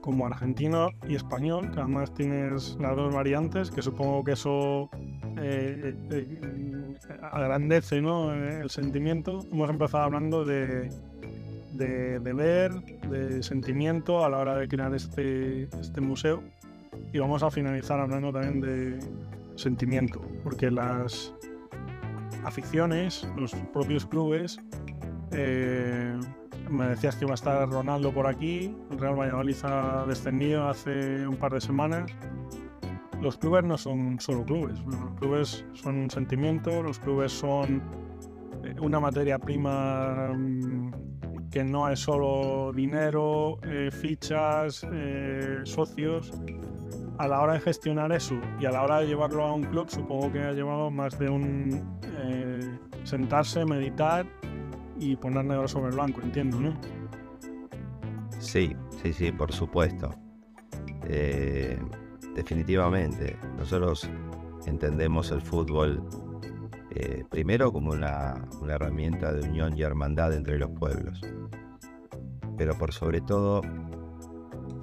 Como 0.00 0.26
argentino 0.26 0.90
y 1.08 1.14
español, 1.14 1.70
que 1.70 1.80
además 1.80 2.12
tienes 2.12 2.76
las 2.80 2.96
dos 2.96 3.14
variantes, 3.14 3.70
que 3.70 3.82
supongo 3.82 4.24
que 4.24 4.32
eso 4.32 4.90
eh, 5.38 5.94
eh, 6.10 6.38
eh, 6.42 7.16
agrandece 7.22 8.00
¿no? 8.00 8.32
el 8.34 8.68
sentimiento. 8.68 9.40
Hemos 9.52 9.70
empezado 9.70 10.04
hablando 10.04 10.44
de, 10.44 10.90
de, 11.74 12.18
de, 12.18 12.32
ver, 12.32 12.72
de 13.08 13.42
sentimiento 13.44 14.24
a 14.24 14.28
la 14.28 14.38
hora 14.38 14.56
de 14.56 14.66
crear 14.66 14.92
este, 14.94 15.64
este 15.80 16.00
museo. 16.00 16.42
Y 17.12 17.18
vamos 17.18 17.42
a 17.42 17.50
finalizar 17.50 18.00
hablando 18.00 18.32
también 18.32 18.60
de 18.60 18.98
sentimiento, 19.56 20.20
porque 20.42 20.70
las 20.70 21.34
aficiones, 22.44 23.26
los 23.36 23.54
propios 23.72 24.06
clubes, 24.06 24.58
eh, 25.32 26.18
me 26.70 26.88
decías 26.88 27.16
que 27.16 27.24
iba 27.24 27.32
a 27.32 27.34
estar 27.34 27.68
Ronaldo 27.68 28.12
por 28.12 28.26
aquí, 28.26 28.74
el 28.90 28.98
Real 28.98 29.18
Valladolid 29.18 29.56
ha 29.64 30.04
descendido 30.06 30.68
hace 30.68 31.26
un 31.26 31.36
par 31.36 31.52
de 31.52 31.60
semanas. 31.60 32.10
Los 33.20 33.36
clubes 33.36 33.64
no 33.64 33.78
son 33.78 34.18
solo 34.18 34.44
clubes, 34.44 34.80
los 34.84 35.14
clubes 35.20 35.64
son 35.74 35.96
un 35.96 36.10
sentimiento, 36.10 36.82
los 36.82 36.98
clubes 36.98 37.32
son 37.32 37.82
eh, 38.64 38.74
una 38.80 38.98
materia 38.98 39.38
prima 39.38 40.32
mm, 40.34 41.50
que 41.50 41.62
no 41.62 41.88
es 41.88 42.00
solo 42.00 42.72
dinero, 42.72 43.58
eh, 43.62 43.90
fichas, 43.92 44.86
socios, 45.64 46.32
a 47.18 47.28
la 47.28 47.40
hora 47.40 47.54
de 47.54 47.60
gestionar 47.60 48.12
eso 48.12 48.34
y 48.60 48.66
a 48.66 48.70
la 48.70 48.82
hora 48.82 49.00
de 49.00 49.06
llevarlo 49.06 49.44
a 49.44 49.52
un 49.52 49.64
club, 49.64 49.88
supongo 49.88 50.32
que 50.32 50.40
ha 50.40 50.52
llevado 50.52 50.90
más 50.90 51.18
de 51.18 51.28
un 51.28 51.98
eh, 52.02 52.78
sentarse, 53.04 53.64
meditar 53.64 54.26
y 54.98 55.16
poner 55.16 55.44
negro 55.44 55.68
sobre 55.68 55.90
blanco, 55.90 56.20
entiendo, 56.22 56.60
¿no? 56.60 56.74
Sí, 58.38 58.74
sí, 59.02 59.12
sí, 59.12 59.32
por 59.32 59.52
supuesto. 59.52 60.10
Eh, 61.04 61.78
definitivamente, 62.34 63.36
nosotros 63.56 64.08
entendemos 64.66 65.30
el 65.30 65.42
fútbol 65.42 66.02
eh, 66.90 67.24
primero 67.30 67.72
como 67.72 67.92
una, 67.92 68.48
una 68.60 68.74
herramienta 68.74 69.32
de 69.32 69.48
unión 69.48 69.76
y 69.76 69.82
hermandad 69.82 70.34
entre 70.34 70.58
los 70.58 70.70
pueblos, 70.70 71.20
pero 72.56 72.76
por 72.76 72.92
sobre 72.92 73.20
todo 73.20 73.62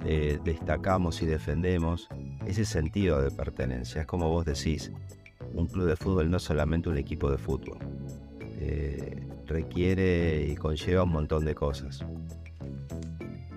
destacamos 0.04 1.22
y 1.22 1.26
defendemos 1.26 2.08
ese 2.46 2.64
sentido 2.64 3.20
de 3.22 3.30
pertenencia. 3.30 4.02
Es 4.02 4.06
como 4.06 4.28
vos 4.28 4.44
decís, 4.44 4.92
un 5.54 5.66
club 5.66 5.86
de 5.86 5.96
fútbol 5.96 6.30
no 6.30 6.36
es 6.38 6.42
solamente 6.42 6.88
un 6.88 6.98
equipo 6.98 7.30
de 7.30 7.38
fútbol. 7.38 7.78
Eh, 8.60 9.26
requiere 9.46 10.46
y 10.46 10.54
conlleva 10.54 11.02
un 11.02 11.12
montón 11.12 11.44
de 11.44 11.54
cosas. 11.54 12.04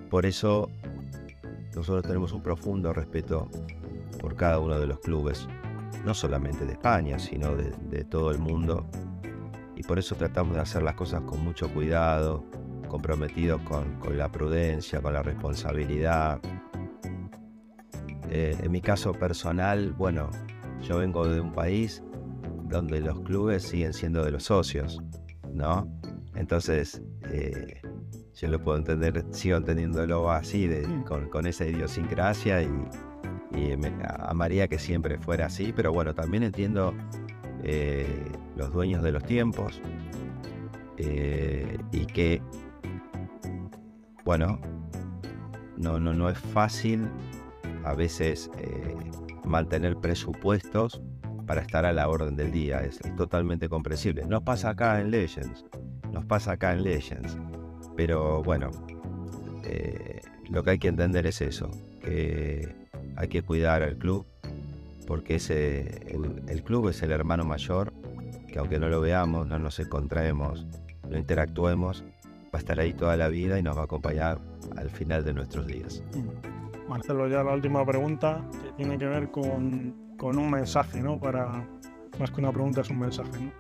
Por 0.10 0.26
eso 0.26 0.70
nosotros 1.76 2.04
tenemos 2.04 2.34
un 2.34 2.42
profundo 2.42 2.94
respeto 2.94 3.50
por 4.20 4.36
cada 4.36 4.60
uno 4.60 4.80
de 4.80 4.88
los 4.88 5.00
clubes, 5.00 5.48
no 6.06 6.14
solamente 6.14 6.66
de 6.66 6.74
España, 6.74 7.20
sino 7.20 7.56
de, 7.56 8.04
todo 8.06 8.32
el 8.32 8.40
mundo. 8.40 8.86
Y 9.76 9.84
por 9.84 10.00
eso 10.00 10.16
tratamos 10.16 10.56
de 10.56 10.62
hacer 10.62 10.84
las 10.84 10.96
cosas 10.96 11.22
con 11.22 11.44
mucho 11.44 11.72
cuidado, 11.74 12.44
comprometidos 12.94 13.60
con, 13.64 14.00
con 14.00 14.20
la 14.20 14.32
prudencia, 14.32 15.02
con 15.02 15.14
la 15.14 15.24
responsabilidad, 15.24 16.40
eh, 18.30 18.56
en 18.62 18.72
mi 18.72 18.82
caso 18.82 19.14
personal, 19.14 19.94
bueno, 19.94 20.30
yo 20.88 21.00
vengo 21.00 21.28
de 21.28 21.42
un 21.42 21.52
país 21.52 22.04
donde 22.66 23.02
los 23.02 23.20
clubes 23.22 23.64
siguen 23.64 23.94
siendo 23.94 24.24
de 24.24 24.30
los 24.30 24.44
socios, 24.44 25.02
¿no? 25.52 25.92
Entonces, 26.36 27.02
eh, 27.32 27.82
yo 28.36 28.48
lo 28.48 28.62
puedo 28.62 28.78
entender, 28.78 29.26
sigo 29.32 29.58
entendiéndolo 29.58 30.32
así, 30.32 30.68
mm. 30.68 31.30
con, 31.32 31.48
esa 31.48 31.66
idiosincrasia 31.66 32.62
y, 32.62 32.68
me, 33.76 33.92
amaría 34.20 34.68
que 34.68 34.78
siempre 34.78 35.18
fuera 35.18 35.48
así, 35.48 35.74
pero 35.76 35.92
bueno, 35.92 36.14
también 36.14 36.44
entiendo 36.44 36.94
eh, 37.64 38.32
los 38.56 38.72
dueños 38.72 39.02
de 39.02 39.12
los 39.14 39.24
tiempos 39.24 39.82
y 40.98 42.06
que, 42.06 42.42
bueno, 44.24 44.60
no, 45.78 46.00
no, 46.00 46.14
no 46.14 46.30
es 46.30 46.38
fácil 46.38 47.08
a 47.84 47.94
veces 47.94 48.50
eh, 48.58 48.96
mantener 49.46 49.98
presupuestos 49.98 51.02
para 51.46 51.62
estar 51.62 51.86
a 51.86 51.92
la 51.92 52.08
orden 52.08 52.36
del 52.36 52.52
día. 52.52 52.80
Es, 52.82 53.00
totalmente 53.18 53.70
comprensible. 53.70 54.26
Nos 54.26 54.44
pasa 54.44 54.70
acá 54.70 55.00
en 55.02 55.12
Legends. 55.12 55.66
Nos 56.12 56.26
pasa 56.26 56.54
acá 56.54 56.74
en 56.74 56.84
Legends. 56.84 57.38
Pero 57.96 58.42
bueno, 58.44 58.72
eh, 59.66 60.22
lo 60.50 60.64
que 60.64 60.72
hay 60.72 60.80
que 60.80 60.88
entender 60.88 61.28
es 61.28 61.42
eso. 61.42 61.70
Que 62.02 62.76
hay 63.16 63.28
que 63.28 63.42
cuidar 63.42 63.84
al 63.84 63.98
club. 63.98 64.26
Porque 65.06 65.36
ese, 65.36 66.16
el, 66.48 66.64
club 66.64 66.90
es 66.90 67.02
el 67.04 67.12
hermano 67.12 67.44
mayor. 67.44 67.94
Que 68.48 68.60
aunque 68.60 68.80
no 68.80 68.88
lo 68.88 69.02
veamos, 69.02 69.48
no 69.48 69.60
nos 69.60 69.80
encontremos, 69.80 70.68
no 71.10 71.18
interactuemos, 71.18 72.04
va 72.54 72.58
a 72.58 72.60
estar 72.60 72.80
ahí 72.80 72.94
toda 72.94 73.18
la 73.18 73.30
vida 73.30 73.58
y 73.58 73.64
nos 73.64 73.76
va 73.76 73.82
a 73.82 73.86
acompañar 73.86 74.40
al 74.78 74.90
final 74.90 75.24
de 75.24 75.34
nuestros 75.34 75.66
días. 75.66 76.04
Mm. 76.14 76.90
Marcelo, 76.90 77.28
ya 77.28 77.44
la 77.44 77.54
última 77.54 77.86
pregunta 77.86 78.42
que 78.62 78.72
tiene 78.74 78.98
que 78.98 79.06
ver 79.06 79.32
con, 79.32 79.96
un 80.22 80.52
mensaje, 80.52 81.02
¿no? 81.02 81.20
Para, 81.20 81.68
más 82.20 82.32
que 82.32 82.42
una 82.42 82.52
pregunta 82.52 82.82
es 82.82 82.90
un 82.90 83.00
mensaje, 83.00 83.40
¿no? 83.40 83.52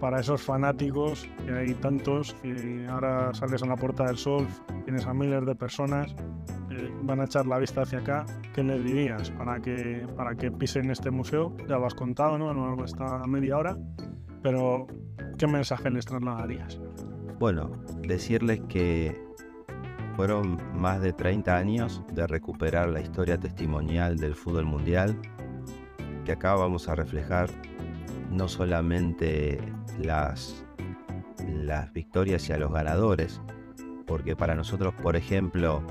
Para 0.00 0.20
esos 0.20 0.40
fanáticos, 0.42 1.28
que 1.44 1.52
hay 1.52 1.74
tantos, 1.74 2.34
que 2.34 2.86
ahora 2.88 3.34
sales 3.34 3.62
a 3.62 3.66
la 3.66 3.76
Puerta 3.76 4.04
del 4.06 4.16
Sol, 4.16 4.46
tienes 4.84 5.06
a 5.06 5.12
miles 5.12 5.44
de 5.44 5.54
personas, 5.56 6.14
eh, 6.70 6.90
van 7.02 7.20
a 7.20 7.24
echar 7.24 7.46
la 7.46 7.58
vista 7.58 7.82
hacia 7.82 7.98
acá, 7.98 8.24
¿qué 8.54 8.62
les 8.62 8.82
dirías 8.84 9.30
para 9.32 9.60
que, 9.60 10.06
para 10.16 10.36
que 10.36 10.52
pisen 10.52 10.90
este 10.90 11.10
museo? 11.10 11.56
Ya 11.68 11.78
lo 11.78 11.86
has 11.86 11.94
contado, 11.94 12.38
¿no? 12.38 12.48
A 12.48 12.54
largo 12.54 12.76
de 12.76 12.86
esta 12.86 13.26
media 13.26 13.58
hora, 13.58 13.76
pero 14.42 14.86
¿qué 15.36 15.48
mensaje 15.48 15.90
les 15.90 16.06
trasladarías? 16.06 16.80
Bueno, 17.38 17.70
decirles 18.02 18.60
que 18.68 19.16
fueron 20.16 20.58
más 20.74 21.00
de 21.00 21.12
30 21.12 21.56
años 21.56 22.02
de 22.12 22.26
recuperar 22.26 22.88
la 22.88 23.00
historia 23.00 23.38
testimonial 23.38 24.16
del 24.16 24.34
fútbol 24.34 24.64
mundial, 24.64 25.16
que 26.24 26.32
acá 26.32 26.56
vamos 26.56 26.88
a 26.88 26.96
reflejar 26.96 27.48
no 28.28 28.48
solamente 28.48 29.60
las, 30.00 30.66
las 31.46 31.92
victorias 31.92 32.48
y 32.48 32.52
a 32.52 32.58
los 32.58 32.72
ganadores, 32.72 33.40
porque 34.04 34.34
para 34.34 34.56
nosotros, 34.56 34.92
por 34.94 35.14
ejemplo, 35.14 35.86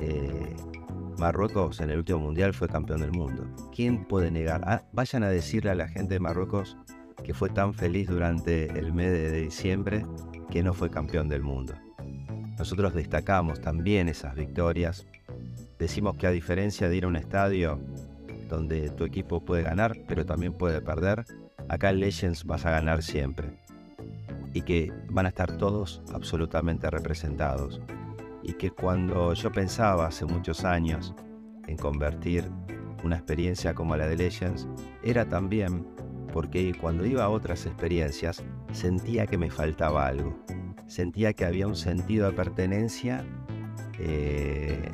eh, 0.00 0.56
Marruecos 1.18 1.80
en 1.80 1.90
el 1.90 1.98
último 1.98 2.20
mundial 2.20 2.54
fue 2.54 2.66
campeón 2.66 3.02
del 3.02 3.12
mundo. 3.12 3.44
¿Quién 3.74 4.06
puede 4.06 4.30
negar? 4.30 4.62
Ah, 4.64 4.84
vayan 4.92 5.22
a 5.22 5.28
decirle 5.28 5.70
a 5.70 5.74
la 5.74 5.88
gente 5.88 6.14
de 6.14 6.20
Marruecos 6.20 6.78
que 7.28 7.34
fue 7.34 7.50
tan 7.50 7.74
feliz 7.74 8.08
durante 8.08 8.78
el 8.78 8.94
mes 8.94 9.12
de 9.12 9.42
diciembre 9.42 10.06
que 10.50 10.62
no 10.62 10.72
fue 10.72 10.88
campeón 10.88 11.28
del 11.28 11.42
mundo. 11.42 11.74
Nosotros 12.58 12.94
destacamos 12.94 13.60
también 13.60 14.08
esas 14.08 14.34
victorias. 14.34 15.06
Decimos 15.78 16.16
que 16.16 16.26
a 16.26 16.30
diferencia 16.30 16.88
de 16.88 16.96
ir 16.96 17.04
a 17.04 17.08
un 17.08 17.16
estadio 17.16 17.82
donde 18.48 18.88
tu 18.88 19.04
equipo 19.04 19.44
puede 19.44 19.62
ganar, 19.62 19.94
pero 20.08 20.24
también 20.24 20.54
puede 20.54 20.80
perder, 20.80 21.26
acá 21.68 21.90
en 21.90 22.00
Legends 22.00 22.44
vas 22.44 22.64
a 22.64 22.70
ganar 22.70 23.02
siempre. 23.02 23.58
Y 24.54 24.62
que 24.62 24.90
van 25.10 25.26
a 25.26 25.28
estar 25.28 25.58
todos 25.58 26.00
absolutamente 26.14 26.88
representados. 26.88 27.82
Y 28.42 28.54
que 28.54 28.70
cuando 28.70 29.34
yo 29.34 29.52
pensaba 29.52 30.06
hace 30.06 30.24
muchos 30.24 30.64
años 30.64 31.14
en 31.66 31.76
convertir 31.76 32.50
una 33.04 33.16
experiencia 33.16 33.74
como 33.74 33.98
la 33.98 34.06
de 34.06 34.16
Legends, 34.16 34.66
era 35.02 35.28
también 35.28 35.97
porque 36.38 36.72
cuando 36.80 37.04
iba 37.04 37.24
a 37.24 37.30
otras 37.30 37.66
experiencias 37.66 38.44
sentía 38.70 39.26
que 39.26 39.36
me 39.36 39.50
faltaba 39.50 40.06
algo 40.06 40.38
sentía 40.86 41.32
que 41.32 41.44
había 41.44 41.66
un 41.66 41.74
sentido 41.74 42.30
de 42.30 42.36
pertenencia 42.36 43.24
eh, 43.98 44.92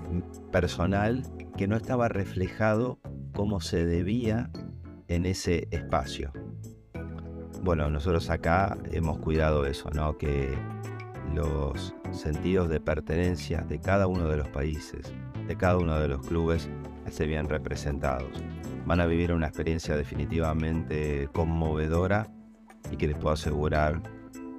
personal 0.51 1.23
que 1.59 1.69
no 1.69 1.77
estaba 1.77 2.09
reflejado 2.09 2.99
como 3.35 3.61
se 3.61 3.85
debía 3.85 4.49
en 5.09 5.27
ese 5.27 5.69
espacio. 5.71 6.33
Bueno, 7.63 7.91
nosotros 7.91 8.31
acá 8.31 8.79
hemos 8.91 9.19
cuidado 9.19 9.67
eso, 9.67 9.91
¿no? 9.91 10.17
Que 10.17 10.57
los 11.35 11.95
sentidos 12.13 12.71
de 12.71 12.81
pertenencia 12.81 13.61
de 13.69 13.81
cada 13.83 14.07
uno 14.07 14.29
de 14.29 14.39
los 14.39 14.49
países, 14.49 15.13
de 15.47 15.57
cada 15.59 15.77
uno 15.77 16.01
de 16.01 16.09
los 16.09 16.27
clubes, 16.27 16.71
se 17.11 17.27
bien 17.27 17.51
representados. 17.51 18.43
Van 18.87 19.01
a 19.01 19.07
vivir 19.07 19.33
una 19.33 19.47
experiencia 19.47 19.97
definitivamente 19.97 21.29
conmovedora 21.33 22.27
y 22.91 22.97
que 22.97 23.07
les 23.09 23.17
puedo 23.17 23.33
asegurar 23.33 24.03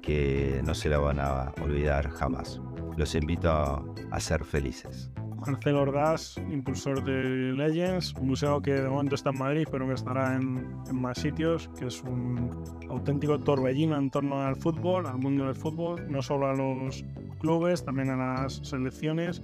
que 0.02 0.62
no 0.64 0.74
se 0.74 0.88
la 0.88 0.98
van 0.98 1.20
a 1.20 1.52
olvidar 1.60 2.08
jamás. 2.10 2.60
Los 2.96 3.14
invito 3.14 3.50
a, 3.50 4.20
ser 4.20 4.44
felices. 4.44 5.10
Marcelo 5.46 5.82
Ordaz, 5.82 6.36
impulsor 6.50 7.04
de 7.04 7.52
Legends, 7.52 8.14
un 8.14 8.28
museo 8.28 8.60
que 8.62 8.72
de 8.72 8.88
momento 8.88 9.14
está 9.14 9.30
en 9.30 9.38
Madrid, 9.38 9.68
pero 9.70 9.86
que 9.86 9.94
estará 9.94 10.34
en, 10.34 10.66
más 10.92 11.18
sitios, 11.18 11.68
que 11.78 11.86
es 11.86 12.02
un 12.02 12.64
auténtico 12.88 13.38
torbellino 13.38 13.96
en 13.96 14.10
torno 14.10 14.42
al 14.42 14.56
fútbol, 14.56 15.06
al 15.06 15.18
mundo 15.18 15.44
del 15.44 15.54
fútbol, 15.54 16.10
no 16.10 16.22
solo 16.22 16.48
a 16.48 16.54
los 16.54 17.04
clubes, 17.38 17.84
también 17.84 18.10
a 18.10 18.16
las 18.16 18.54
selecciones 18.54 19.42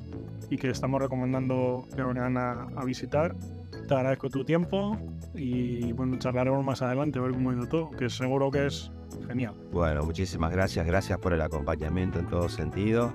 y 0.51 0.57
que 0.57 0.71
estamos 0.71 1.01
recomendando 1.01 1.87
que 1.95 2.03
vayan 2.03 2.37
a, 2.37 2.69
a 2.75 2.85
visitar. 2.85 3.37
Te 3.93 3.97
agradezco 3.97 4.31
tu 4.31 4.43
tiempo 4.43 4.97
y 5.35 5.93
bueno, 5.93 6.19
charlaremos 6.19 6.65
más 6.65 6.81
adelante 6.81 7.19
a 7.19 7.23
ver 7.23 7.33
cómo 7.33 7.51
ha 7.51 7.53
ido 7.53 7.69
todo, 7.69 7.91
que 7.91 8.09
seguro 8.09 8.51
que 8.51 8.65
es 8.65 8.91
genial. 9.29 9.55
Bueno, 9.71 10.03
muchísimas 10.03 10.51
gracias, 10.51 10.87
gracias 10.87 11.19
por 11.19 11.35
el 11.35 11.43
acompañamiento 11.43 12.19
en 12.19 12.27
todo 12.27 12.49
sentido 12.49 13.13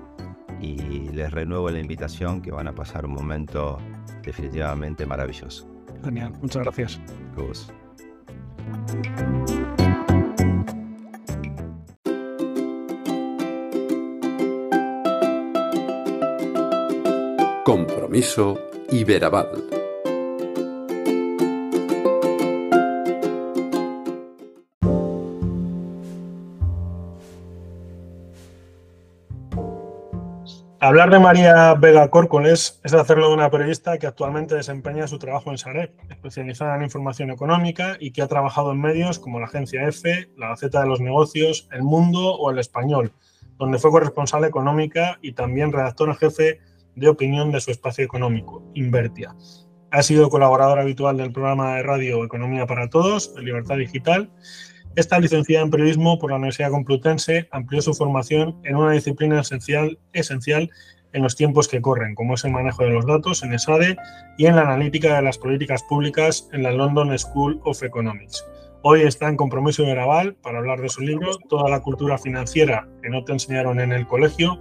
y 0.60 0.76
les 1.08 1.32
renuevo 1.32 1.68
la 1.70 1.80
invitación 1.80 2.40
que 2.40 2.52
van 2.52 2.68
a 2.68 2.76
pasar 2.76 3.06
un 3.06 3.14
momento 3.14 3.78
definitivamente 4.22 5.04
maravilloso. 5.04 5.68
Genial, 6.04 6.32
muchas 6.40 6.62
gracias. 6.62 7.00
Cruz. 7.34 7.72
Compromiso 17.64 18.56
Iberaval. 18.92 19.77
Hablar 30.88 31.10
de 31.10 31.18
María 31.18 31.74
Vega 31.74 32.08
Córcoles 32.08 32.80
es 32.82 32.94
hacerlo 32.94 33.28
de 33.28 33.34
una 33.34 33.50
periodista 33.50 33.98
que 33.98 34.06
actualmente 34.06 34.54
desempeña 34.54 35.06
su 35.06 35.18
trabajo 35.18 35.50
en 35.50 35.58
Sareb, 35.58 35.92
especializada 36.08 36.76
en 36.76 36.82
información 36.82 37.30
económica 37.30 37.98
y 38.00 38.10
que 38.10 38.22
ha 38.22 38.26
trabajado 38.26 38.72
en 38.72 38.80
medios 38.80 39.18
como 39.18 39.38
la 39.38 39.44
Agencia 39.44 39.86
EFE, 39.86 40.30
la 40.38 40.48
Gaceta 40.48 40.80
de 40.80 40.86
los 40.86 41.02
Negocios, 41.02 41.68
El 41.72 41.82
Mundo 41.82 42.34
o 42.36 42.50
El 42.50 42.58
Español, 42.58 43.12
donde 43.58 43.78
fue 43.78 43.90
corresponsal 43.90 44.44
económica 44.44 45.18
y 45.20 45.32
también 45.32 45.72
redactora 45.72 46.14
jefe 46.14 46.60
de 46.96 47.08
opinión 47.08 47.52
de 47.52 47.60
su 47.60 47.70
espacio 47.70 48.02
económico, 48.02 48.62
Invertia. 48.72 49.36
Ha 49.90 50.02
sido 50.02 50.30
colaboradora 50.30 50.80
habitual 50.80 51.18
del 51.18 51.32
programa 51.32 51.74
de 51.74 51.82
radio 51.82 52.24
Economía 52.24 52.64
para 52.64 52.88
Todos, 52.88 53.34
de 53.34 53.42
Libertad 53.42 53.76
Digital, 53.76 54.30
esta 54.98 55.20
licenciada 55.20 55.64
en 55.64 55.70
periodismo 55.70 56.18
por 56.18 56.30
la 56.30 56.38
Universidad 56.38 56.72
Complutense 56.72 57.46
amplió 57.52 57.80
su 57.80 57.94
formación 57.94 58.60
en 58.64 58.74
una 58.74 58.90
disciplina 58.90 59.40
esencial, 59.40 60.70
en 61.12 61.22
los 61.22 61.36
tiempos 61.36 61.68
que 61.68 61.80
corren, 61.80 62.16
como 62.16 62.34
es 62.34 62.44
el 62.44 62.50
manejo 62.50 62.82
de 62.82 62.90
los 62.90 63.06
datos 63.06 63.44
en 63.44 63.54
ESADE 63.54 63.96
y 64.38 64.46
en 64.46 64.56
la 64.56 64.62
analítica 64.62 65.14
de 65.14 65.22
las 65.22 65.38
políticas 65.38 65.84
públicas 65.84 66.48
en 66.52 66.64
la 66.64 66.72
London 66.72 67.16
School 67.16 67.60
of 67.62 67.80
Economics. 67.84 68.44
Hoy 68.82 69.02
está 69.02 69.28
en 69.28 69.36
compromiso 69.36 69.84
de 69.84 69.94
Naval 69.94 70.34
para 70.42 70.58
hablar 70.58 70.80
de 70.80 70.88
su 70.88 71.00
libro 71.02 71.30
Toda 71.48 71.70
la 71.70 71.80
cultura 71.80 72.18
financiera 72.18 72.88
que 73.00 73.08
no 73.08 73.22
te 73.22 73.30
enseñaron 73.32 73.78
en 73.78 73.92
el 73.92 74.04
colegio, 74.04 74.60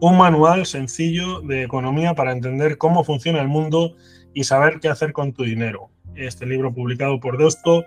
un 0.00 0.16
manual 0.16 0.64
sencillo 0.64 1.42
de 1.42 1.64
economía 1.64 2.14
para 2.14 2.32
entender 2.32 2.78
cómo 2.78 3.04
funciona 3.04 3.42
el 3.42 3.48
mundo 3.48 3.94
y 4.32 4.44
saber 4.44 4.80
qué 4.80 4.88
hacer 4.88 5.12
con 5.12 5.34
tu 5.34 5.44
dinero. 5.44 5.90
Este 6.14 6.46
libro 6.46 6.72
publicado 6.72 7.20
por 7.20 7.36
Deusto 7.36 7.84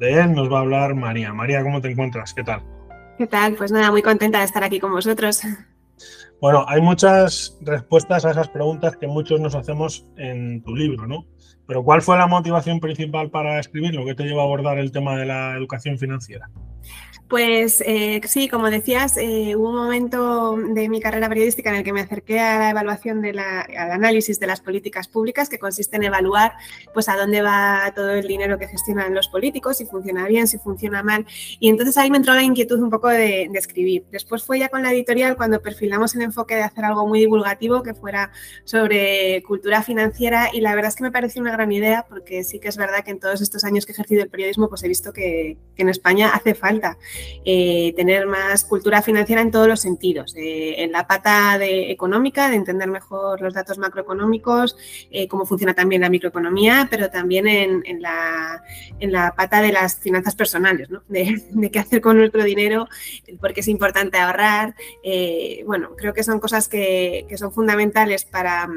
de 0.00 0.14
él 0.18 0.32
nos 0.32 0.50
va 0.50 0.58
a 0.58 0.60
hablar 0.62 0.94
María. 0.94 1.32
María, 1.34 1.62
¿cómo 1.62 1.80
te 1.80 1.90
encuentras? 1.90 2.32
¿Qué 2.32 2.42
tal? 2.42 2.62
¿Qué 3.18 3.26
tal? 3.26 3.54
Pues 3.54 3.70
nada, 3.70 3.90
muy 3.90 4.00
contenta 4.02 4.38
de 4.38 4.46
estar 4.46 4.64
aquí 4.64 4.80
con 4.80 4.92
vosotros. 4.92 5.42
Bueno, 6.40 6.64
hay 6.66 6.80
muchas 6.80 7.58
respuestas 7.60 8.24
a 8.24 8.30
esas 8.30 8.48
preguntas 8.48 8.96
que 8.96 9.06
muchos 9.06 9.38
nos 9.40 9.54
hacemos 9.54 10.06
en 10.16 10.62
tu 10.62 10.74
libro, 10.74 11.06
¿no? 11.06 11.26
Pero 11.70 11.84
¿cuál 11.84 12.02
fue 12.02 12.18
la 12.18 12.26
motivación 12.26 12.80
principal 12.80 13.30
para 13.30 13.60
escribirlo? 13.60 14.04
¿Qué 14.04 14.16
te 14.16 14.24
llevó 14.24 14.40
a 14.40 14.42
abordar 14.42 14.76
el 14.78 14.90
tema 14.90 15.16
de 15.16 15.24
la 15.24 15.56
educación 15.56 15.98
financiera? 15.98 16.50
Pues 17.30 17.80
eh, 17.86 18.20
sí, 18.24 18.48
como 18.48 18.70
decías, 18.70 19.16
eh, 19.16 19.54
hubo 19.54 19.68
un 19.68 19.76
momento 19.76 20.56
de 20.56 20.88
mi 20.88 21.00
carrera 21.00 21.28
periodística 21.28 21.70
en 21.70 21.76
el 21.76 21.84
que 21.84 21.92
me 21.92 22.00
acerqué 22.00 22.40
a 22.40 22.58
la 22.58 22.70
evaluación, 22.70 23.22
de 23.22 23.32
la, 23.32 23.60
análisis 23.78 24.40
de 24.40 24.48
las 24.48 24.60
políticas 24.60 25.06
públicas, 25.06 25.48
que 25.48 25.60
consiste 25.60 25.96
en 25.96 26.02
evaluar 26.02 26.54
pues, 26.92 27.08
a 27.08 27.16
dónde 27.16 27.40
va 27.40 27.92
todo 27.94 28.10
el 28.10 28.26
dinero 28.26 28.58
que 28.58 28.66
gestionan 28.66 29.14
los 29.14 29.28
políticos, 29.28 29.78
si 29.78 29.86
funciona 29.86 30.26
bien, 30.26 30.48
si 30.48 30.58
funciona 30.58 31.04
mal. 31.04 31.24
Y 31.60 31.68
entonces 31.68 31.96
ahí 31.98 32.10
me 32.10 32.16
entró 32.16 32.34
la 32.34 32.42
inquietud 32.42 32.80
un 32.80 32.90
poco 32.90 33.06
de, 33.06 33.48
de 33.48 33.58
escribir. 33.60 34.06
Después 34.10 34.42
fue 34.42 34.58
ya 34.58 34.68
con 34.68 34.82
la 34.82 34.90
editorial 34.90 35.36
cuando 35.36 35.62
perfilamos 35.62 36.16
el 36.16 36.22
enfoque 36.22 36.56
de 36.56 36.62
hacer 36.62 36.84
algo 36.84 37.06
muy 37.06 37.20
divulgativo 37.20 37.84
que 37.84 37.94
fuera 37.94 38.32
sobre 38.64 39.44
cultura 39.44 39.84
financiera 39.84 40.48
y 40.52 40.62
la 40.62 40.74
verdad 40.74 40.88
es 40.88 40.96
que 40.96 41.04
me 41.04 41.12
pareció 41.12 41.40
una 41.40 41.52
gran 41.52 41.59
idea 41.70 42.06
porque 42.08 42.44
sí 42.44 42.58
que 42.58 42.68
es 42.68 42.76
verdad 42.76 43.04
que 43.04 43.10
en 43.10 43.20
todos 43.20 43.40
estos 43.40 43.64
años 43.64 43.86
que 43.86 43.92
he 43.92 43.94
ejercido 43.94 44.22
el 44.22 44.28
periodismo 44.28 44.68
pues 44.68 44.82
he 44.82 44.88
visto 44.88 45.12
que, 45.12 45.56
en 45.76 45.88
España 45.88 46.30
hace 46.34 46.54
falta 46.54 46.98
eh, 47.44 47.94
tener 47.96 48.26
más 48.26 48.64
cultura 48.64 49.00
financiera 49.00 49.40
en 49.40 49.50
todos 49.50 49.66
los 49.66 49.80
sentidos, 49.80 50.34
eh, 50.36 50.74
en 50.82 50.92
la 50.92 51.06
pata 51.06 51.58
económica, 51.62 52.50
de 52.50 52.56
entender 52.56 52.88
mejor 52.88 53.40
los 53.40 53.54
datos 53.54 53.78
macroeconómicos, 53.78 54.76
eh, 55.10 55.26
cómo 55.26 55.46
funciona 55.46 55.72
también 55.72 56.02
la 56.02 56.10
microeconomía, 56.10 56.86
pero 56.90 57.08
también 57.08 57.48
en, 57.48 58.02
la, 58.02 58.62
en 58.98 59.10
la, 59.10 59.34
pata 59.34 59.62
de 59.62 59.72
las 59.72 60.00
finanzas 60.00 60.34
personales, 60.34 60.88
de, 61.08 61.70
qué 61.72 61.78
hacer 61.78 62.02
con 62.02 62.18
nuestro 62.18 62.44
dinero, 62.44 62.86
por 63.40 63.54
qué 63.54 63.60
es 63.60 63.68
importante 63.68 64.18
ahorrar. 64.18 64.74
Bueno, 65.64 65.96
creo 65.96 66.12
que 66.12 66.22
son 66.22 66.40
cosas 66.40 66.68
que 66.68 67.34
son 67.38 67.52
fundamentales 67.52 68.24
para 68.26 68.68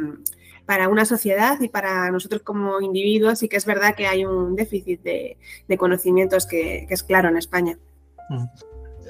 para 0.65 0.87
una 0.87 1.05
sociedad 1.05 1.59
y 1.61 1.67
para 1.67 2.09
nosotros 2.11 2.41
como 2.41 2.79
individuos 2.81 3.43
y 3.43 3.49
que 3.49 3.57
es 3.57 3.65
verdad 3.65 3.95
que 3.95 4.07
hay 4.07 4.25
un 4.25 4.55
déficit 4.55 5.01
de, 5.01 5.37
de 5.67 5.77
conocimientos 5.77 6.45
que, 6.45 6.85
que, 6.87 6.93
es 6.93 7.03
claro 7.03 7.29
en 7.29 7.37
España. 7.37 7.77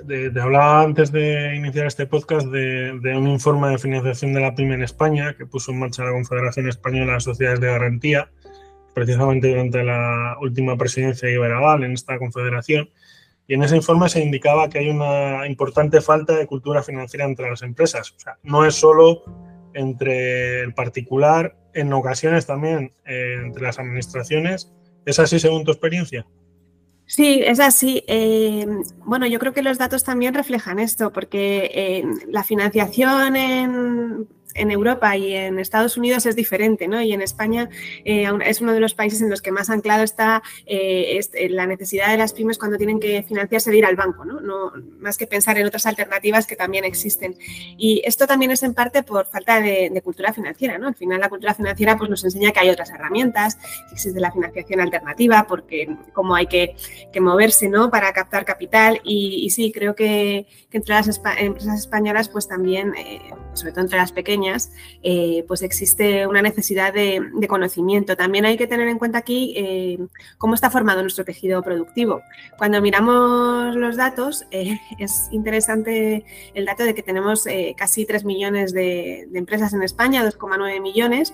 Te 0.08 0.42
hablaba 0.42 0.82
antes 0.82 1.12
de 1.12 1.56
iniciar 1.56 1.88
este 1.88 2.08
podcast 2.08 2.48
de, 2.48 3.00
de, 3.00 3.18
un 3.18 3.28
informe 3.28 3.70
de 3.70 3.78
financiación 3.78 4.34
de 4.34 4.42
la 4.42 4.54
PYME 4.54 4.76
en 4.76 4.84
España 4.84 5.36
que 5.38 5.46
puso 5.46 5.72
en 5.72 5.80
marcha 5.80 6.04
la 6.04 6.12
Confederación 6.12 6.68
Española 6.68 7.14
de 7.14 7.20
Sociedades 7.22 7.62
de 7.62 7.68
Garantía, 7.68 8.30
precisamente 8.94 9.50
durante 9.50 9.84
la 9.84 10.36
última 10.42 10.76
presidencia 10.76 11.28
de 11.28 11.36
Iberaval 11.36 11.84
en 11.84 11.94
esta 11.94 12.18
confederación. 12.18 12.90
Y 13.48 13.56
en 13.56 13.64
ese 13.64 13.76
informe 13.76 14.10
se 14.10 14.22
indicaba 14.22 14.70
que 14.70 14.80
hay 14.80 14.90
una 14.90 15.48
importante 15.48 16.02
falta 16.02 16.36
de 16.36 16.48
cultura 16.48 16.82
financiera 16.82 17.26
entre 17.26 17.50
las 17.50 17.62
empresas. 17.62 18.12
O 18.12 18.20
sea, 18.20 18.38
no 18.44 18.66
es 18.66 18.76
solo 18.76 19.24
entre 19.74 20.62
el 20.62 20.74
particular, 20.74 21.56
en 21.74 21.92
ocasiones 21.94 22.46
también 22.46 22.94
eh, 23.06 23.38
entre 23.44 23.64
las 23.64 23.80
administraciones. 23.80 24.72
¿Es 25.06 25.20
así 25.20 25.40
según 25.40 25.64
tu 25.64 25.72
experiencia? 25.72 26.26
Sí, 27.06 27.42
es 27.46 27.60
así. 27.60 28.04
Eh, 28.08 28.66
bueno, 29.06 29.28
yo 29.28 29.38
creo 29.40 29.54
que 29.54 29.62
los 29.62 29.78
datos 29.78 30.04
también 30.04 30.34
reflejan 30.34 30.80
esto, 30.80 31.12
porque 31.12 31.70
eh, 31.74 32.06
la 32.30 32.44
financiación 32.44 33.36
en 33.36 34.28
en 34.54 34.72
Europa 34.72 35.16
y 35.18 35.34
en 35.34 35.60
Estados 35.60 35.98
Unidos 35.98 36.26
es 36.26 36.36
diferente, 36.36 36.88
¿no? 36.88 37.02
Y 37.02 37.14
en 37.14 37.22
España 37.22 37.70
eh, 38.06 38.28
es 38.46 38.62
uno 38.62 38.74
de 38.74 38.80
los 38.80 38.94
países 38.94 39.22
en 39.22 39.30
los 39.30 39.42
que 39.42 39.52
más 39.52 39.70
anclado 39.70 40.04
está 40.04 40.44
eh, 40.66 41.18
es, 41.18 41.32
eh, 41.34 41.50
la 41.50 41.66
necesidad 41.66 42.10
de 42.10 42.18
las 42.18 42.34
pymes 42.34 42.58
cuando 42.58 42.78
tienen 42.78 43.00
que 43.00 43.24
financiarse 43.24 43.72
de 43.72 43.78
ir 43.78 43.86
al 43.86 43.96
banco, 43.96 44.26
¿no? 44.26 44.40
¿no? 44.40 44.72
Más 45.00 45.18
que 45.18 45.28
pensar 45.28 45.58
en 45.58 45.66
otras 45.66 45.86
alternativas 45.86 46.48
que 46.48 46.56
también 46.56 46.86
existen. 46.86 47.36
Y 47.78 48.02
esto 48.06 48.28
también 48.28 48.52
es 48.52 48.64
en 48.64 48.74
parte 48.74 49.04
por 49.04 49.26
falta 49.26 49.62
de, 49.62 49.90
de, 49.92 50.02
cultura 50.02 50.34
financiera, 50.34 50.78
¿no? 50.78 50.88
Al 50.88 50.96
final 50.96 51.20
la 51.20 51.30
cultura 51.30 51.54
financiera 51.54 51.98
pues, 51.98 52.10
nos 52.10 52.24
enseña 52.24 52.52
que 52.52 52.60
hay 52.60 52.70
otras 52.70 52.90
herramientas, 52.90 53.56
que 53.56 53.94
existe 53.94 54.20
la 54.20 54.32
financiación 54.32 54.82
alternativa, 54.82 55.46
porque 55.48 55.96
cómo 56.14 56.36
hay 56.36 56.48
que, 56.48 56.76
que 57.12 57.22
moverse, 57.22 57.70
¿no? 57.70 57.90
Para 57.90 58.12
captar 58.14 58.46
capital. 58.46 59.02
Y, 59.04 59.46
y 59.46 59.50
sí, 59.50 59.72
creo 59.72 59.96
que, 59.96 60.48
que 60.70 60.78
entre 60.78 60.96
las 60.96 61.08
empresas 61.38 61.80
españolas 61.80 62.30
pues 62.30 62.48
también, 62.48 62.94
eh, 62.96 63.20
sobre 63.54 63.72
todo 63.72 63.82
entre 63.82 63.98
las 63.98 64.12
pequeñas, 64.12 64.43
eh, 65.04 65.44
pues 65.48 65.62
existe 65.62 66.28
una 66.28 66.42
necesidad 66.42 66.94
de, 66.94 67.22
conocimiento. 67.48 68.16
También 68.16 68.46
hay 68.46 68.58
que 68.58 68.68
tener 68.68 68.88
en 68.88 68.98
cuenta 68.98 69.20
aquí 69.20 69.54
eh, 69.56 70.00
cómo 70.38 70.56
está 70.56 70.70
formado 70.70 71.02
nuestro 71.02 71.26
tejido 71.26 71.62
productivo. 71.62 72.22
Cuando 72.58 72.82
miramos 72.82 73.76
los 73.76 73.96
datos, 73.96 74.46
eh, 74.52 74.80
es 74.98 75.28
interesante 75.32 76.26
el 76.54 76.66
dato 76.66 76.84
de 76.84 76.96
que 76.96 77.04
tenemos 77.04 77.46
casi 77.78 78.06
3 78.06 78.26
millones 78.26 78.74
de, 78.74 79.28
de 79.30 79.40
empresas 79.40 79.74
en 79.74 79.84
España, 79.84 80.26
2,9 80.26 80.82
millones, 80.82 81.34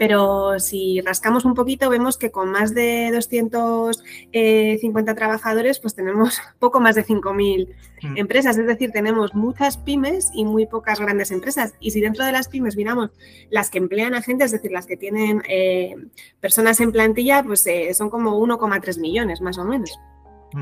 pero 0.00 0.58
si 0.58 1.02
rascamos 1.02 1.44
un 1.44 1.52
poquito 1.52 1.90
vemos 1.90 2.16
que 2.16 2.30
con 2.30 2.50
más 2.50 2.72
de 2.72 3.10
250 3.12 5.14
trabajadores 5.14 5.78
pues 5.78 5.94
tenemos 5.94 6.40
poco 6.58 6.80
más 6.80 6.94
de 6.94 7.04
5.000 7.04 7.68
mm. 8.00 8.16
empresas, 8.16 8.56
es 8.56 8.66
decir, 8.66 8.92
tenemos 8.92 9.34
muchas 9.34 9.76
pymes 9.76 10.30
y 10.32 10.46
muy 10.46 10.64
pocas 10.64 11.00
grandes 11.00 11.30
empresas. 11.32 11.74
Y 11.80 11.90
si 11.90 12.00
dentro 12.00 12.24
de 12.24 12.32
las 12.32 12.48
pymes 12.48 12.78
miramos 12.78 13.10
las 13.50 13.68
que 13.68 13.76
emplean 13.76 14.14
a 14.14 14.22
gente, 14.22 14.44
es 14.44 14.52
decir, 14.52 14.72
las 14.72 14.86
que 14.86 14.96
tienen 14.96 15.42
eh, 15.46 15.94
personas 16.40 16.80
en 16.80 16.92
plantilla, 16.92 17.42
pues 17.42 17.66
eh, 17.66 17.92
son 17.92 18.08
como 18.08 18.40
1,3 18.40 18.98
millones 19.00 19.42
más 19.42 19.58
o 19.58 19.66
menos. 19.66 20.00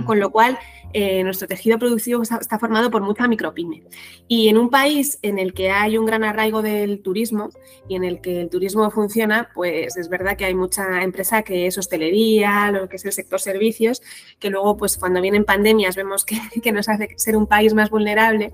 Con 0.05 0.21
lo 0.21 0.31
cual, 0.31 0.59
eh, 0.93 1.23
nuestro 1.25 1.49
tejido 1.49 1.79
productivo 1.79 2.23
está, 2.23 2.59
formado 2.59 2.91
por 2.91 3.03
mucha 3.03 3.27
micropyme. 3.27 3.85
Y 4.27 4.49
en 4.49 4.59
un 4.59 4.71
país 4.71 5.19
en 5.23 5.39
el 5.39 5.55
que 5.55 5.71
hay 5.71 5.97
un 5.97 6.07
gran 6.07 6.25
arraigo 6.25 6.63
del 6.63 7.01
turismo 7.01 7.51
y 7.89 7.97
en 7.97 8.05
el 8.05 8.21
que 8.21 8.41
el 8.41 8.51
turismo 8.51 8.91
funciona, 8.91 9.51
pues 9.55 9.97
es 9.97 10.09
verdad 10.09 10.37
que 10.37 10.45
hay 10.45 10.55
mucha 10.55 11.03
empresa 11.03 11.43
que 11.43 11.67
es 11.67 11.79
hostelería, 11.79 12.71
lo 12.71 12.89
que 12.89 12.97
es 12.97 13.05
el 13.05 13.13
sector 13.13 13.41
servicios, 13.41 14.03
que 14.39 14.51
luego, 14.51 14.77
pues 14.77 14.99
cuando 14.99 15.23
vienen 15.23 15.45
pandemias, 15.45 15.97
vemos 15.97 16.25
que, 16.25 16.39
que 16.63 16.73
nos 16.73 16.89
hace 16.89 17.09
ser 17.17 17.37
un 17.37 17.47
país 17.47 17.75
más 17.75 17.91
vulnerable. 17.91 18.53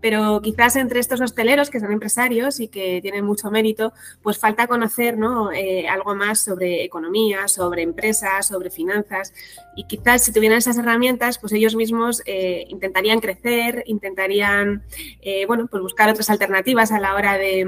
Pero 0.00 0.40
quizás 0.42 0.76
entre 0.76 1.00
estos 1.00 1.20
hosteleros, 1.20 1.70
que 1.70 1.80
son 1.80 1.92
empresarios 1.92 2.60
y 2.60 2.68
que 2.68 3.00
tienen 3.02 3.24
mucho 3.24 3.50
mérito, 3.50 3.92
pues 4.22 4.38
falta 4.38 4.68
conocer 4.68 5.08
¿no? 5.16 5.52
Eh, 5.52 5.88
algo 5.88 6.14
más 6.14 6.40
sobre 6.40 6.84
economía, 6.84 7.48
sobre 7.48 7.82
empresas, 7.82 8.46
sobre 8.48 8.70
finanzas. 8.70 9.32
Y 9.76 9.84
quizás 9.84 10.24
si 10.24 10.32
tuvieran 10.32 10.60
esas 10.68 10.84
herramientas, 10.84 11.38
pues 11.38 11.52
ellos 11.52 11.74
mismos 11.74 12.22
eh, 12.26 12.64
intentarían 12.68 13.20
crecer, 13.20 13.82
intentarían 13.86 14.82
eh, 15.20 15.46
bueno, 15.46 15.66
pues 15.66 15.82
buscar 15.82 16.10
otras 16.10 16.30
alternativas 16.30 16.92
a 16.92 17.00
la 17.00 17.14
hora 17.14 17.38
de, 17.38 17.64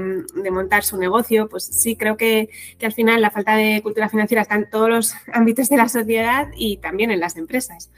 montar 0.51 0.83
su 0.83 0.97
negocio. 0.97 1.49
Pues 1.49 1.65
sí, 1.65 1.95
creo 1.95 2.17
que, 2.17 2.49
que, 2.77 2.85
al 2.85 2.93
final 2.93 3.21
la 3.21 3.31
falta 3.31 3.55
de 3.55 3.81
cultura 3.81 4.09
financiera 4.09 4.43
está 4.43 4.55
en 4.55 4.69
todos 4.69 4.89
los 4.89 5.13
ámbitos 5.33 5.69
de 5.69 5.77
la 5.77 5.89
sociedad 5.89 6.49
y 6.55 6.77
también 6.77 7.11
en 7.11 7.19
las 7.19 7.37
empresas. 7.37 7.91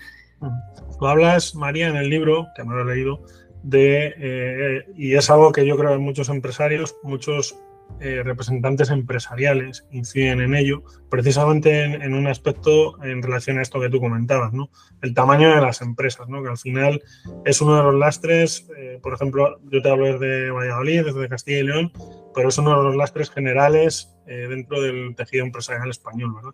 Tú 0.99 1.07
hablas, 1.07 1.55
María, 1.55 1.87
en 1.87 1.95
el 1.95 2.09
libro, 2.09 2.47
que 2.55 2.63
no 2.63 2.73
lo 2.73 2.89
he 2.89 2.95
leído, 2.95 3.21
de, 3.63 4.13
eh, 4.17 4.85
y 4.95 5.15
es 5.15 5.29
algo 5.29 5.51
que 5.51 5.65
yo 5.65 5.77
creo 5.77 5.91
que 5.91 5.97
muchos 5.97 6.29
empresarios, 6.29 6.95
muchos 7.03 7.57
eh, 7.99 8.21
representantes 8.23 8.89
empresariales 8.89 9.85
inciden 9.91 10.41
en 10.41 10.55
ello, 10.55 10.83
precisamente 11.09 11.83
en, 11.83 12.13
un 12.13 12.27
aspecto 12.27 13.01
en 13.03 13.21
relación 13.21 13.59
a 13.59 13.61
esto 13.61 13.79
que 13.79 13.89
tú 13.89 13.99
comentabas, 13.99 14.53
¿no? 14.53 14.69
El 15.01 15.13
tamaño 15.13 15.53
de 15.53 15.61
las 15.61 15.81
empresas, 15.81 16.27
¿no? 16.29 16.43
Que 16.43 16.49
al 16.49 16.57
final 16.57 17.01
es 17.45 17.61
uno 17.61 17.77
de 17.77 17.83
los 17.83 17.95
lastres, 17.95 18.67
eh, 18.77 18.99
por 19.01 19.13
ejemplo, 19.13 19.59
yo 19.71 19.81
te 19.81 19.89
hablo 19.89 20.05
desde 20.05 20.51
Valladolid, 20.51 21.05
desde 21.05 21.29
Castilla 21.29 21.59
y 21.59 21.63
León, 21.63 21.91
pero 22.33 22.49
es 22.49 22.57
uno 22.57 22.77
de 22.77 22.83
los 22.83 22.95
lastres 22.95 23.29
generales 23.29 24.09
dentro 24.25 24.81
del 24.81 25.15
tejido 25.15 25.43
empresarial 25.43 25.89
español, 25.89 26.33
¿verdad? 26.33 26.53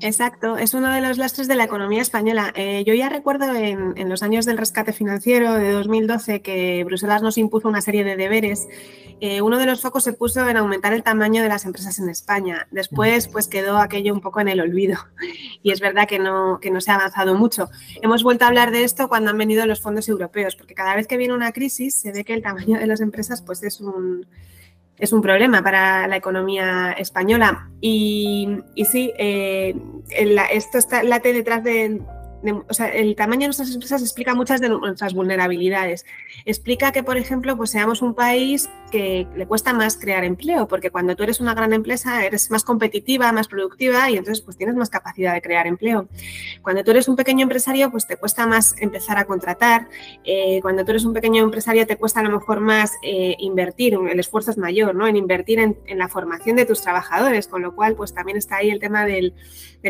Exacto, 0.00 0.56
es 0.56 0.74
uno 0.74 0.92
de 0.92 1.00
los 1.00 1.18
lastres 1.18 1.48
de 1.48 1.56
la 1.56 1.64
economía 1.64 2.02
española. 2.02 2.52
Eh, 2.54 2.84
yo 2.86 2.94
ya 2.94 3.08
recuerdo 3.08 3.54
en, 3.54 4.08
los 4.08 4.22
años 4.22 4.44
del 4.44 4.58
rescate 4.58 4.92
financiero 4.92 5.54
de 5.54 5.72
2012 5.72 6.42
que 6.42 6.84
Bruselas 6.84 7.22
nos 7.22 7.38
impuso 7.38 7.68
una 7.68 7.80
serie 7.80 8.04
de 8.04 8.16
deberes. 8.16 8.68
Eh, 9.20 9.40
uno 9.40 9.58
de 9.58 9.66
los 9.66 9.80
focos 9.80 10.04
se 10.04 10.12
puso 10.12 10.48
en 10.48 10.56
aumentar 10.56 10.92
el 10.92 11.02
tamaño 11.02 11.42
de 11.42 11.48
las 11.48 11.64
empresas 11.64 11.98
en 11.98 12.08
España. 12.08 12.66
Después, 12.70 13.28
pues 13.28 13.48
quedó 13.48 13.78
aquello 13.78 14.12
un 14.12 14.20
poco 14.20 14.40
en 14.40 14.48
el 14.48 14.60
olvido. 14.60 14.98
Y 15.62 15.70
es 15.70 15.80
verdad 15.80 16.06
que 16.06 16.18
no, 16.18 16.58
que 16.60 16.70
no 16.70 16.82
se 16.82 16.90
ha 16.90 16.96
avanzado 16.96 17.34
mucho. 17.36 17.70
Hemos 18.02 18.22
vuelto 18.22 18.44
a 18.44 18.48
hablar 18.48 18.70
de 18.70 18.84
esto 18.84 19.08
cuando 19.08 19.30
han 19.30 19.38
venido 19.38 19.64
los 19.64 19.80
fondos 19.80 20.10
europeos, 20.10 20.56
porque 20.56 20.74
cada 20.74 20.94
vez 20.94 21.06
que 21.06 21.16
viene 21.16 21.32
una 21.32 21.52
crisis 21.52 21.94
se 21.94 22.12
ve 22.12 22.22
que 22.22 22.34
el 22.34 22.42
tamaño 22.42 22.78
de 22.78 22.86
las 22.86 23.00
empresas 23.00 23.40
pues 23.40 23.62
es 23.62 23.80
un 23.80 24.26
es 24.98 25.12
un 25.12 25.22
problema 25.22 25.62
para 25.62 26.06
la 26.06 26.16
economía 26.16 26.92
española. 26.92 27.70
Y, 27.80 28.58
sí, 28.90 29.12
eh, 29.18 29.74
esto 30.52 30.78
está, 30.78 31.02
late 31.02 31.32
detrás 31.32 31.64
de, 31.64 32.00
el 32.44 33.16
tamaño 33.16 33.40
de 33.40 33.46
nuestras 33.48 33.72
empresas 33.72 34.02
explica 34.02 34.34
muchas 34.34 34.60
de 34.60 34.68
nuestras 34.68 35.14
vulnerabilidades. 35.14 36.04
Explica 36.44 36.92
que, 36.92 37.02
por 37.02 37.16
ejemplo, 37.16 37.56
pues 37.56 37.70
seamos 37.70 38.02
un 38.02 38.14
país 38.14 38.68
que 38.90 39.26
le 39.34 39.46
cuesta 39.46 39.72
más 39.72 39.96
crear 39.96 40.24
empleo, 40.24 40.68
porque 40.68 40.90
cuando 40.90 41.16
tú 41.16 41.24
eres 41.24 41.40
una 41.40 41.54
gran 41.54 41.72
empresa 41.72 42.24
eres 42.24 42.50
más 42.50 42.64
competitiva, 42.64 43.32
más 43.32 43.48
productiva 43.48 44.10
y 44.10 44.16
entonces 44.16 44.44
pues 44.44 44.56
tienes 44.56 44.76
más 44.76 44.90
capacidad 44.90 45.34
de 45.34 45.42
crear 45.42 45.66
empleo. 45.66 46.08
Cuando 46.62 46.84
tú 46.84 46.90
eres 46.92 47.08
un 47.08 47.16
pequeño 47.16 47.42
empresario, 47.42 47.90
pues 47.90 48.06
te 48.06 48.16
cuesta 48.16 48.46
más 48.46 48.76
empezar 48.78 49.18
a 49.18 49.24
contratar. 49.24 49.88
Eh, 50.24 50.60
cuando 50.62 50.84
tú 50.84 50.92
eres 50.92 51.04
un 51.04 51.12
pequeño 51.12 51.42
empresario 51.42 51.86
te 51.86 51.96
cuesta 51.96 52.20
a 52.20 52.22
lo 52.22 52.30
mejor 52.30 52.60
más 52.60 52.92
eh, 53.02 53.34
invertir, 53.38 53.94
el 53.94 54.20
esfuerzo 54.20 54.50
es 54.50 54.58
mayor, 54.58 54.94
¿no? 54.94 55.06
En 55.06 55.16
invertir 55.16 55.58
en, 55.58 55.76
la 55.98 56.08
formación 56.08 56.56
de 56.56 56.66
tus 56.66 56.82
trabajadores, 56.82 57.46
con 57.46 57.62
lo 57.62 57.74
cual 57.74 57.94
pues 57.94 58.12
también 58.14 58.36
está 58.36 58.56
ahí 58.56 58.70
el 58.70 58.80
tema 58.80 59.04
del, 59.04 59.34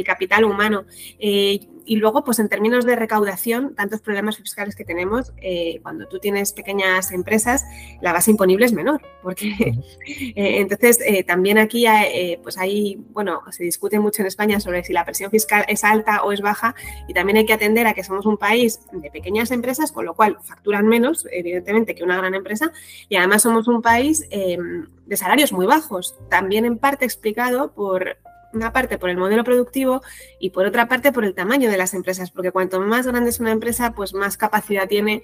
capital 0.04 0.44
humano. 0.44 0.84
Eh, 1.18 1.60
y 1.86 1.96
luego, 1.96 2.24
pues 2.24 2.38
en 2.38 2.48
términos 2.48 2.84
de 2.84 2.96
recaudación, 2.96 3.74
tantos 3.74 4.00
problemas 4.00 4.36
fiscales 4.36 4.74
que 4.74 4.84
tenemos, 4.84 5.32
eh, 5.38 5.80
cuando 5.82 6.06
tú 6.06 6.18
tienes 6.18 6.52
pequeñas 6.52 7.12
empresas, 7.12 7.64
la 8.00 8.12
base 8.12 8.30
imponible 8.30 8.64
es 8.64 8.72
menor. 8.72 9.02
Porque 9.22 9.48
eh, 10.06 10.32
entonces 10.34 10.98
eh, 11.04 11.24
también 11.24 11.58
aquí 11.58 11.86
hay, 11.86 12.36
pues 12.38 12.58
hay, 12.58 13.02
bueno, 13.10 13.42
se 13.50 13.64
discute 13.64 13.98
mucho 13.98 14.22
en 14.22 14.26
España 14.26 14.60
sobre 14.60 14.84
si 14.84 14.92
la 14.92 15.04
presión 15.04 15.30
fiscal 15.30 15.64
es 15.68 15.84
alta 15.84 16.22
o 16.22 16.32
es 16.32 16.40
baja 16.40 16.74
y 17.08 17.14
también 17.14 17.38
hay 17.38 17.46
que 17.46 17.52
atender 17.52 17.86
a 17.86 17.94
que 17.94 18.04
somos 18.04 18.26
un 18.26 18.38
país 18.38 18.80
de 18.92 19.10
pequeñas 19.10 19.50
empresas, 19.50 19.92
con 19.92 20.04
lo 20.04 20.14
cual 20.14 20.38
facturan 20.42 20.86
menos, 20.86 21.26
evidentemente, 21.30 21.94
que 21.94 22.04
una 22.04 22.16
gran 22.16 22.34
empresa 22.34 22.72
y 23.08 23.16
además 23.16 23.42
somos 23.42 23.68
un 23.68 23.82
país 23.82 24.28
de 24.28 25.16
salarios 25.16 25.52
muy 25.52 25.66
bajos, 25.66 26.16
también 26.28 26.64
en 26.64 26.78
parte 26.78 27.04
explicado 27.04 27.72
por 27.72 28.16
una 28.54 28.72
parte 28.72 28.98
por 28.98 29.10
el 29.10 29.16
modelo 29.16 29.44
productivo 29.44 30.02
y 30.38 30.50
por 30.50 30.66
otra 30.66 30.88
parte 30.88 31.12
por 31.12 31.24
el 31.24 31.34
tamaño 31.34 31.70
de 31.70 31.76
las 31.76 31.94
empresas, 31.94 32.30
porque 32.30 32.50
cuanto 32.50 32.80
más 32.80 33.06
grande 33.06 33.30
es 33.30 33.40
una 33.40 33.52
empresa, 33.52 33.92
pues 33.94 34.14
más 34.14 34.36
capacidad 34.36 34.88
tiene 34.88 35.22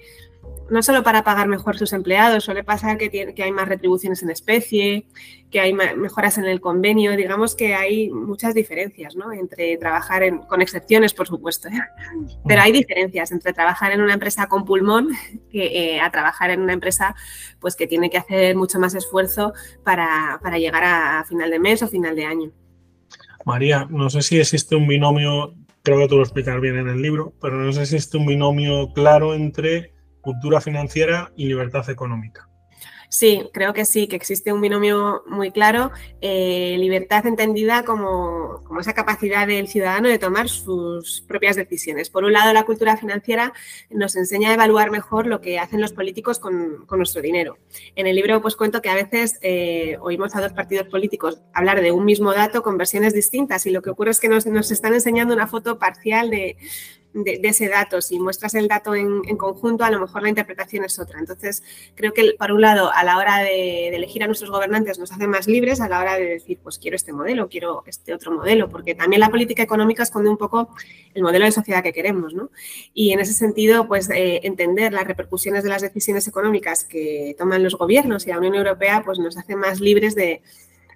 no 0.69 0.81
solo 0.81 1.03
para 1.03 1.23
pagar 1.23 1.47
mejor 1.47 1.77
sus 1.77 1.91
empleados, 1.91 2.45
suele 2.45 2.63
pasar 2.63 2.97
que, 2.97 3.09
tiene, 3.09 3.33
que 3.33 3.43
hay 3.43 3.51
más 3.51 3.67
retribuciones 3.67 4.23
en 4.23 4.29
especie, 4.29 5.05
que 5.51 5.59
hay 5.59 5.73
mejoras 5.73 6.37
en 6.37 6.45
el 6.45 6.61
convenio, 6.61 7.15
digamos 7.17 7.55
que 7.55 7.75
hay 7.75 8.09
muchas 8.09 8.53
diferencias 8.53 9.17
¿no? 9.17 9.33
entre 9.33 9.75
trabajar 9.75 10.23
en, 10.23 10.37
con 10.39 10.61
excepciones, 10.61 11.13
por 11.13 11.27
supuesto, 11.27 11.67
¿eh? 11.67 11.81
pero 12.47 12.61
hay 12.61 12.71
diferencias 12.71 13.33
entre 13.33 13.51
trabajar 13.51 13.91
en 13.91 14.01
una 14.01 14.13
empresa 14.13 14.47
con 14.47 14.63
pulmón 14.63 15.09
que 15.51 15.95
eh, 15.95 15.99
a 15.99 16.09
trabajar 16.09 16.51
en 16.51 16.61
una 16.61 16.73
empresa 16.73 17.15
pues 17.59 17.75
que 17.75 17.85
tiene 17.85 18.09
que 18.09 18.17
hacer 18.17 18.55
mucho 18.55 18.79
más 18.79 18.95
esfuerzo 18.95 19.51
para, 19.83 20.39
para 20.41 20.57
llegar 20.57 20.83
a 20.85 21.25
final 21.25 21.49
de 21.51 21.59
mes 21.59 21.83
o 21.83 21.87
final 21.89 22.15
de 22.15 22.25
año. 22.25 22.51
María, 23.45 23.87
no 23.89 24.09
sé 24.09 24.21
si 24.21 24.39
existe 24.39 24.75
un 24.75 24.87
binomio, 24.87 25.55
creo 25.83 25.99
que 25.99 26.07
tú 26.07 26.17
lo 26.17 26.23
explicas 26.23 26.59
bien 26.61 26.77
en 26.77 26.87
el 26.89 27.01
libro, 27.01 27.33
pero 27.41 27.57
no 27.57 27.71
sé 27.71 27.85
si 27.85 27.95
existe 27.95 28.17
un 28.17 28.25
binomio 28.25 28.93
claro 28.93 29.33
entre 29.33 29.93
cultura 30.21 30.61
financiera 30.61 31.31
y 31.35 31.47
libertad 31.47 31.89
económica. 31.89 32.50
Sí, 33.13 33.49
creo 33.51 33.73
que 33.73 33.83
sí, 33.83 34.07
que 34.07 34.15
existe 34.15 34.53
un 34.53 34.61
binomio 34.61 35.23
muy 35.27 35.51
claro, 35.51 35.91
eh, 36.21 36.77
libertad 36.79 37.25
entendida 37.25 37.83
como, 37.83 38.63
esa 38.79 38.93
capacidad 38.93 39.45
del 39.45 39.67
ciudadano 39.67 40.07
de 40.07 40.17
tomar 40.17 40.47
sus 40.47 41.19
propias 41.27 41.57
decisiones. 41.57 42.09
Por 42.09 42.23
un 42.23 42.31
lado, 42.31 42.53
la 42.53 42.63
cultura 42.63 42.95
financiera 42.95 43.51
nos 43.89 44.15
enseña 44.15 44.51
a 44.51 44.53
evaluar 44.53 44.91
mejor 44.91 45.27
lo 45.27 45.41
que 45.41 45.59
hacen 45.59 45.81
los 45.81 45.91
políticos 45.91 46.39
con, 46.39 46.87
nuestro 46.89 47.21
dinero. 47.21 47.57
En 47.97 48.07
el 48.07 48.15
libro 48.15 48.41
pues 48.41 48.55
cuento 48.55 48.81
que 48.81 48.89
a 48.89 48.95
veces 48.95 49.39
eh, 49.41 49.97
oímos 49.99 50.33
a 50.37 50.41
dos 50.41 50.53
partidos 50.53 50.87
políticos 50.87 51.41
hablar 51.53 51.81
de 51.81 51.91
un 51.91 52.05
mismo 52.05 52.31
dato 52.31 52.63
con 52.63 52.77
versiones 52.77 53.13
distintas 53.13 53.65
y 53.65 53.71
lo 53.71 53.81
que 53.81 53.89
ocurre 53.89 54.11
es 54.11 54.21
que 54.21 54.29
nos 54.29 54.71
están 54.71 54.93
enseñando 54.93 55.33
una 55.33 55.47
foto 55.47 55.79
parcial 55.79 56.29
de, 56.29 56.55
de, 57.13 57.39
ese 57.43 57.67
dato. 57.67 58.01
Si 58.01 58.19
muestras 58.19 58.53
el 58.55 58.67
dato 58.67 58.95
en, 58.95 59.21
conjunto, 59.37 59.83
a 59.83 59.91
lo 59.91 59.99
mejor 59.99 60.23
la 60.23 60.29
interpretación 60.29 60.85
es 60.85 60.99
otra. 60.99 61.19
Entonces, 61.19 61.63
creo 61.95 62.13
que, 62.13 62.33
por 62.37 62.51
un 62.51 62.61
lado, 62.61 62.91
a 62.93 63.03
la 63.03 63.17
hora 63.17 63.39
de, 63.39 63.89
elegir 63.89 64.23
a 64.23 64.27
nuestros 64.27 64.49
gobernantes 64.49 64.99
nos 64.99 65.11
hace 65.11 65.27
más 65.27 65.47
libres 65.47 65.81
a 65.81 65.89
la 65.89 65.99
hora 65.99 66.17
de 66.17 66.25
decir, 66.25 66.59
pues 66.61 66.77
quiero 66.77 66.95
este 66.95 67.13
modelo, 67.13 67.49
quiero 67.49 67.83
este 67.85 68.13
otro 68.13 68.31
modelo, 68.31 68.69
porque 68.69 68.95
también 68.95 69.19
la 69.19 69.29
política 69.29 69.63
económica 69.63 70.03
esconde 70.03 70.29
un 70.29 70.37
poco 70.37 70.69
el 71.13 71.23
modelo 71.23 71.45
de 71.45 71.51
sociedad 71.51 71.83
que 71.83 71.93
queremos, 71.93 72.33
¿no? 72.33 72.51
Y 72.93 73.11
en 73.11 73.19
ese 73.19 73.33
sentido, 73.33 73.87
pues 73.87 74.09
eh, 74.09 74.41
entender 74.43 74.93
las 74.93 75.05
repercusiones 75.05 75.63
de 75.63 75.69
las 75.69 75.81
decisiones 75.81 76.27
económicas 76.27 76.83
que 76.83 77.35
toman 77.37 77.63
los 77.63 77.75
gobiernos 77.75 78.25
y 78.25 78.29
la 78.29 78.37
Unión 78.37 78.55
Europea, 78.55 79.03
pues 79.05 79.19
nos 79.19 79.37
hace 79.37 79.55
más 79.55 79.79
libres 79.79 80.15
de 80.15 80.41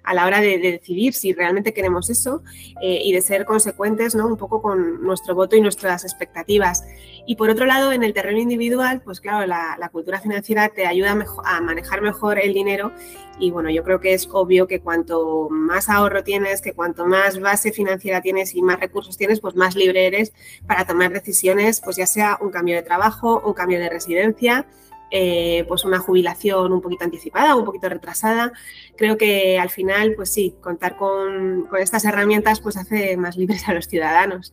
a 0.06 0.14
la 0.14 0.24
hora 0.24 0.40
de, 0.40 0.58
decidir 0.58 1.12
si 1.12 1.34
realmente 1.34 1.74
queremos 1.74 2.08
eso 2.08 2.42
eh, 2.80 3.00
y 3.02 3.12
de 3.12 3.20
ser 3.20 3.44
consecuentes 3.44 4.14
¿no? 4.14 4.26
un 4.26 4.36
poco 4.36 4.62
con 4.62 5.02
nuestro 5.02 5.34
voto 5.34 5.56
y 5.56 5.60
nuestras 5.60 6.04
expectativas. 6.04 6.84
Y 7.26 7.34
por 7.34 7.50
otro 7.50 7.66
lado, 7.66 7.92
en 7.92 8.04
el 8.04 8.14
terreno 8.14 8.38
individual, 8.38 9.02
pues 9.04 9.20
claro, 9.20 9.44
la, 9.46 9.88
cultura 9.90 10.20
financiera 10.20 10.68
te 10.68 10.86
ayuda 10.86 11.16
a, 11.44 11.60
manejar 11.60 12.02
mejor 12.02 12.38
el 12.38 12.52
dinero 12.52 12.92
y 13.38 13.50
bueno, 13.50 13.70
yo 13.70 13.82
creo 13.82 14.00
que 14.00 14.14
es 14.14 14.28
obvio 14.30 14.66
que 14.66 14.80
cuanto 14.80 15.48
más 15.50 15.88
ahorro 15.88 16.22
tienes, 16.22 16.60
que 16.60 16.72
cuanto 16.72 17.06
más 17.06 17.40
base 17.40 17.72
financiera 17.72 18.20
tienes 18.20 18.54
y 18.54 18.62
más 18.62 18.78
recursos 18.78 19.16
tienes, 19.16 19.40
pues 19.40 19.56
más 19.56 19.74
libre 19.74 20.06
eres 20.06 20.32
para 20.66 20.86
tomar 20.86 21.12
decisiones, 21.12 21.80
pues 21.80 21.96
ya 21.96 22.06
sea 22.06 22.38
un 22.40 22.50
cambio 22.50 22.76
de 22.76 22.82
trabajo, 22.82 23.42
un 23.44 23.54
cambio 23.54 23.80
de 23.80 23.88
residencia, 23.88 24.66
eh, 25.10 25.64
pues 25.68 25.84
una 25.84 25.98
jubilación 26.00 26.72
un 26.72 26.80
poquito 26.80 27.04
anticipada, 27.04 27.54
un 27.54 27.64
poquito 27.64 27.88
retrasada. 27.88 28.52
Creo 28.96 29.16
que 29.16 29.58
al 29.58 29.70
final, 29.70 30.14
pues 30.14 30.32
sí, 30.32 30.56
contar 30.60 30.96
con, 30.96 31.68
estas 31.78 32.04
herramientas 32.04 32.60
pues 32.60 32.76
hace 32.76 33.16
más 33.16 33.36
libres 33.36 33.68
a 33.68 33.74
los 33.74 33.86
ciudadanos. 33.86 34.52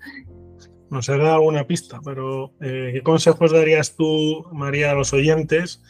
Nos 0.90 1.10
ha 1.10 1.18
dado 1.18 1.36
alguna 1.36 1.66
pista, 1.66 2.00
pero 2.06 2.54
eh, 2.62 2.92
¿qué 2.94 3.02
consejos 3.02 3.52
darías 3.52 3.96
tú, 3.96 4.46
María, 4.52 4.92
a 4.92 4.96
los 4.96 5.12
oyentes 5.12 5.82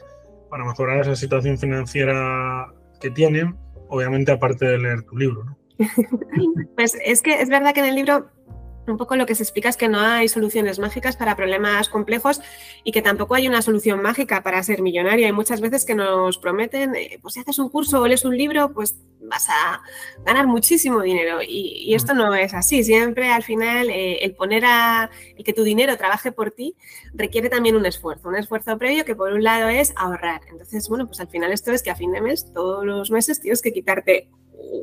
para 0.49 0.63
mejorar 0.63 1.01
esa 1.01 1.15
situación 1.15 1.57
financiera 1.57 2.73
que 3.01 3.09
tienen? 3.09 3.57
Obviamente, 3.89 4.31
aparte 4.31 4.65
de 4.65 4.77
leer 4.77 5.03
tu 5.03 5.17
libro. 5.17 5.57
pues 6.77 6.97
es 7.03 7.21
que 7.21 7.41
es 7.41 7.49
verdad 7.49 7.73
que 7.73 7.81
en 7.81 7.87
el 7.87 7.95
libro 7.95 8.29
un 8.87 8.97
poco 8.97 9.15
lo 9.15 9.25
que 9.25 9.35
se 9.35 9.43
explica 9.43 9.69
es 9.69 9.77
que 9.77 9.87
no 9.87 9.99
hay 9.99 10.27
soluciones 10.27 10.79
mágicas 10.79 11.15
para 11.15 11.35
problemas 11.35 11.89
complejos 11.89 12.41
y 12.83 12.91
que 12.91 13.01
tampoco 13.01 13.35
hay 13.35 13.47
una 13.47 13.61
solución 13.61 14.01
mágica 14.01 14.43
para 14.43 14.61
ser 14.63 14.81
millonario. 14.81 15.25
Hay 15.25 15.31
muchas 15.31 15.61
veces 15.61 15.85
que 15.85 15.95
nos 15.95 16.37
prometen, 16.37 16.95
eh, 16.95 17.19
pues 17.21 17.35
si 17.35 17.39
haces 17.39 17.59
un 17.59 17.69
curso 17.69 18.01
o 18.01 18.07
lees 18.07 18.25
un 18.25 18.37
libro, 18.37 18.73
pues 18.73 18.95
vas 19.21 19.47
a 19.49 19.81
ganar 20.25 20.47
muchísimo 20.47 21.01
dinero. 21.01 21.39
Y, 21.41 21.93
esto 21.93 22.13
no 22.13 22.33
es 22.33 22.53
así. 22.53 22.83
Siempre 22.83 23.31
al 23.31 23.43
final 23.43 23.89
eh, 23.89 24.19
el 24.23 24.35
poner 24.35 24.65
a 24.65 25.09
el 25.37 25.43
que 25.43 25.53
tu 25.53 25.63
dinero 25.63 25.95
trabaje 25.97 26.31
por 26.31 26.51
ti 26.51 26.75
requiere 27.13 27.49
también 27.49 27.75
un 27.75 27.85
esfuerzo, 27.85 28.29
un 28.29 28.35
esfuerzo 28.35 28.77
previo 28.77 29.05
que 29.05 29.15
por 29.15 29.31
un 29.31 29.43
lado 29.43 29.69
es 29.69 29.93
ahorrar. 29.95 30.41
Entonces, 30.51 30.89
bueno, 30.89 31.07
pues 31.07 31.19
al 31.19 31.29
final 31.29 31.51
esto 31.51 31.71
es 31.71 31.83
que 31.83 31.91
a 31.91 31.95
fin 31.95 32.11
de 32.11 32.21
mes, 32.21 32.51
todos 32.53 32.85
los 32.85 33.11
meses 33.11 33.39
tienes 33.39 33.61
que 33.61 33.71
quitarte 33.71 34.29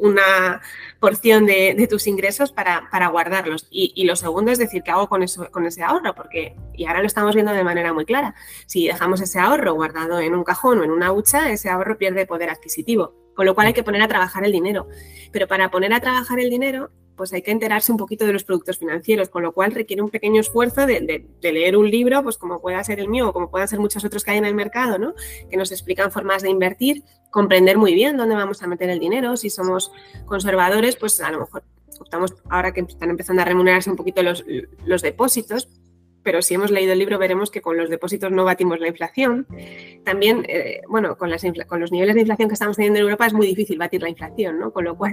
una 0.00 0.60
porción 0.98 1.46
de, 1.46 1.86
tus 1.88 2.06
ingresos 2.06 2.52
para, 2.52 3.08
guardarlos. 3.08 3.66
Y, 3.70 4.04
lo 4.04 4.16
segundo 4.16 4.52
es 4.52 4.58
decir, 4.58 4.82
¿qué 4.82 4.90
hago 4.90 5.08
con, 5.08 5.22
eso, 5.22 5.50
con 5.50 5.66
ese 5.66 5.82
ahorro? 5.82 6.14
Porque, 6.14 6.56
y 6.74 6.86
ahora 6.86 7.00
lo 7.00 7.06
estamos 7.06 7.34
viendo 7.34 7.52
de 7.52 7.64
manera 7.64 7.92
muy 7.92 8.04
clara, 8.04 8.34
si 8.66 8.86
dejamos 8.86 9.20
ese 9.20 9.38
ahorro 9.38 9.74
guardado 9.74 10.20
en 10.20 10.34
un 10.34 10.44
cajón 10.44 10.78
o 10.78 10.84
en 10.84 10.90
una 10.90 11.12
hucha, 11.12 11.50
ese 11.50 11.70
ahorro 11.70 11.98
pierde 11.98 12.26
poder 12.26 12.50
adquisitivo. 12.50 13.14
Con 13.34 13.46
lo 13.46 13.54
cual 13.54 13.68
hay 13.68 13.72
que 13.72 13.82
poner 13.82 14.02
a 14.02 14.08
trabajar 14.08 14.44
el 14.44 14.52
dinero. 14.52 14.88
Pero 15.32 15.46
para 15.46 15.70
poner 15.70 15.92
a 15.92 16.00
trabajar 16.00 16.40
el 16.40 16.50
dinero 16.50 16.90
pues 17.20 17.34
hay 17.34 17.42
que 17.42 17.50
enterarse 17.50 17.92
un 17.92 17.98
poquito 17.98 18.24
de 18.24 18.32
los 18.32 18.44
productos 18.44 18.78
financieros, 18.78 19.28
con 19.28 19.42
lo 19.42 19.52
cual 19.52 19.72
requiere 19.72 20.00
un 20.00 20.08
pequeño 20.08 20.40
esfuerzo 20.40 20.86
de, 20.86 21.26
leer 21.42 21.76
un 21.76 21.90
libro, 21.90 22.22
pues 22.22 22.38
como 22.38 22.62
pueda 22.62 22.82
ser 22.82 22.98
el 22.98 23.08
mío 23.08 23.28
o 23.28 23.32
como 23.34 23.50
puedan 23.50 23.68
ser 23.68 23.78
muchos 23.78 24.02
otros 24.06 24.24
que 24.24 24.30
hay 24.30 24.38
en 24.38 24.46
el 24.46 24.54
mercado, 24.54 24.98
¿no? 24.98 25.12
que 25.50 25.58
nos 25.58 25.70
explican 25.70 26.10
formas 26.10 26.40
de 26.40 26.48
invertir, 26.48 27.04
comprender 27.28 27.76
muy 27.76 27.92
bien 27.92 28.16
dónde 28.16 28.36
vamos 28.36 28.62
a 28.62 28.66
meter 28.66 28.88
el 28.88 29.00
dinero, 29.00 29.36
si 29.36 29.50
somos 29.50 29.92
conservadores, 30.24 30.96
pues 30.96 31.20
a 31.20 31.30
lo 31.30 31.40
mejor 31.40 31.62
optamos 32.00 32.34
ahora 32.48 32.72
que 32.72 32.80
están 32.80 33.10
empezando 33.10 33.42
a 33.42 33.44
remunerarse 33.44 33.90
un 33.90 33.96
poquito 33.96 34.22
los, 34.22 35.02
depósitos, 35.02 35.68
pero 36.22 36.42
si 36.42 36.54
hemos 36.54 36.70
leído 36.70 36.92
el 36.92 36.98
libro 36.98 37.18
veremos 37.18 37.50
que 37.50 37.60
con 37.60 37.76
los 37.76 37.90
depósitos 37.90 38.30
no 38.30 38.44
batimos 38.44 38.80
la 38.80 38.88
inflación. 38.88 39.46
También, 40.04 40.44
eh, 40.48 40.82
bueno, 40.88 41.16
con, 41.16 41.30
las 41.30 41.44
con, 41.66 41.80
los 41.80 41.92
niveles 41.92 42.14
de 42.14 42.20
inflación 42.20 42.48
que 42.48 42.54
estamos 42.54 42.76
teniendo 42.76 42.98
en 42.98 43.04
Europa 43.04 43.26
es 43.26 43.32
muy 43.32 43.46
difícil 43.46 43.78
batir 43.78 44.02
la 44.02 44.08
inflación, 44.08 44.58
¿no? 44.58 44.72
Con 44.72 44.84
lo 44.84 44.96
cual 44.96 45.12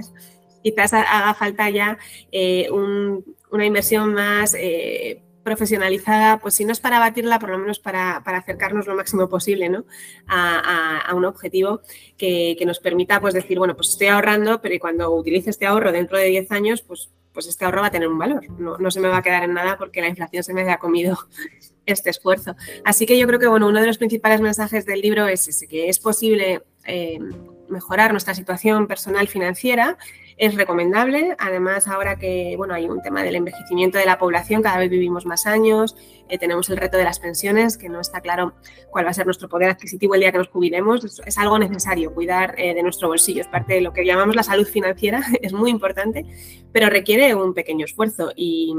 quizás 0.62 0.92
haga 0.92 1.34
falta 1.34 1.70
ya 1.70 1.98
eh, 2.32 2.68
una 2.70 3.64
inversión 3.64 4.12
más 4.14 4.54
eh, 4.58 5.22
profesionalizada, 5.48 6.40
pues 6.40 6.54
si 6.54 6.66
no 6.66 6.72
es 6.72 6.80
para 6.80 6.98
batirla, 6.98 7.38
por 7.38 7.48
lo 7.48 7.58
menos 7.58 7.78
para, 7.78 8.16
acercarnos 8.18 8.86
lo 8.86 8.94
máximo 8.94 9.30
posible 9.30 9.70
¿no? 9.70 9.86
a, 10.26 11.10
un 11.14 11.24
objetivo 11.24 11.80
que, 12.18 12.62
nos 12.66 12.80
permita 12.80 13.18
pues 13.18 13.32
decir, 13.32 13.58
bueno, 13.58 13.74
pues 13.74 13.88
estoy 13.88 14.08
ahorrando, 14.08 14.60
pero 14.60 14.78
cuando 14.78 15.10
utilice 15.14 15.48
este 15.48 15.64
ahorro 15.64 15.90
dentro 15.90 16.18
de 16.18 16.26
10 16.26 16.52
años, 16.52 16.82
pues, 16.82 17.10
pues 17.38 17.46
este 17.46 17.64
ahorro 17.64 17.82
va 17.82 17.86
a 17.86 17.90
tener 17.92 18.08
un 18.08 18.18
valor, 18.18 18.50
no, 18.58 18.90
se 18.90 18.98
me 18.98 19.06
va 19.06 19.18
a 19.18 19.22
quedar 19.22 19.44
en 19.44 19.54
nada 19.54 19.78
porque 19.78 20.00
la 20.00 20.08
inflación 20.08 20.42
se 20.42 20.52
me 20.52 20.62
haya 20.62 20.78
comido 20.78 21.16
este 21.86 22.10
esfuerzo. 22.10 22.56
Así 22.84 23.06
que 23.06 23.16
yo 23.16 23.28
creo 23.28 23.38
que 23.38 23.46
bueno, 23.46 23.68
uno 23.68 23.80
de 23.80 23.86
los 23.86 23.96
principales 23.96 24.40
mensajes 24.40 24.84
del 24.84 25.00
libro 25.00 25.28
es 25.28 25.46
ese, 25.46 25.68
que 25.68 25.88
es 25.88 26.00
posible 26.00 26.64
eh, 26.84 27.20
mejorar 27.68 28.10
nuestra 28.10 28.34
situación 28.34 28.88
personal 28.88 29.28
financiera 29.28 29.98
es 30.38 30.54
recomendable. 30.54 31.34
Además, 31.38 31.88
ahora 31.88 32.16
que 32.16 32.54
bueno, 32.56 32.74
hay 32.74 32.88
un 32.88 33.02
tema 33.02 33.22
del 33.22 33.36
envejecimiento 33.36 33.98
de 33.98 34.06
la 34.06 34.18
población, 34.18 34.62
cada 34.62 34.78
vez 34.78 34.88
vivimos 34.88 35.26
más 35.26 35.46
años, 35.46 35.96
eh, 36.28 36.38
tenemos 36.38 36.70
el 36.70 36.76
reto 36.76 36.96
de 36.96 37.04
las 37.04 37.18
pensiones, 37.18 37.76
que 37.76 37.88
no 37.88 38.00
está 38.00 38.20
claro 38.20 38.54
cuál 38.90 39.04
va 39.04 39.10
a 39.10 39.14
ser 39.14 39.26
nuestro 39.26 39.48
poder 39.48 39.70
adquisitivo 39.70 40.14
el 40.14 40.20
día 40.20 40.32
que 40.32 40.38
nos 40.38 40.48
jubilemos. 40.48 41.20
Es 41.26 41.38
algo 41.38 41.58
necesario 41.58 42.14
cuidar 42.14 42.54
eh, 42.56 42.74
de 42.74 42.82
nuestro 42.82 43.08
bolsillo, 43.08 43.42
es 43.42 43.48
parte 43.48 43.74
de 43.74 43.80
lo 43.80 43.92
que 43.92 44.06
llamamos 44.06 44.36
la 44.36 44.42
salud 44.44 44.66
financiera, 44.66 45.22
es 45.42 45.52
muy 45.52 45.70
importante, 45.70 46.24
pero 46.72 46.88
requiere 46.88 47.34
un 47.34 47.52
pequeño 47.52 47.84
esfuerzo 47.84 48.32
y 48.34 48.74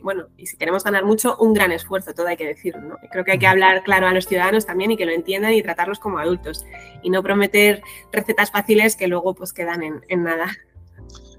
bueno, 0.00 0.28
y 0.36 0.46
si 0.46 0.56
queremos 0.56 0.84
ganar 0.84 1.04
mucho, 1.04 1.36
un 1.38 1.52
gran 1.52 1.72
esfuerzo, 1.72 2.14
todo 2.14 2.28
hay 2.28 2.36
que 2.36 2.46
decirlo. 2.46 2.82
¿no? 2.82 2.96
Creo 3.10 3.24
que 3.24 3.32
hay 3.32 3.38
que 3.40 3.48
hablar 3.48 3.82
claro 3.82 4.06
a 4.06 4.12
los 4.12 4.28
ciudadanos 4.28 4.64
también 4.64 4.92
y 4.92 4.96
que 4.96 5.04
lo 5.04 5.10
entiendan 5.10 5.52
y 5.54 5.62
tratarlos 5.62 5.98
como 5.98 6.18
adultos 6.18 6.64
y 7.02 7.10
no 7.10 7.20
prometer 7.20 7.82
recetas 8.12 8.52
fáciles 8.52 8.94
que 8.94 9.08
luego 9.08 9.34
pues 9.34 9.52
quedan 9.52 9.82
en 9.82 10.22
nada. 10.22 10.56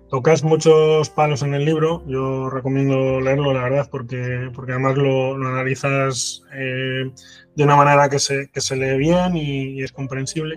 Tocas 0.10 0.43
muchos 0.43 1.12
palos 1.12 1.43
en 1.43 1.53
el 1.53 1.66
libro, 1.66 2.03
yo 2.07 2.49
recomiendo 2.49 3.22
leerlo, 3.22 3.53
la 3.53 3.62
verdad, 3.62 3.88
porque, 3.91 4.49
porque 4.55 4.72
además 4.72 4.97
lo, 4.97 5.36
analizas 5.36 6.43
eh, 6.51 7.12
de 7.55 7.64
una 7.64 7.76
manera 7.76 8.10
que 8.10 8.18
se, 8.18 8.49
que 8.49 8.60
se 8.60 8.76
lee 8.76 8.97
bien 8.97 9.38
y, 9.38 9.84
es 9.84 9.91
comprensible. 9.91 10.55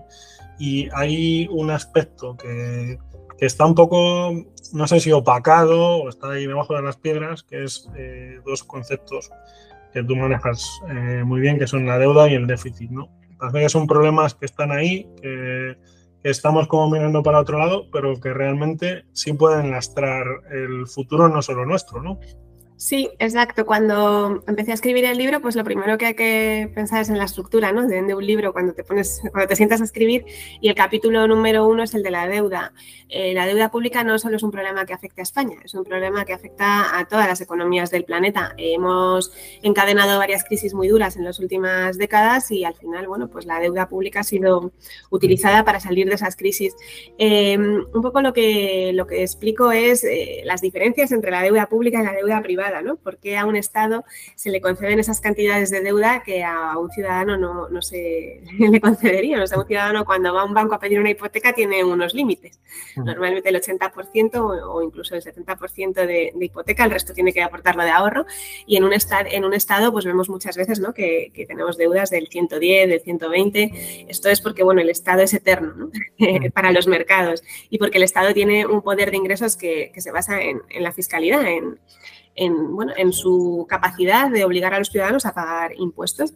Y 0.58 0.88
hay 0.94 1.48
un 1.50 1.70
aspecto 1.70 2.34
que, 2.34 2.98
que, 3.38 3.44
está 3.44 3.66
un 3.66 3.74
poco, 3.74 4.32
no 4.72 4.86
sé 4.86 5.00
si 5.00 5.12
opacado 5.12 5.96
o 5.96 6.08
está 6.08 6.30
ahí 6.30 6.46
debajo 6.46 6.74
de 6.74 6.82
las 6.82 6.96
piedras, 6.96 7.42
que 7.42 7.64
es 7.64 7.90
eh, 7.94 8.40
dos 8.46 8.64
conceptos 8.64 9.30
que 9.92 10.02
tú 10.02 10.16
manejas 10.16 10.66
eh, 10.88 11.24
muy 11.26 11.40
bien, 11.42 11.58
que 11.58 11.66
son 11.66 11.86
la 11.86 11.98
deuda 11.98 12.26
y 12.30 12.34
el 12.34 12.46
déficit. 12.46 12.90
¿no? 12.90 13.10
Parece 13.38 13.60
que 13.60 13.68
son 13.68 13.86
problemas 13.86 14.34
que 14.34 14.46
están 14.46 14.72
ahí, 14.72 15.06
que 15.20 15.76
estamos 16.22 16.68
como 16.68 16.90
mirando 16.90 17.22
para 17.22 17.40
otro 17.40 17.58
lado, 17.58 17.90
pero 17.90 18.20
que 18.20 18.32
realmente 18.32 19.04
sí 19.12 19.32
pueden 19.32 19.70
lastrar 19.70 20.24
el 20.50 20.86
futuro 20.86 21.28
no 21.28 21.42
solo 21.42 21.66
nuestro, 21.66 22.02
¿no? 22.02 22.18
Sí, 22.82 23.10
exacto. 23.20 23.64
Cuando 23.64 24.42
empecé 24.48 24.72
a 24.72 24.74
escribir 24.74 25.04
el 25.04 25.16
libro, 25.16 25.40
pues 25.40 25.54
lo 25.54 25.62
primero 25.62 25.96
que 25.98 26.06
hay 26.06 26.14
que 26.14 26.68
pensar 26.74 27.00
es 27.00 27.10
en 27.10 27.16
la 27.16 27.26
estructura 27.26 27.70
¿no? 27.70 27.86
de, 27.86 28.12
un 28.12 28.26
libro 28.26 28.52
cuando 28.52 28.72
te 28.72 28.82
pones, 28.82 29.20
cuando 29.30 29.46
te 29.46 29.54
sientas 29.54 29.80
a 29.80 29.84
escribir. 29.84 30.24
Y 30.60 30.68
el 30.68 30.74
capítulo 30.74 31.28
número 31.28 31.64
uno 31.68 31.84
es 31.84 31.94
el 31.94 32.02
de 32.02 32.10
la 32.10 32.26
deuda. 32.26 32.72
Eh, 33.08 33.34
la 33.34 33.46
deuda 33.46 33.70
pública 33.70 34.02
no 34.02 34.18
solo 34.18 34.36
es 34.36 34.42
un 34.42 34.50
problema 34.50 34.84
que 34.84 34.94
afecta 34.94 35.22
a 35.22 35.22
España, 35.22 35.58
es 35.64 35.74
un 35.74 35.84
problema 35.84 36.24
que 36.24 36.32
afecta 36.32 36.98
a 36.98 37.06
todas 37.06 37.28
las 37.28 37.40
economías 37.40 37.92
del 37.92 38.04
planeta. 38.04 38.52
hemos 38.56 39.32
encadenado 39.62 40.18
varias 40.18 40.42
crisis 40.42 40.74
muy 40.74 40.88
duras 40.88 41.16
en 41.16 41.22
las 41.22 41.38
últimas 41.38 41.98
décadas 41.98 42.50
y 42.50 42.64
al 42.64 42.74
final, 42.74 43.06
bueno, 43.06 43.28
pues 43.28 43.46
la 43.46 43.60
deuda 43.60 43.88
pública 43.88 44.20
ha 44.20 44.24
sido 44.24 44.72
utilizada 45.10 45.64
para 45.64 45.78
salir 45.78 46.08
de 46.08 46.14
esas 46.14 46.34
crisis. 46.34 46.74
Eh, 47.16 47.56
un 47.56 48.02
poco 48.02 48.22
lo 48.22 48.32
que, 48.32 48.90
lo 48.92 49.06
que 49.06 49.22
explico 49.22 49.70
es 49.70 50.02
eh, 50.02 50.42
las 50.44 50.60
diferencias 50.60 51.12
entre 51.12 51.30
la 51.30 51.42
deuda 51.42 51.68
pública 51.68 52.00
y 52.00 52.04
la 52.04 52.12
deuda 52.14 52.42
privada 52.42 52.71
¿no? 52.80 52.96
Porque 52.96 53.36
a 53.36 53.44
un 53.44 53.56
Estado 53.56 54.04
se 54.36 54.50
le 54.50 54.60
conceden 54.60 54.98
esas 54.98 55.20
cantidades 55.20 55.70
de 55.70 55.82
deuda 55.82 56.22
que 56.22 56.44
a 56.44 56.78
un 56.78 56.90
ciudadano 56.90 57.36
no, 57.36 57.82
se 57.82 58.42
le 58.58 58.80
concederían? 58.80 59.42
O 59.42 59.46
sea, 59.46 59.58
un 59.58 59.66
ciudadano 59.66 60.04
cuando 60.04 60.32
va 60.32 60.42
a 60.42 60.44
un 60.44 60.54
banco 60.54 60.74
a 60.74 60.78
pedir 60.78 61.00
una 61.00 61.10
hipoteca 61.10 61.52
tiene 61.52 61.84
unos 61.84 62.14
límites. 62.14 62.60
Normalmente 62.96 63.48
el 63.48 63.56
80% 63.56 64.36
o, 64.36 64.82
incluso 64.82 65.14
el 65.14 65.22
70% 65.22 65.94
de, 65.94 66.32
de, 66.34 66.44
hipoteca, 66.44 66.84
el 66.84 66.90
resto 66.90 67.12
tiene 67.12 67.32
que 67.32 67.42
aportarlo 67.42 67.82
de 67.82 67.90
ahorro. 67.90 68.26
Y 68.66 68.76
en 68.76 68.84
un, 68.84 68.92
estado, 68.92 69.28
en 69.30 69.44
un 69.44 69.54
Estado, 69.54 69.92
pues 69.92 70.04
vemos 70.04 70.28
muchas 70.28 70.56
veces 70.56 70.80
¿no? 70.80 70.94
que, 70.94 71.32
tenemos 71.48 71.76
deudas 71.76 72.10
del 72.10 72.28
110, 72.28 72.88
del 72.88 73.00
120. 73.00 74.06
Esto 74.08 74.28
es 74.28 74.40
porque, 74.40 74.62
bueno, 74.62 74.80
el 74.80 74.90
Estado 74.90 75.22
es 75.22 75.34
eterno 75.34 75.90
para 76.54 76.72
los 76.72 76.86
mercados 76.86 77.42
y 77.70 77.78
porque 77.78 77.98
el 77.98 78.04
Estado 78.04 78.32
tiene 78.34 78.66
un 78.66 78.82
poder 78.82 79.10
de 79.10 79.16
ingresos 79.16 79.56
que, 79.56 79.92
se 79.96 80.10
basa 80.10 80.42
en, 80.42 80.62
en 80.70 80.82
la 80.82 80.92
fiscalidad, 80.92 81.46
en, 81.46 81.78
en, 82.34 82.74
bueno, 82.74 82.92
en 82.96 83.12
su 83.12 83.66
capacidad 83.68 84.30
de 84.30 84.44
obligar 84.44 84.74
a 84.74 84.78
los 84.78 84.88
ciudadanos 84.88 85.26
a 85.26 85.34
pagar 85.34 85.72
impuestos. 85.76 86.34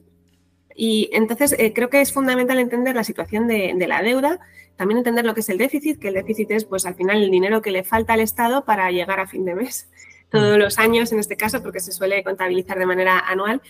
Y 0.74 1.08
entonces 1.12 1.54
eh, 1.58 1.72
creo 1.72 1.88
que 1.88 2.00
es 2.00 2.12
fundamental 2.12 2.58
entender 2.58 2.94
la 2.94 3.04
situación 3.04 3.48
de, 3.48 3.74
la 3.88 4.02
deuda, 4.02 4.40
también 4.76 4.98
entender 4.98 5.24
lo 5.24 5.32
que 5.32 5.40
es 5.40 5.48
el 5.48 5.56
déficit, 5.56 5.98
que 5.98 6.08
el 6.08 6.14
déficit 6.14 6.50
es 6.50 6.64
pues 6.64 6.84
al 6.84 6.94
final 6.94 7.22
el 7.22 7.30
dinero 7.30 7.62
que 7.62 7.70
le 7.70 7.82
falta 7.82 8.12
al 8.12 8.20
Estado 8.20 8.64
para 8.64 8.90
llegar 8.90 9.18
a 9.18 9.26
fin 9.26 9.46
de 9.46 9.54
mes, 9.54 9.88
todos 10.30 10.58
los 10.58 10.78
años 10.78 11.12
en 11.12 11.18
este 11.18 11.36
caso, 11.36 11.62
porque 11.62 11.80
se 11.80 11.92
suele 11.92 12.22
contabilizar 12.22 12.78
de 12.78 12.84
manera 12.84 13.20
anual, 13.20 13.62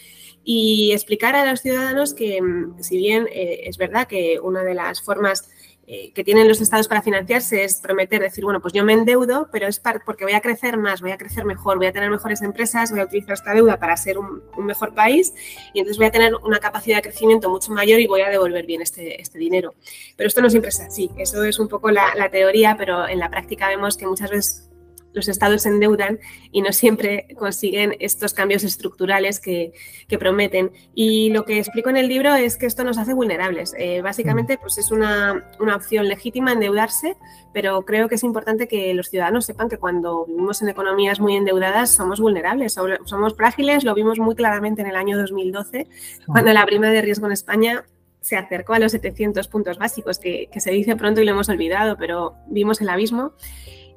y 0.43 0.93
explicar 0.93 1.37
a 1.37 1.49
los 1.49 1.61
ciudadanos 1.61 2.13
que 2.13 2.43
mm, 2.43 2.83
si 2.83 2.97
bien 2.97 3.29
eh, 3.33 3.61
es 3.65 3.79
verdad 3.79 4.09
que 4.09 4.41
una 4.41 4.63
de 4.63 4.75
las 4.75 5.01
formas 5.01 5.49
eh, 5.89 6.13
que 6.13 6.25
tienen 6.25 6.49
los 6.49 6.61
estados 6.61 6.89
para 6.89 7.01
financiarse 7.01 7.63
es 7.63 7.77
prometer, 7.77 8.21
decir, 8.21 8.43
bueno, 8.43 8.61
pues 8.61 8.75
yo 8.75 8.85
me 8.85 8.93
endeudo, 8.93 9.49
pero 9.53 9.69
es 9.69 9.81
porque 10.05 10.25
voy 10.25 10.33
a 10.33 10.41
crecer 10.41 10.77
más, 10.77 11.01
voy 11.01 11.13
a 11.13 11.17
crecer 11.17 11.45
mejor, 11.45 11.79
voy 11.79 11.87
a 11.87 11.93
tener 11.93 12.11
mejores 12.11 12.43
empresas, 12.43 12.91
voy 12.91 13.01
a 13.01 13.05
utilizar 13.05 13.35
esta 13.35 13.55
deuda 13.55 13.79
para 13.79 13.97
ser 13.97 14.19
un, 14.19 14.43
mejor 14.59 14.95
país 14.95 15.33
y 15.73 15.79
entonces 15.79 15.99
voy 15.99 16.07
a 16.07 16.11
tener 16.11 16.35
una 16.43 16.59
capacidad 16.59 16.97
de 16.97 17.03
crecimiento 17.03 17.49
mucho 17.49 17.71
mayor 17.73 18.01
y 18.01 18.09
voy 18.09 18.23
a 18.23 18.31
devolver 18.31 18.67
bien 18.67 18.83
este, 18.83 19.21
este 19.21 19.39
dinero. 19.39 19.75
Pero 20.17 20.27
esto 20.27 20.43
no 20.43 20.51
siempre 20.51 20.71
es 20.71 20.81
así, 20.81 21.11
eso 21.19 21.45
es 21.45 21.59
un 21.61 21.69
poco 21.69 21.93
la, 21.93 22.17
la 22.17 22.31
teoría, 22.31 22.75
pero 22.77 23.07
en 23.07 23.21
la 23.21 23.31
práctica 23.31 23.69
vemos 23.69 23.97
que 23.97 24.09
muchas 24.09 24.31
veces 24.31 24.71
los 25.17 25.29
estados 25.29 25.63
se 25.63 25.71
endeudan 25.71 26.21
y 26.53 26.61
no 26.61 26.73
siempre 26.73 27.27
consiguen 27.37 27.97
estos 28.01 28.35
cambios 28.35 28.63
estructurales 28.63 29.41
que, 29.41 29.73
prometen. 30.21 30.71
Y 30.95 31.31
lo 31.31 31.45
que 31.45 31.59
explico 31.59 31.91
en 31.91 31.97
el 31.97 32.09
libro 32.09 32.35
es 32.35 32.57
que 32.57 32.67
esto 32.67 32.85
nos 32.85 32.97
hace 32.97 33.13
vulnerables. 33.13 33.75
Eh, 33.79 34.01
básicamente, 34.03 34.57
pues 34.57 34.79
es 34.79 34.91
una, 34.91 35.45
opción 35.75 36.09
legítima 36.09 36.53
endeudarse, 36.53 37.17
pero 37.53 37.83
creo 37.83 38.09
que 38.09 38.15
es 38.15 38.25
importante 38.25 38.69
que 38.69 38.95
los 38.95 39.09
ciudadanos 39.09 39.47
sepan 39.47 39.69
que 39.69 39.79
cuando 39.79 40.27
vivimos 40.27 40.63
en 40.63 40.69
economías 40.69 41.19
muy 41.21 41.35
endeudadas 41.37 41.91
somos 41.91 42.21
vulnerables, 42.21 42.75
somos 43.05 43.35
frágiles, 43.35 43.85
lo 43.85 43.95
vimos 43.95 44.19
muy 44.19 44.35
claramente 44.35 44.83
en 44.83 44.89
el 44.89 44.97
año 44.97 45.19
2012, 45.19 45.87
cuando 46.27 46.53
la 46.53 46.65
prima 46.65 46.91
de 46.91 47.03
riesgo 47.03 47.27
en 47.27 47.33
España 47.33 47.85
se 48.21 48.37
acercó 48.37 48.75
a 48.75 48.79
los 48.79 48.93
700 48.93 49.49
puntos 49.49 49.79
básicos, 49.79 50.19
que, 50.19 50.49
que 50.53 50.61
se 50.61 50.71
dice 50.73 50.97
pronto 50.97 51.21
y 51.21 51.25
lo 51.25 51.33
hemos 51.33 51.49
olvidado, 51.49 51.97
pero 51.97 52.35
vimos 52.49 52.81
el 52.81 52.89
abismo. 52.89 53.33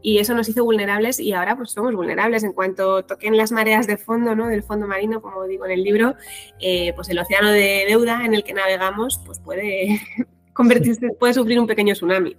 Y 0.02 0.20
eso 0.20 0.34
nos 0.34 0.48
hizo 0.50 0.64
vulnerables 0.64 1.20
y 1.20 1.34
ahora 1.34 1.56
pues 1.56 1.72
somos 1.72 1.94
vulnerables 1.94 2.44
en 2.44 2.54
cuanto 2.54 3.04
toquen 3.04 3.38
las 3.38 3.52
mareas 3.52 3.88
de 3.88 3.98
fondo, 3.98 4.36
¿no? 4.36 4.48
Del 4.48 4.64
fondo 4.64 4.88
marino, 4.88 5.22
como 5.22 5.46
digo 5.46 5.66
en 5.66 5.72
el 5.72 5.84
libro, 5.84 6.16
eh, 6.60 6.94
pues 6.96 7.10
el 7.10 7.20
océano 7.20 7.52
de 7.52 7.86
deuda 7.88 8.26
en 8.26 8.34
el 8.34 8.44
que 8.44 8.54
navegamos 8.54 9.22
pues 9.26 9.40
puede 9.40 10.00
convertirse, 10.54 11.10
puede 11.20 11.34
sufrir 11.34 11.60
un 11.60 11.68
pequeño 11.68 11.94
tsunami. 11.94 12.36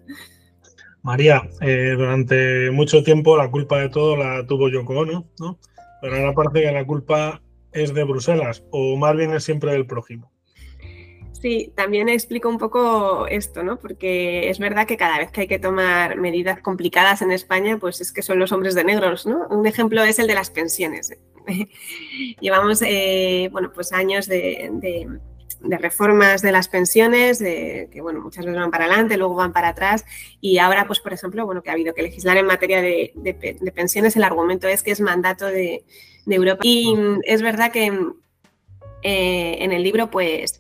María, 1.03 1.49
eh, 1.63 1.95
durante 1.97 2.71
mucho 2.71 3.03
tiempo 3.03 3.37
la 3.37 3.51
culpa 3.51 3.79
de 3.79 3.89
todo 3.89 4.17
la 4.17 4.47
tuvo 4.47 4.69
Yoko 4.69 4.93
Ono, 4.93 5.27
¿no? 5.39 5.59
Pero 6.03 6.17
ahora 6.17 6.35
parece 6.35 6.67
que 6.67 6.73
la 6.73 6.87
culpa 6.87 7.43
es 7.73 7.95
de 7.95 8.05
Bruselas 8.05 8.65
o 8.71 8.97
más 8.97 9.17
bien 9.17 9.33
es 9.33 9.45
siempre 9.45 9.73
del 9.73 9.87
prójimo. 9.87 10.30
Sí, 11.41 11.73
también 11.75 12.11
explico 12.11 12.51
un 12.51 12.59
poco 12.59 13.27
esto, 13.27 13.63
¿no? 13.63 13.79
Porque 13.79 14.51
es 14.51 14.59
verdad 14.59 14.87
que 14.87 14.99
cada 14.99 15.19
vez 15.19 15.31
que 15.31 15.43
hay 15.43 15.49
que 15.49 15.59
tomar 15.59 16.17
medidas 16.17 16.61
complicadas 16.61 17.23
en 17.23 17.33
España, 17.33 17.79
pues 17.79 18.03
es 18.03 18.13
que 18.13 18.21
son 18.21 18.39
los 18.39 18.53
hombres 18.53 18.75
de 18.75 18.85
negros, 18.85 19.25
¿no? 19.25 19.47
Un 19.49 19.67
ejemplo 19.67 20.05
es 20.05 20.19
el 20.19 20.27
de 20.27 20.35
las 20.35 20.51
pensiones. 20.51 21.17
Llevamos, 22.41 22.83
eh, 22.83 23.49
bueno, 23.53 23.73
pues 23.73 23.93
años 23.93 24.27
de, 24.27 25.09
reformas 25.63 26.43
de 26.43 26.53
las 26.53 26.69
pensiones, 26.69 27.39
que 27.39 28.01
bueno, 28.03 28.21
muchas 28.21 28.45
veces 28.45 28.61
van 28.61 28.71
para 28.71 28.85
adelante, 28.85 29.17
luego 29.17 29.35
van 29.35 29.55
para 29.55 29.69
atrás, 29.69 30.05
y 30.43 30.59
ahora, 30.59 30.87
pues 30.87 31.01
por 31.01 31.15
ejemplo, 31.15 31.47
bueno, 31.47 31.63
que 31.63 31.71
ha 31.71 31.73
habido 31.73 31.95
que 31.95 32.03
legislar 32.03 32.37
en 32.37 32.47
materia 32.47 32.83
de, 32.83 33.73
pensiones, 33.75 34.15
el 34.15 34.25
argumento 34.25 34.69
es 34.69 34.83
que 34.83 34.91
es 34.91 35.01
mandato 35.01 35.47
de, 35.47 35.85
Europa. 36.27 36.61
Y 36.65 36.95
es 37.25 37.41
verdad 37.41 37.73
que 37.73 37.87
eh, 39.03 39.57
en 39.61 39.73
el 39.73 39.83
libro, 39.83 40.11
pues 40.11 40.60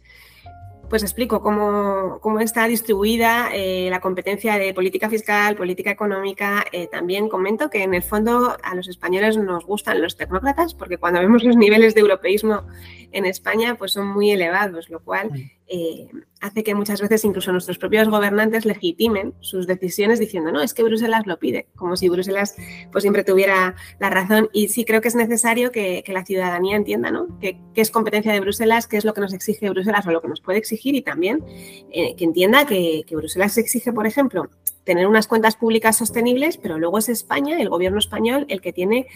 pues 0.90 1.04
explico 1.04 1.40
cómo, 1.40 2.40
está 2.40 2.66
distribuida 2.66 3.48
eh, 3.54 3.88
la 3.90 4.00
competencia 4.00 4.58
de 4.58 4.74
política 4.74 5.08
fiscal, 5.08 5.54
política 5.54 5.92
económica. 5.92 6.64
Eh, 6.72 6.88
también 6.88 7.28
comento 7.28 7.70
que 7.70 7.84
en 7.84 7.94
el 7.94 8.02
fondo 8.02 8.56
a 8.60 8.74
los 8.74 8.88
españoles 8.88 9.36
nos 9.36 9.64
gustan 9.64 10.02
los 10.02 10.16
tecnócratas 10.16 10.74
porque 10.74 10.98
cuando 10.98 11.20
vemos 11.20 11.44
los 11.44 11.56
niveles 11.56 11.94
de 11.94 12.00
europeísmo 12.00 12.64
en 13.12 13.24
España 13.24 13.76
pues 13.76 13.92
son 13.92 14.08
muy 14.08 14.32
elevados, 14.32 14.90
lo 14.90 14.98
cual 14.98 15.30
eh, 15.72 16.08
hace 16.40 16.64
que 16.64 16.74
muchas 16.74 17.00
veces 17.00 17.24
incluso 17.24 17.52
nuestros 17.52 17.78
propios 17.78 18.08
gobernantes 18.08 18.64
legitimen 18.64 19.34
sus 19.38 19.68
decisiones 19.68 20.18
diciendo, 20.18 20.50
no, 20.50 20.60
es 20.62 20.74
que 20.74 20.82
Bruselas 20.82 21.28
lo 21.28 21.38
pide, 21.38 21.68
como 21.76 21.96
si 21.96 22.08
Bruselas 22.08 22.56
pues 22.90 23.02
siempre 23.02 23.22
tuviera 23.22 23.76
la 24.00 24.10
razón. 24.10 24.48
Y 24.52 24.68
sí 24.68 24.84
creo 24.84 25.00
que 25.00 25.08
es 25.08 25.14
necesario 25.14 25.70
que, 25.70 26.02
la 26.08 26.24
ciudadanía 26.24 26.74
entienda, 26.76 27.12
¿no? 27.12 27.38
Que, 27.38 27.56
es 27.76 27.92
competencia 27.92 28.32
de 28.32 28.40
Bruselas, 28.40 28.88
qué 28.88 28.96
es 28.96 29.04
lo 29.04 29.14
que 29.14 29.20
nos 29.20 29.32
exige 29.32 29.70
Bruselas 29.70 30.04
o 30.06 30.10
lo 30.10 30.20
que 30.20 30.28
nos 30.28 30.40
puede 30.40 30.58
exigir 30.58 30.96
y 30.96 31.02
también 31.02 31.44
eh, 31.92 32.16
que 32.16 32.24
entienda 32.24 32.66
que, 32.66 33.04
que 33.06 33.14
Bruselas 33.14 33.56
exige, 33.56 33.92
por 33.92 34.06
ejemplo, 34.06 34.50
tener 34.84 35.06
unas 35.06 35.28
cuentas 35.28 35.56
públicas 35.56 35.96
sostenibles, 35.96 36.56
pero 36.56 36.78
luego 36.78 36.98
es 36.98 37.08
España, 37.08 37.60
el 37.60 37.68
gobierno 37.68 37.98
español, 37.98 38.46
el 38.48 38.60
que 38.60 38.72
tiene 38.72 39.06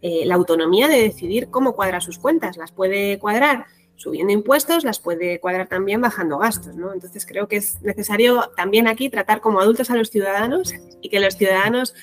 eh, 0.00 0.24
la 0.26 0.36
autonomía 0.36 0.86
de 0.86 1.02
decidir 1.02 1.48
cómo 1.50 1.74
cuadra 1.74 2.00
sus 2.00 2.18
cuentas. 2.18 2.56
Las 2.56 2.72
puede 2.72 3.18
cuadrar 3.18 3.66
subiendo 3.96 4.32
impuestos, 4.32 4.84
las 4.84 4.98
puede 4.98 5.40
cuadrar 5.40 5.68
también 5.68 6.00
bajando 6.00 6.38
gastos. 6.38 6.74
Entonces 6.76 7.26
creo 7.26 7.48
que 7.48 7.56
es 7.56 7.80
necesario 7.82 8.50
también 8.56 8.86
aquí 8.88 9.08
tratar 9.08 9.40
como 9.40 9.60
adultos 9.60 9.90
a 9.90 9.96
los 9.96 10.10
ciudadanos 10.10 10.74
y 11.00 11.08
que 11.08 11.20
los 11.20 11.36
ciudadanos 11.36 11.94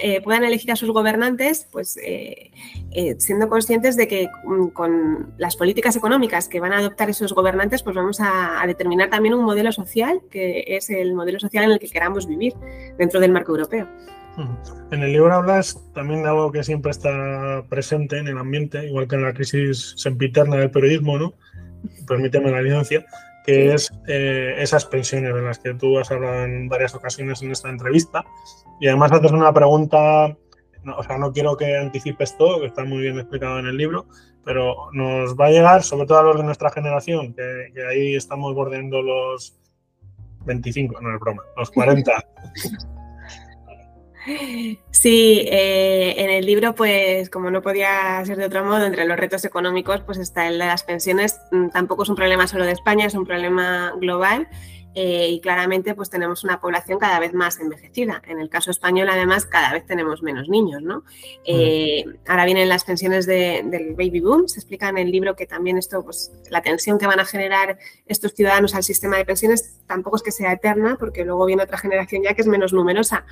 eh, 0.00 0.22
puedan 0.22 0.42
elegir 0.44 0.72
a 0.72 0.76
sus 0.76 0.90
gobernantes, 0.90 1.68
pues 1.70 1.98
eh, 1.98 2.50
eh, 2.92 3.16
siendo 3.18 3.50
conscientes 3.50 3.94
de 3.94 4.08
que 4.08 4.30
mm, 4.44 4.68
con 4.68 5.34
las 5.36 5.56
políticas 5.56 5.96
económicas 5.96 6.48
que 6.48 6.60
van 6.60 6.72
a 6.72 6.78
adoptar 6.78 7.10
esos 7.10 7.34
gobernantes, 7.34 7.82
pues 7.82 7.94
vamos 7.94 8.18
a, 8.20 8.62
determinar 8.66 9.10
también 9.10 9.34
un 9.34 9.44
modelo 9.44 9.70
social 9.70 10.22
que 10.30 10.64
es 10.66 10.88
el 10.88 11.14
modelo 11.14 11.38
social 11.40 11.64
en 11.64 11.72
el 11.72 11.78
que 11.78 11.88
queramos 11.88 12.26
vivir 12.26 12.54
dentro 12.96 13.20
del 13.20 13.32
marco 13.32 13.52
europeo. 13.52 13.86
En 14.90 15.02
el 15.02 15.12
libro 15.12 15.34
hablas 15.34 15.78
también 15.94 16.22
de 16.22 16.28
algo 16.28 16.52
que 16.52 16.64
siempre 16.64 16.90
está 16.90 17.64
presente 17.68 18.18
en 18.18 18.28
el 18.28 18.38
ambiente, 18.38 18.86
igual 18.86 19.06
que 19.06 19.16
en 19.16 19.22
la 19.22 19.34
crisis 19.34 19.94
sempiterna 19.96 20.56
del 20.56 20.70
periodismo, 20.70 21.18
¿no? 21.18 21.34
Permíteme 22.06 22.50
la 22.50 22.62
licencia, 22.62 23.04
que 23.44 23.74
es 23.74 23.92
eh, 24.08 24.54
esas 24.58 24.86
pensiones 24.86 25.34
de 25.34 25.42
las 25.42 25.58
que 25.58 25.74
tú 25.74 25.98
has 25.98 26.10
hablado 26.10 26.44
en 26.44 26.68
varias 26.68 26.94
ocasiones 26.94 27.42
en 27.42 27.50
esta 27.50 27.68
entrevista. 27.68 28.24
Y 28.80 28.88
además 28.88 29.12
haces 29.12 29.32
una 29.32 29.52
pregunta, 29.52 30.36
o 30.96 31.02
sea, 31.02 31.18
no 31.18 31.32
quiero 31.32 31.56
que 31.56 31.76
anticipes 31.76 32.36
todo, 32.38 32.60
que 32.60 32.66
está 32.66 32.84
muy 32.84 33.02
bien 33.02 33.18
explicado 33.18 33.58
en 33.58 33.66
el 33.66 33.76
libro, 33.76 34.06
pero 34.44 34.90
nos 34.92 35.36
va 35.36 35.46
a 35.46 35.50
llegar, 35.50 35.82
sobre 35.82 36.06
todo 36.06 36.18
a 36.18 36.22
los 36.22 36.36
de 36.36 36.44
nuestra 36.44 36.70
generación, 36.70 37.34
que, 37.34 37.70
que 37.74 37.86
ahí 37.86 38.14
estamos 38.14 38.54
bordeando 38.54 39.02
los 39.02 39.58
25, 40.46 41.00
no 41.00 41.14
es 41.14 41.20
broma, 41.20 41.42
los 41.56 41.70
40. 41.70 42.12
Sí, 44.90 45.46
eh, 45.50 46.14
en 46.16 46.30
el 46.30 46.46
libro, 46.46 46.74
pues 46.74 47.28
como 47.28 47.50
no 47.50 47.60
podía 47.62 48.24
ser 48.24 48.38
de 48.38 48.44
otro 48.44 48.64
modo, 48.64 48.84
entre 48.86 49.04
los 49.04 49.16
retos 49.16 49.44
económicos, 49.44 50.00
pues 50.02 50.18
está 50.18 50.46
el 50.48 50.58
de 50.58 50.66
las 50.66 50.84
pensiones. 50.84 51.40
Mm, 51.50 51.68
tampoco 51.70 52.04
es 52.04 52.08
un 52.08 52.16
problema 52.16 52.46
solo 52.46 52.64
de 52.64 52.72
España, 52.72 53.06
es 53.06 53.14
un 53.14 53.26
problema 53.26 53.92
global 53.98 54.48
eh, 54.94 55.28
y 55.30 55.40
claramente 55.40 55.94
pues 55.94 56.10
tenemos 56.10 56.44
una 56.44 56.60
población 56.60 56.98
cada 56.98 57.18
vez 57.18 57.32
más 57.32 57.58
envejecida. 57.60 58.22
En 58.26 58.38
el 58.38 58.48
caso 58.48 58.70
español, 58.70 59.08
además, 59.10 59.46
cada 59.46 59.72
vez 59.72 59.86
tenemos 59.86 60.22
menos 60.22 60.48
niños, 60.48 60.82
¿no? 60.82 61.04
Eh, 61.44 62.04
ahora 62.26 62.44
vienen 62.44 62.68
las 62.68 62.84
pensiones 62.84 63.26
del 63.26 63.94
baby 63.94 64.20
boom, 64.20 64.48
se 64.48 64.58
explica 64.58 64.88
en 64.88 64.98
el 64.98 65.10
libro 65.10 65.34
que 65.34 65.46
también 65.46 65.78
esto, 65.78 66.04
pues 66.04 66.32
la 66.50 66.62
tensión 66.62 66.98
que 66.98 67.06
van 67.06 67.20
a 67.20 67.24
generar 67.24 67.78
estos 68.06 68.34
ciudadanos 68.34 68.74
al 68.74 68.82
sistema 68.82 69.16
de 69.16 69.24
pensiones 69.24 69.80
tampoco 69.86 70.16
es 70.16 70.22
que 70.22 70.32
sea 70.32 70.52
eterna, 70.52 70.96
porque 70.98 71.24
luego 71.24 71.46
viene 71.46 71.62
otra 71.62 71.78
generación 71.78 72.22
ya 72.22 72.34
que 72.34 72.42
es 72.42 72.46
menos 72.46 72.72
numerosa, 72.72 73.24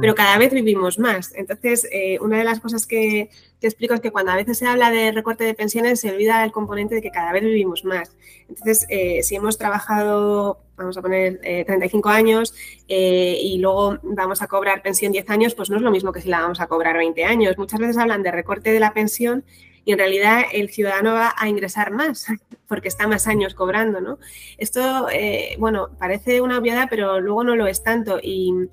pero 0.00 0.14
cada 0.14 0.38
vez 0.38 0.52
vivimos 0.52 0.98
más. 0.98 1.32
Entonces, 1.34 1.88
eh, 1.90 2.18
una 2.20 2.38
de 2.38 2.44
las 2.44 2.60
cosas 2.60 2.86
que, 2.86 3.30
que 3.60 3.66
explico 3.66 3.94
es 3.94 4.00
que 4.00 4.10
cuando 4.10 4.32
a 4.32 4.36
veces 4.36 4.58
se 4.58 4.66
habla 4.66 4.90
de 4.90 5.12
recorte 5.12 5.44
de 5.44 5.54
pensiones 5.54 6.00
se 6.00 6.10
olvida 6.10 6.44
el 6.44 6.52
componente 6.52 6.94
de 6.94 7.02
que 7.02 7.10
cada 7.10 7.32
vez 7.32 7.42
vivimos 7.42 7.84
más. 7.84 8.16
Entonces, 8.48 8.86
si 9.22 9.34
hemos 9.34 9.58
trabajado 9.58 10.62
vamos 10.78 10.96
a 10.96 11.02
poner 11.02 11.40
35 11.66 12.08
eh, 12.08 12.12
años 12.12 12.54
eh, 12.88 13.38
y 13.42 13.58
luego 13.58 13.98
vamos 14.02 14.40
a 14.40 14.46
cobrar 14.46 14.82
pensión 14.82 15.12
10 15.12 15.28
años, 15.30 15.54
pues 15.54 15.68
no 15.70 15.76
es 15.76 15.82
lo 15.82 15.90
mismo 15.90 16.12
que 16.12 16.22
si 16.22 16.28
la 16.28 16.40
vamos 16.40 16.60
a 16.60 16.66
cobrar 16.66 16.96
20 16.96 17.24
años. 17.24 17.58
Muchas 17.58 17.80
veces 17.80 17.98
hablan 17.98 18.22
de 18.22 18.30
recorte 18.30 18.72
de 18.72 18.80
la 18.80 18.94
pensión 18.94 19.44
y 19.84 19.92
en 19.92 19.98
realidad 19.98 20.42
el 20.52 20.70
ciudadano 20.70 21.14
va 21.14 21.34
a 21.36 21.48
ingresar 21.48 21.90
más 21.90 22.26
porque 22.68 22.88
está 22.88 23.06
más 23.06 23.26
años 23.26 23.54
cobrando, 23.54 24.00
¿no? 24.00 24.18
Esto, 24.56 25.08
eh, 25.10 25.56
bueno, 25.58 25.90
parece 25.98 26.40
una 26.40 26.58
obviedad, 26.58 26.86
pero 26.88 27.20
luego 27.20 27.44
no 27.44 27.56
lo 27.56 27.66
es 27.66 27.82
tanto 27.82 28.18
y 28.22 28.68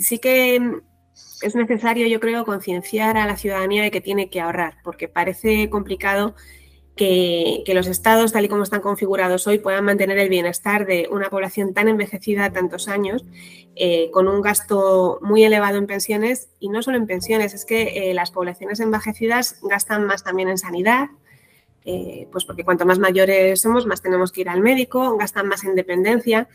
sí 0.00 0.18
que 0.18 0.82
es 1.42 1.54
necesario, 1.54 2.06
yo 2.06 2.20
creo, 2.20 2.44
concienciar 2.44 3.16
a 3.16 3.26
la 3.26 3.36
ciudadanía 3.36 3.82
de 3.82 3.90
que 3.90 4.00
tiene 4.00 4.30
que 4.30 4.40
ahorrar, 4.40 4.76
porque 4.84 5.08
parece 5.08 5.68
complicado 5.70 6.34
que, 6.96 7.64
los 7.74 7.86
estados, 7.86 8.32
tal 8.32 8.44
y 8.44 8.48
como 8.48 8.62
están 8.62 8.80
configurados 8.80 9.46
hoy, 9.46 9.58
puedan 9.58 9.84
mantener 9.84 10.18
el 10.18 10.28
bienestar 10.28 10.86
de 10.86 11.08
una 11.10 11.30
población 11.30 11.74
tan 11.74 11.88
envejecida 11.88 12.52
tantos 12.52 12.88
años, 12.88 13.24
eh, 13.74 14.10
con 14.12 14.28
un 14.28 14.42
gasto 14.42 15.18
muy 15.22 15.42
elevado 15.42 15.78
en 15.78 15.86
pensiones, 15.86 16.50
y 16.60 16.68
no 16.68 16.82
solo 16.82 16.98
en 16.98 17.06
pensiones, 17.06 17.54
es 17.54 17.64
que 17.64 18.10
eh, 18.10 18.14
las 18.14 18.30
poblaciones 18.30 18.80
envejecidas 18.80 19.58
gastan 19.62 20.06
más 20.06 20.22
también 20.22 20.48
en 20.48 20.58
sanidad, 20.58 21.08
eh, 21.84 22.28
pues 22.30 22.44
porque 22.44 22.64
cuanto 22.64 22.86
más 22.86 22.98
mayores 22.98 23.60
somos, 23.60 23.86
más 23.86 24.02
tenemos 24.02 24.30
que 24.30 24.42
ir 24.42 24.48
al 24.48 24.60
médico, 24.60 25.16
gastan 25.16 25.48
más 25.48 25.64
en 25.64 25.74
dependencia 25.74 26.48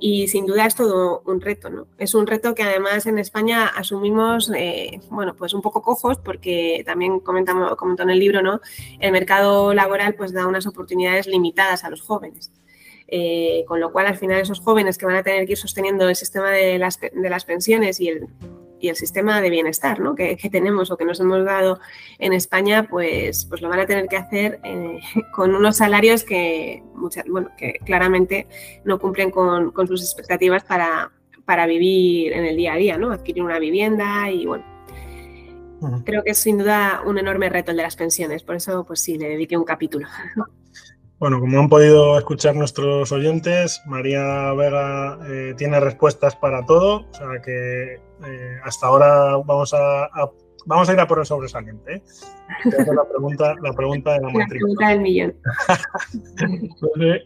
y 0.00 0.26
sin 0.28 0.46
duda 0.46 0.66
es 0.66 0.74
todo 0.74 1.22
un 1.24 1.40
reto, 1.40 1.70
¿no? 1.70 1.86
Es 1.98 2.14
un 2.14 2.26
reto 2.26 2.54
que 2.54 2.64
además 2.64 3.06
en 3.06 3.18
España 3.18 3.66
asumimos, 3.66 4.50
eh, 4.54 5.00
bueno, 5.10 5.34
pues 5.36 5.54
un 5.54 5.62
poco 5.62 5.82
cojos 5.82 6.18
porque 6.18 6.82
también 6.84 7.20
comentamos, 7.20 7.76
comentó 7.76 8.02
en 8.02 8.10
el 8.10 8.18
libro, 8.18 8.42
¿no? 8.42 8.60
El 8.98 9.12
mercado 9.12 9.72
laboral 9.72 10.14
pues 10.14 10.32
da 10.32 10.46
unas 10.46 10.66
oportunidades 10.66 11.26
limitadas 11.26 11.84
a 11.84 11.90
los 11.90 12.00
jóvenes. 12.00 12.50
Eh, 13.14 13.66
con 13.68 13.78
lo 13.78 13.92
cual 13.92 14.06
al 14.06 14.16
final 14.16 14.40
esos 14.40 14.60
jóvenes 14.60 14.96
que 14.96 15.04
van 15.04 15.16
a 15.16 15.22
tener 15.22 15.44
que 15.44 15.52
ir 15.52 15.58
sosteniendo 15.58 16.08
el 16.08 16.16
sistema 16.16 16.50
de 16.50 16.78
las, 16.78 16.98
de 16.98 17.28
las 17.28 17.44
pensiones 17.44 18.00
y 18.00 18.08
el, 18.08 18.28
y 18.82 18.88
el 18.88 18.96
sistema 18.96 19.40
de 19.40 19.48
bienestar 19.48 20.00
¿no? 20.00 20.16
que, 20.16 20.36
tenemos 20.50 20.90
o 20.90 20.96
que 20.96 21.04
nos 21.04 21.20
hemos 21.20 21.44
dado 21.44 21.78
en 22.18 22.32
España, 22.32 22.88
pues, 22.90 23.46
pues 23.46 23.62
lo 23.62 23.68
van 23.68 23.78
a 23.78 23.86
tener 23.86 24.08
que 24.08 24.16
hacer 24.16 24.58
eh, 24.64 24.98
con 25.32 25.54
unos 25.54 25.76
salarios 25.76 26.24
que, 26.24 26.82
bueno, 27.28 27.50
que 27.56 27.74
claramente 27.84 28.48
no 28.84 28.98
cumplen 28.98 29.30
con, 29.30 29.72
sus 29.86 30.02
expectativas 30.02 30.64
para, 30.64 31.12
para, 31.44 31.66
vivir 31.66 32.32
en 32.32 32.44
el 32.44 32.56
día 32.56 32.72
a 32.72 32.76
día, 32.76 32.98
¿no? 32.98 33.12
adquirir 33.12 33.44
una 33.44 33.58
vivienda 33.58 34.30
y 34.30 34.46
bueno. 34.46 34.64
Creo 36.04 36.22
que 36.22 36.30
es 36.30 36.38
sin 36.38 36.58
duda 36.58 37.02
un 37.04 37.18
enorme 37.18 37.48
reto 37.48 37.72
el 37.72 37.76
de 37.76 37.82
las 37.82 37.96
pensiones, 37.96 38.44
por 38.44 38.54
eso 38.54 38.84
pues 38.84 39.00
sí, 39.00 39.18
le 39.18 39.28
dediqué 39.28 39.56
un 39.56 39.64
capítulo. 39.64 40.06
Bueno, 41.22 41.38
como 41.38 41.56
han 41.60 41.68
podido 41.68 42.18
escuchar 42.18 42.56
nuestros 42.56 43.12
oyentes, 43.12 43.80
María 43.86 44.52
Vega 44.54 45.20
eh, 45.28 45.54
tiene 45.56 45.78
respuestas 45.78 46.34
para 46.34 46.66
todo, 46.66 47.06
o 47.08 47.14
sea 47.14 47.40
que 47.40 47.94
eh, 47.94 48.56
hasta 48.64 48.88
ahora 48.88 49.36
vamos 49.36 49.72
a, 49.72 50.08
vamos 50.66 50.88
a 50.88 50.92
ir 50.92 50.98
a 50.98 51.06
por 51.06 51.20
el 51.20 51.24
sobresaliente. 51.24 51.94
¿eh? 51.94 52.02
La 52.92 53.04
pregunta, 53.08 53.54
la 53.62 53.72
pregunta 53.72 54.14
de 54.14 54.20
la, 54.20 54.32
la 54.32 54.46
pregunta 54.48 54.88
del 54.88 55.00
millón. 55.00 55.36
Entonces, 56.40 57.22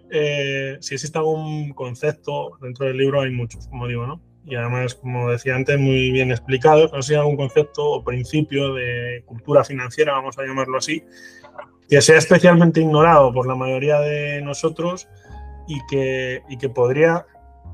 si 0.81 0.95
existe 0.95 1.17
algún 1.17 1.73
concepto 1.73 2.59
dentro 2.61 2.85
del 2.85 2.99
libro, 2.99 3.23
hay 3.23 3.31
muchos, 3.31 3.67
como 3.67 3.89
digo, 3.89 4.07
¿no? 4.07 4.21
y 4.47 4.55
además, 4.55 4.95
como 4.95 5.31
decía 5.31 5.57
antes, 5.57 5.79
muy 5.79 6.13
bien 6.13 6.31
explicado. 6.31 6.89
No 6.93 7.03
sé 7.03 7.17
algún 7.17 7.37
concepto 7.37 7.85
o 7.85 8.05
principio 8.05 8.75
de 8.75 9.25
cultura 9.27 9.65
financiera, 9.65 10.13
vamos 10.13 10.39
a 10.39 10.45
llamarlo 10.45 10.79
así, 10.79 11.03
que 11.89 12.01
sea 12.01 12.19
especialmente 12.19 12.81
ignorado 12.81 13.33
por 13.33 13.47
la 13.47 13.55
mayoría 13.55 14.01
de 14.01 14.43
nosotros 14.43 15.09
y 15.69 15.81
que, 15.87 16.43
y 16.49 16.59
que 16.59 16.69
podría, 16.69 17.27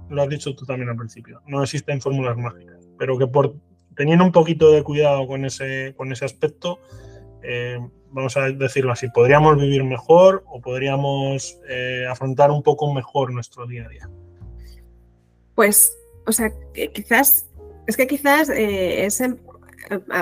lo 0.09 0.23
has 0.23 0.29
dicho 0.29 0.55
tú 0.55 0.65
también 0.67 0.91
al 0.91 0.97
principio, 0.97 1.41
no 1.47 1.63
existen 1.63 2.01
fórmulas 2.01 2.37
mágicas, 2.37 2.89
pero 2.99 3.19
que 3.19 3.27
por 3.27 3.55
teniendo 3.97 4.25
un 4.25 4.33
poquito 4.33 4.71
de 4.73 4.83
cuidado 4.83 5.27
con 5.27 5.45
ese, 5.45 5.95
con 5.97 6.13
ese 6.13 6.25
aspecto, 6.25 6.79
eh, 7.43 7.79
vamos 8.11 8.37
a 8.37 8.51
decirlo 8.51 8.93
así, 8.93 9.09
podríamos 9.09 9.57
vivir 9.57 9.85
mejor 9.85 10.45
o 10.47 10.61
podríamos 10.61 11.59
eh, 11.69 12.07
afrontar 12.09 12.51
un 12.51 12.63
poco 12.63 12.93
mejor 12.93 13.33
nuestro 13.33 13.67
día 13.67 13.85
a 13.85 13.89
día. 13.89 14.11
Pues, 15.55 15.97
o 16.27 16.33
sea, 16.33 16.53
quizás, 16.95 17.49
es 17.87 17.97
que 17.97 18.07
quizás 18.07 18.49
eh, 18.49 19.05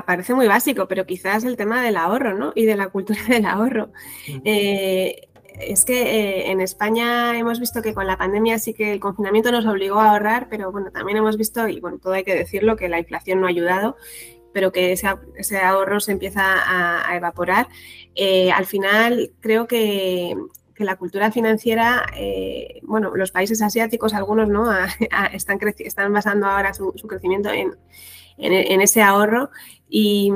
parece 0.07 0.35
muy 0.35 0.49
básico, 0.49 0.89
pero 0.89 1.07
quizás 1.07 1.45
el 1.45 1.57
tema 1.57 1.83
del 1.83 1.97
ahorro, 1.97 2.37
¿no? 2.37 2.53
Y 2.55 2.67
de 2.67 2.77
la 2.77 2.89
cultura 2.89 3.21
del 3.29 3.47
ahorro. 3.47 3.93
es 4.45 5.85
que 5.85 6.51
en 6.51 6.61
España 6.61 7.39
hemos 7.39 7.61
visto 7.61 7.83
que 7.83 7.95
con 7.95 8.07
la 8.07 8.17
pandemia 8.17 8.59
sí 8.59 8.73
que 8.75 8.93
el 8.93 9.01
confinamiento 9.01 9.53
nos 9.53 9.67
obligó 9.67 10.01
a 10.01 10.13
ahorrar, 10.13 10.49
pero 10.49 10.73
bueno, 10.73 10.91
también 10.91 11.19
hemos 11.19 11.37
visto, 11.37 11.69
y 11.69 11.81
bueno, 11.81 11.99
todo 11.99 12.15
hay 12.15 12.25
que 12.25 12.35
decirlo, 12.35 12.77
que 12.77 12.89
la 12.89 12.99
inflación 12.99 13.41
no 13.41 13.47
ha 13.47 13.51
ayudado 13.51 13.97
pero 14.53 14.73
que 14.73 14.93
ese, 14.93 15.59
ahorro 15.59 16.01
se 16.01 16.13
empieza 16.13 16.43
a, 16.43 17.17
evaporar. 17.17 17.69
Eh, 18.15 18.51
al 18.53 18.67
final, 18.67 19.33
creo 19.41 19.67
que, 19.67 20.37
la 20.77 20.97
cultura 20.97 21.31
financiera, 21.31 22.07
eh, 22.17 22.81
bueno, 22.85 23.15
los 23.15 23.33
países 23.33 23.61
asiáticos, 23.61 24.15
algunos, 24.15 24.49
¿no? 24.49 24.73
están, 25.35 25.59
están 25.79 26.11
basando 26.11 26.47
ahora 26.47 26.73
su, 26.73 26.95
crecimiento 27.07 27.51
en, 27.51 27.77
ese 28.41 29.03
ahorro 29.03 29.51
y, 29.93 30.33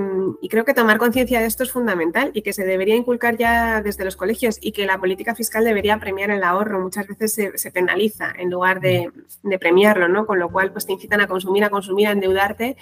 creo 0.51 0.65
que 0.65 0.75
tomar 0.75 0.99
conciencia 0.99 1.41
de 1.41 1.47
esto 1.47 1.63
es 1.63 1.71
fundamental 1.71 2.33
y 2.35 2.43
que 2.43 2.53
se 2.53 2.65
debería 2.65 2.97
inculcar 2.97 3.37
ya 3.37 3.81
desde 3.83 4.05
los 4.05 4.17
colegios 4.17 4.59
y 4.61 4.73
que 4.73 4.85
la 4.85 4.99
política 4.99 5.37
fiscal 5.37 5.65
debería 5.65 5.99
premiar 5.99 6.31
el 6.31 6.43
ahorro. 6.43 6.81
Muchas 6.81 7.07
veces 7.07 7.33
se, 7.55 7.71
penaliza 7.71 8.33
en 8.37 8.51
lugar 8.51 8.81
de, 8.81 9.13
de, 9.45 9.59
premiarlo, 9.61 10.09
¿no? 10.09 10.27
Con 10.27 10.41
lo 10.41 10.51
cual, 10.51 10.73
pues 10.73 10.87
te 10.87 10.93
incitan 10.93 11.21
a 11.21 11.29
consumir, 11.29 11.63
a 11.63 11.71
consumir, 11.71 12.09
a 12.09 12.13
endeudarte 12.13 12.77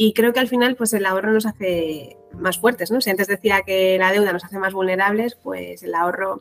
y 0.00 0.12
creo 0.12 0.32
que 0.32 0.38
al 0.38 0.46
final, 0.46 0.76
pues 0.76 0.94
el 0.94 1.04
ahorro 1.04 1.32
nos 1.32 1.44
hace 1.44 2.16
más 2.32 2.56
fuertes, 2.60 2.92
¿no? 2.92 3.00
Si 3.00 3.10
antes 3.10 3.26
decía 3.26 3.62
que 3.66 3.98
la 3.98 4.12
deuda 4.12 4.32
nos 4.32 4.44
hace 4.44 4.56
más 4.56 4.72
vulnerables, 4.72 5.34
pues 5.34 5.82
el 5.82 5.92
ahorro 5.92 6.40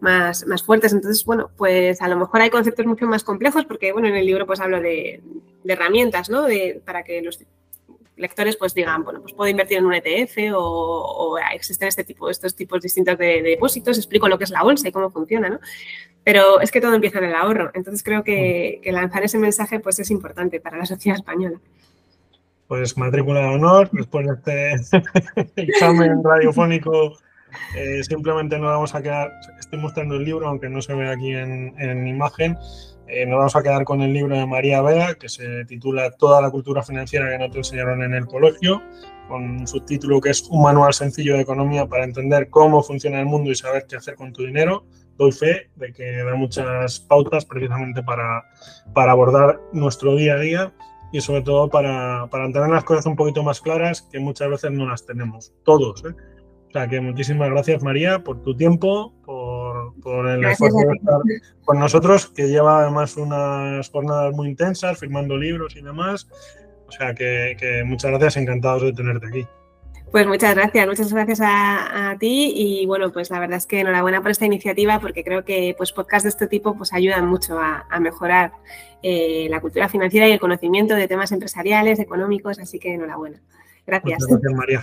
más, 0.00 0.46
más 0.46 0.62
fuertes. 0.62 0.92
Entonces, 0.92 1.24
bueno, 1.24 1.50
pues 1.56 2.02
a 2.02 2.08
lo 2.08 2.16
mejor 2.16 2.42
hay 2.42 2.50
conceptos 2.50 2.84
mucho 2.84 3.06
más 3.06 3.24
complejos, 3.24 3.64
porque 3.64 3.92
bueno, 3.92 4.08
en 4.08 4.16
el 4.16 4.26
libro 4.26 4.46
pues 4.46 4.60
hablo 4.60 4.82
de, 4.82 5.22
herramientas, 5.64 6.28
¿no? 6.28 6.42
De, 6.42 6.82
para 6.84 7.02
que 7.02 7.22
los 7.22 7.38
lectores 8.18 8.56
pues 8.56 8.74
digan, 8.74 9.02
bueno, 9.02 9.22
pues 9.22 9.32
puedo 9.32 9.48
invertir 9.48 9.78
en 9.78 9.86
un 9.86 9.94
ETF 9.94 10.52
o, 10.54 11.38
existen 11.54 11.88
este 11.88 12.04
tipo, 12.04 12.28
estos 12.28 12.54
tipos 12.54 12.82
distintos 12.82 13.16
de, 13.16 13.40
depósitos, 13.40 13.96
explico 13.96 14.28
lo 14.28 14.36
que 14.36 14.44
es 14.44 14.50
la 14.50 14.62
bolsa 14.62 14.86
y 14.86 14.92
cómo 14.92 15.10
funciona, 15.10 15.48
¿no? 15.48 15.58
Pero 16.22 16.60
es 16.60 16.70
que 16.70 16.82
todo 16.82 16.92
empieza 16.92 17.16
en 17.16 17.24
el 17.24 17.34
ahorro. 17.34 17.70
Entonces 17.72 18.02
creo 18.02 18.22
que, 18.24 18.82
que 18.82 18.92
lanzar 18.92 19.24
ese 19.24 19.38
mensaje 19.38 19.80
pues 19.80 19.98
es 20.00 20.10
importante 20.10 20.60
para 20.60 20.76
la 20.76 20.84
sociedad 20.84 21.16
española 21.16 21.58
pues 22.70 22.96
matrícula 22.96 23.40
de 23.40 23.46
honor, 23.48 23.90
después 23.90 24.24
de 24.44 24.70
este 24.74 25.02
examen 25.56 26.22
radiofónico, 26.22 27.18
eh, 27.76 28.00
simplemente 28.04 28.60
nos 28.60 28.70
vamos 28.70 28.94
a 28.94 29.02
quedar, 29.02 29.32
estoy 29.58 29.80
mostrando 29.80 30.14
el 30.14 30.24
libro, 30.24 30.46
aunque 30.46 30.68
no 30.68 30.80
se 30.80 30.94
ve 30.94 31.10
aquí 31.10 31.34
en, 31.34 32.06
imagen, 32.06 32.56
eh, 33.08 33.26
nos 33.26 33.38
vamos 33.38 33.56
a 33.56 33.62
quedar 33.64 33.82
con 33.82 34.02
el 34.02 34.12
libro 34.12 34.36
de 34.36 34.46
María 34.46 34.82
Vega, 34.82 35.16
que 35.16 35.28
se 35.28 35.64
titula 35.64 36.12
Toda 36.12 36.40
la 36.40 36.48
cultura 36.52 36.84
financiera 36.84 37.28
que 37.28 37.38
no 37.38 37.50
te 37.50 37.58
enseñaron 37.58 38.04
en 38.04 38.14
el 38.14 38.26
colegio, 38.26 38.80
con 39.26 39.42
un 39.42 39.66
subtítulo 39.66 40.20
que 40.20 40.30
es 40.30 40.44
Un 40.48 40.62
manual 40.62 40.94
sencillo 40.94 41.34
de 41.34 41.40
economía 41.40 41.86
para 41.86 42.04
entender 42.04 42.50
cómo 42.50 42.84
funciona 42.84 43.18
el 43.18 43.26
mundo 43.26 43.50
y 43.50 43.56
saber 43.56 43.86
qué 43.88 43.96
hacer 43.96 44.14
con 44.14 44.32
tu 44.32 44.44
dinero. 44.44 44.86
Doy 45.18 45.32
fe 45.32 45.70
de 45.74 45.92
que 45.92 46.22
da 46.22 46.36
muchas 46.36 47.00
pautas 47.00 47.44
precisamente 47.44 48.00
para, 48.04 48.44
para 48.94 49.10
abordar 49.10 49.60
nuestro 49.72 50.14
día 50.14 50.34
a 50.34 50.38
día 50.38 50.72
y 51.12 51.20
sobre 51.20 51.42
todo 51.42 51.68
para, 51.68 52.26
para, 52.30 52.50
tener 52.52 52.68
las 52.68 52.84
cosas 52.84 53.06
un 53.06 53.16
poquito 53.16 53.42
más 53.42 53.60
claras 53.60 54.02
que 54.02 54.20
muchas 54.20 54.48
veces 54.48 54.70
no 54.70 54.86
las 54.86 55.04
tenemos, 55.04 55.52
todos. 55.64 56.04
¿eh? 56.04 56.14
O 56.68 56.72
sea 56.72 56.86
que 56.86 57.00
muchísimas 57.00 57.50
gracias 57.50 57.82
María 57.82 58.22
por 58.22 58.42
tu 58.42 58.56
tiempo, 58.56 59.12
por, 59.24 59.94
por 60.00 60.28
el 60.28 60.44
esfuerzo 60.44 60.78
de 60.78 60.94
estar 60.94 61.20
con 61.64 61.78
nosotros, 61.80 62.26
que 62.28 62.48
lleva 62.48 62.82
además 62.82 63.16
unas 63.16 63.90
jornadas 63.90 64.34
muy 64.34 64.48
intensas, 64.48 64.98
firmando 64.98 65.36
libros 65.36 65.74
y 65.76 65.82
demás. 65.82 66.28
O 66.86 66.92
sea 66.92 67.14
que, 67.14 67.56
que 67.58 67.82
muchas 67.84 68.10
gracias, 68.12 68.36
encantados 68.36 68.82
de 68.82 68.92
tenerte 68.92 69.26
aquí. 69.26 69.46
Pues 70.10 70.26
muchas 70.26 70.56
gracias, 70.56 70.88
muchas 70.88 71.12
gracias 71.12 71.40
a, 71.40 72.16
ti 72.18 72.52
y 72.56 72.84
bueno, 72.86 73.12
pues 73.12 73.30
la 73.30 73.38
verdad 73.38 73.58
es 73.58 73.66
que 73.66 73.78
enhorabuena 73.78 74.20
por 74.20 74.32
esta 74.32 74.44
iniciativa 74.44 74.98
porque 74.98 75.22
creo 75.22 75.44
que 75.44 75.74
pues 75.78 75.92
podcasts 75.92 76.24
de 76.24 76.30
este 76.30 76.48
tipo 76.48 76.76
pues 76.76 76.92
ayudan 76.92 77.28
mucho 77.28 77.60
a, 77.60 77.86
mejorar 78.00 78.52
eh, 79.02 79.46
la 79.48 79.60
cultura 79.60 79.88
financiera 79.88 80.26
y 80.26 80.32
el 80.32 80.40
conocimiento 80.40 80.96
de 80.96 81.06
temas 81.06 81.30
empresariales, 81.30 82.00
económicos, 82.00 82.58
así 82.58 82.80
que 82.80 82.94
enhorabuena. 82.94 83.40
Gracias. 83.86 84.20
Muchas 84.20 84.40
gracias, 84.40 84.58
María. 84.58 84.82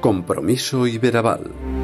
Compromiso 0.00 0.86
Iberaval. 0.86 1.77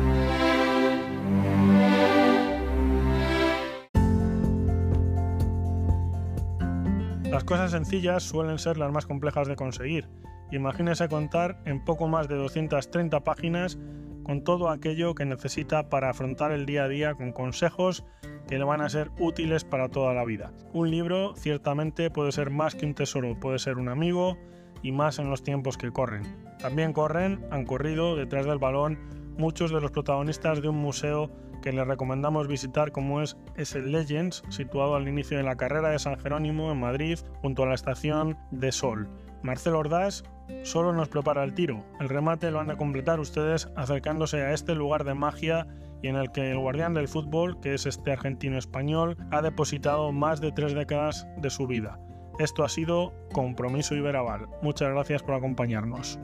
Cosas 7.45 7.73
sencillas 7.73 8.23
suelen 8.23 8.59
ser 8.59 8.79
las 8.79 8.91
más 8.91 9.05
complejas 9.05 9.47
de 9.47 9.55
conseguir. 9.55 10.09
Imagínese 10.51 11.09
contar 11.09 11.61
en 11.67 11.85
poco 11.85 12.09
más 12.09 12.27
de 12.27 12.37
230 12.37 13.21
páginas 13.23 13.79
con 14.23 14.43
todo 14.45 14.71
aquello 14.71 15.15
que 15.15 15.27
necesita 15.27 15.91
para 15.91 16.09
afrontar 16.09 16.53
el 16.53 16.65
día 16.65 16.85
a 16.85 16.89
día 16.89 17.15
con 17.15 17.33
consejos 17.33 18.03
que 18.49 18.57
le 18.57 18.65
van 18.65 18.81
a 18.81 18.89
ser 18.89 19.11
útiles 19.19 19.63
para 19.63 19.91
toda 19.91 20.15
la 20.15 20.25
vida. 20.25 20.55
Un 20.73 20.91
libro 20.91 21.35
ciertamente 21.37 22.11
puede 22.11 22.33
ser 22.33 22.49
más 22.49 22.75
que 22.75 22.87
un 22.87 22.95
tesoro, 22.95 23.39
puede 23.39 23.59
ser 23.59 23.77
un 23.77 23.91
amigo 23.91 24.39
y 24.83 24.93
más 24.93 25.19
en 25.19 25.29
los 25.29 25.43
tiempos 25.43 25.77
que 25.77 25.91
corren. 25.91 26.23
También 26.59 26.95
corren, 26.95 27.45
han 27.51 27.67
corrido 27.67 28.17
detrás 28.17 28.47
del 28.47 28.59
balón 28.59 28.99
muchos 29.37 29.71
de 29.71 29.83
los 29.83 29.91
protagonistas 29.91 30.63
de 30.63 30.69
un 30.69 30.77
museo 30.77 31.31
que 31.65 31.73
les 31.73 31.87
recomendamos 31.87 32.47
visitar 32.47 32.93
como 32.93 33.23
es 33.23 33.39
ese 33.57 33.81
Legends, 33.81 34.45
situado 34.51 34.97
al 34.97 35.09
inicio 35.09 35.39
de 35.39 35.45
la 35.45 35.57
carrera 35.57 35.89
de 35.89 35.99
San 35.99 36.19
Jerónimo 36.19 36.71
en 36.71 36.79
Madrid, 36.79 37.19
junto 37.41 37.63
a 37.63 37.67
la 37.67 37.75
estación 37.75 38.37
de 38.51 38.71
Sol. 38.71 39.09
Marcelo 39.43 39.79
Ordaz 39.79 40.25
solo 40.63 40.93
nos 40.93 41.09
prepara 41.09 41.43
el 41.43 41.55
tiro. 41.55 41.83
El 42.01 42.11
remate 42.11 42.51
lo 42.51 42.61
han 42.61 42.67
de 42.67 42.77
completar 42.77 43.19
ustedes 43.19 43.71
acercándose 43.77 44.43
a 44.43 44.53
este 44.53 44.75
lugar 44.75 45.05
de 45.05 45.15
magia 45.15 45.67
y 46.03 46.09
en 46.09 46.17
el 46.17 46.33
que 46.33 46.51
el 46.51 46.59
guardián 46.59 46.93
del 46.93 47.09
fútbol, 47.09 47.59
que 47.61 47.73
es 47.73 47.87
este 47.87 48.13
argentino 48.13 48.59
español, 48.59 49.17
ha 49.31 49.41
depositado 49.41 50.13
más 50.13 50.43
de 50.43 50.53
tres 50.53 50.75
décadas 50.75 51.27
de 51.39 51.49
su 51.49 51.67
vida. 51.67 51.99
Esto 52.39 52.63
ha 52.63 52.69
sido 52.69 53.15
Compromiso 53.33 53.95
Iberaval. 53.95 54.49
Muchas 54.61 54.91
gracias 54.91 55.23
por 55.23 55.35
acompañarnos. 55.35 56.19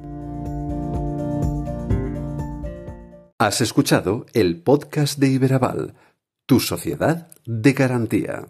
Has 3.41 3.62
escuchado 3.62 4.26
el 4.34 4.62
podcast 4.62 5.18
de 5.18 5.28
Iberaval, 5.28 5.95
tu 6.45 6.61
sociedad 6.61 7.30
de 7.47 7.72
garantía. 7.72 8.45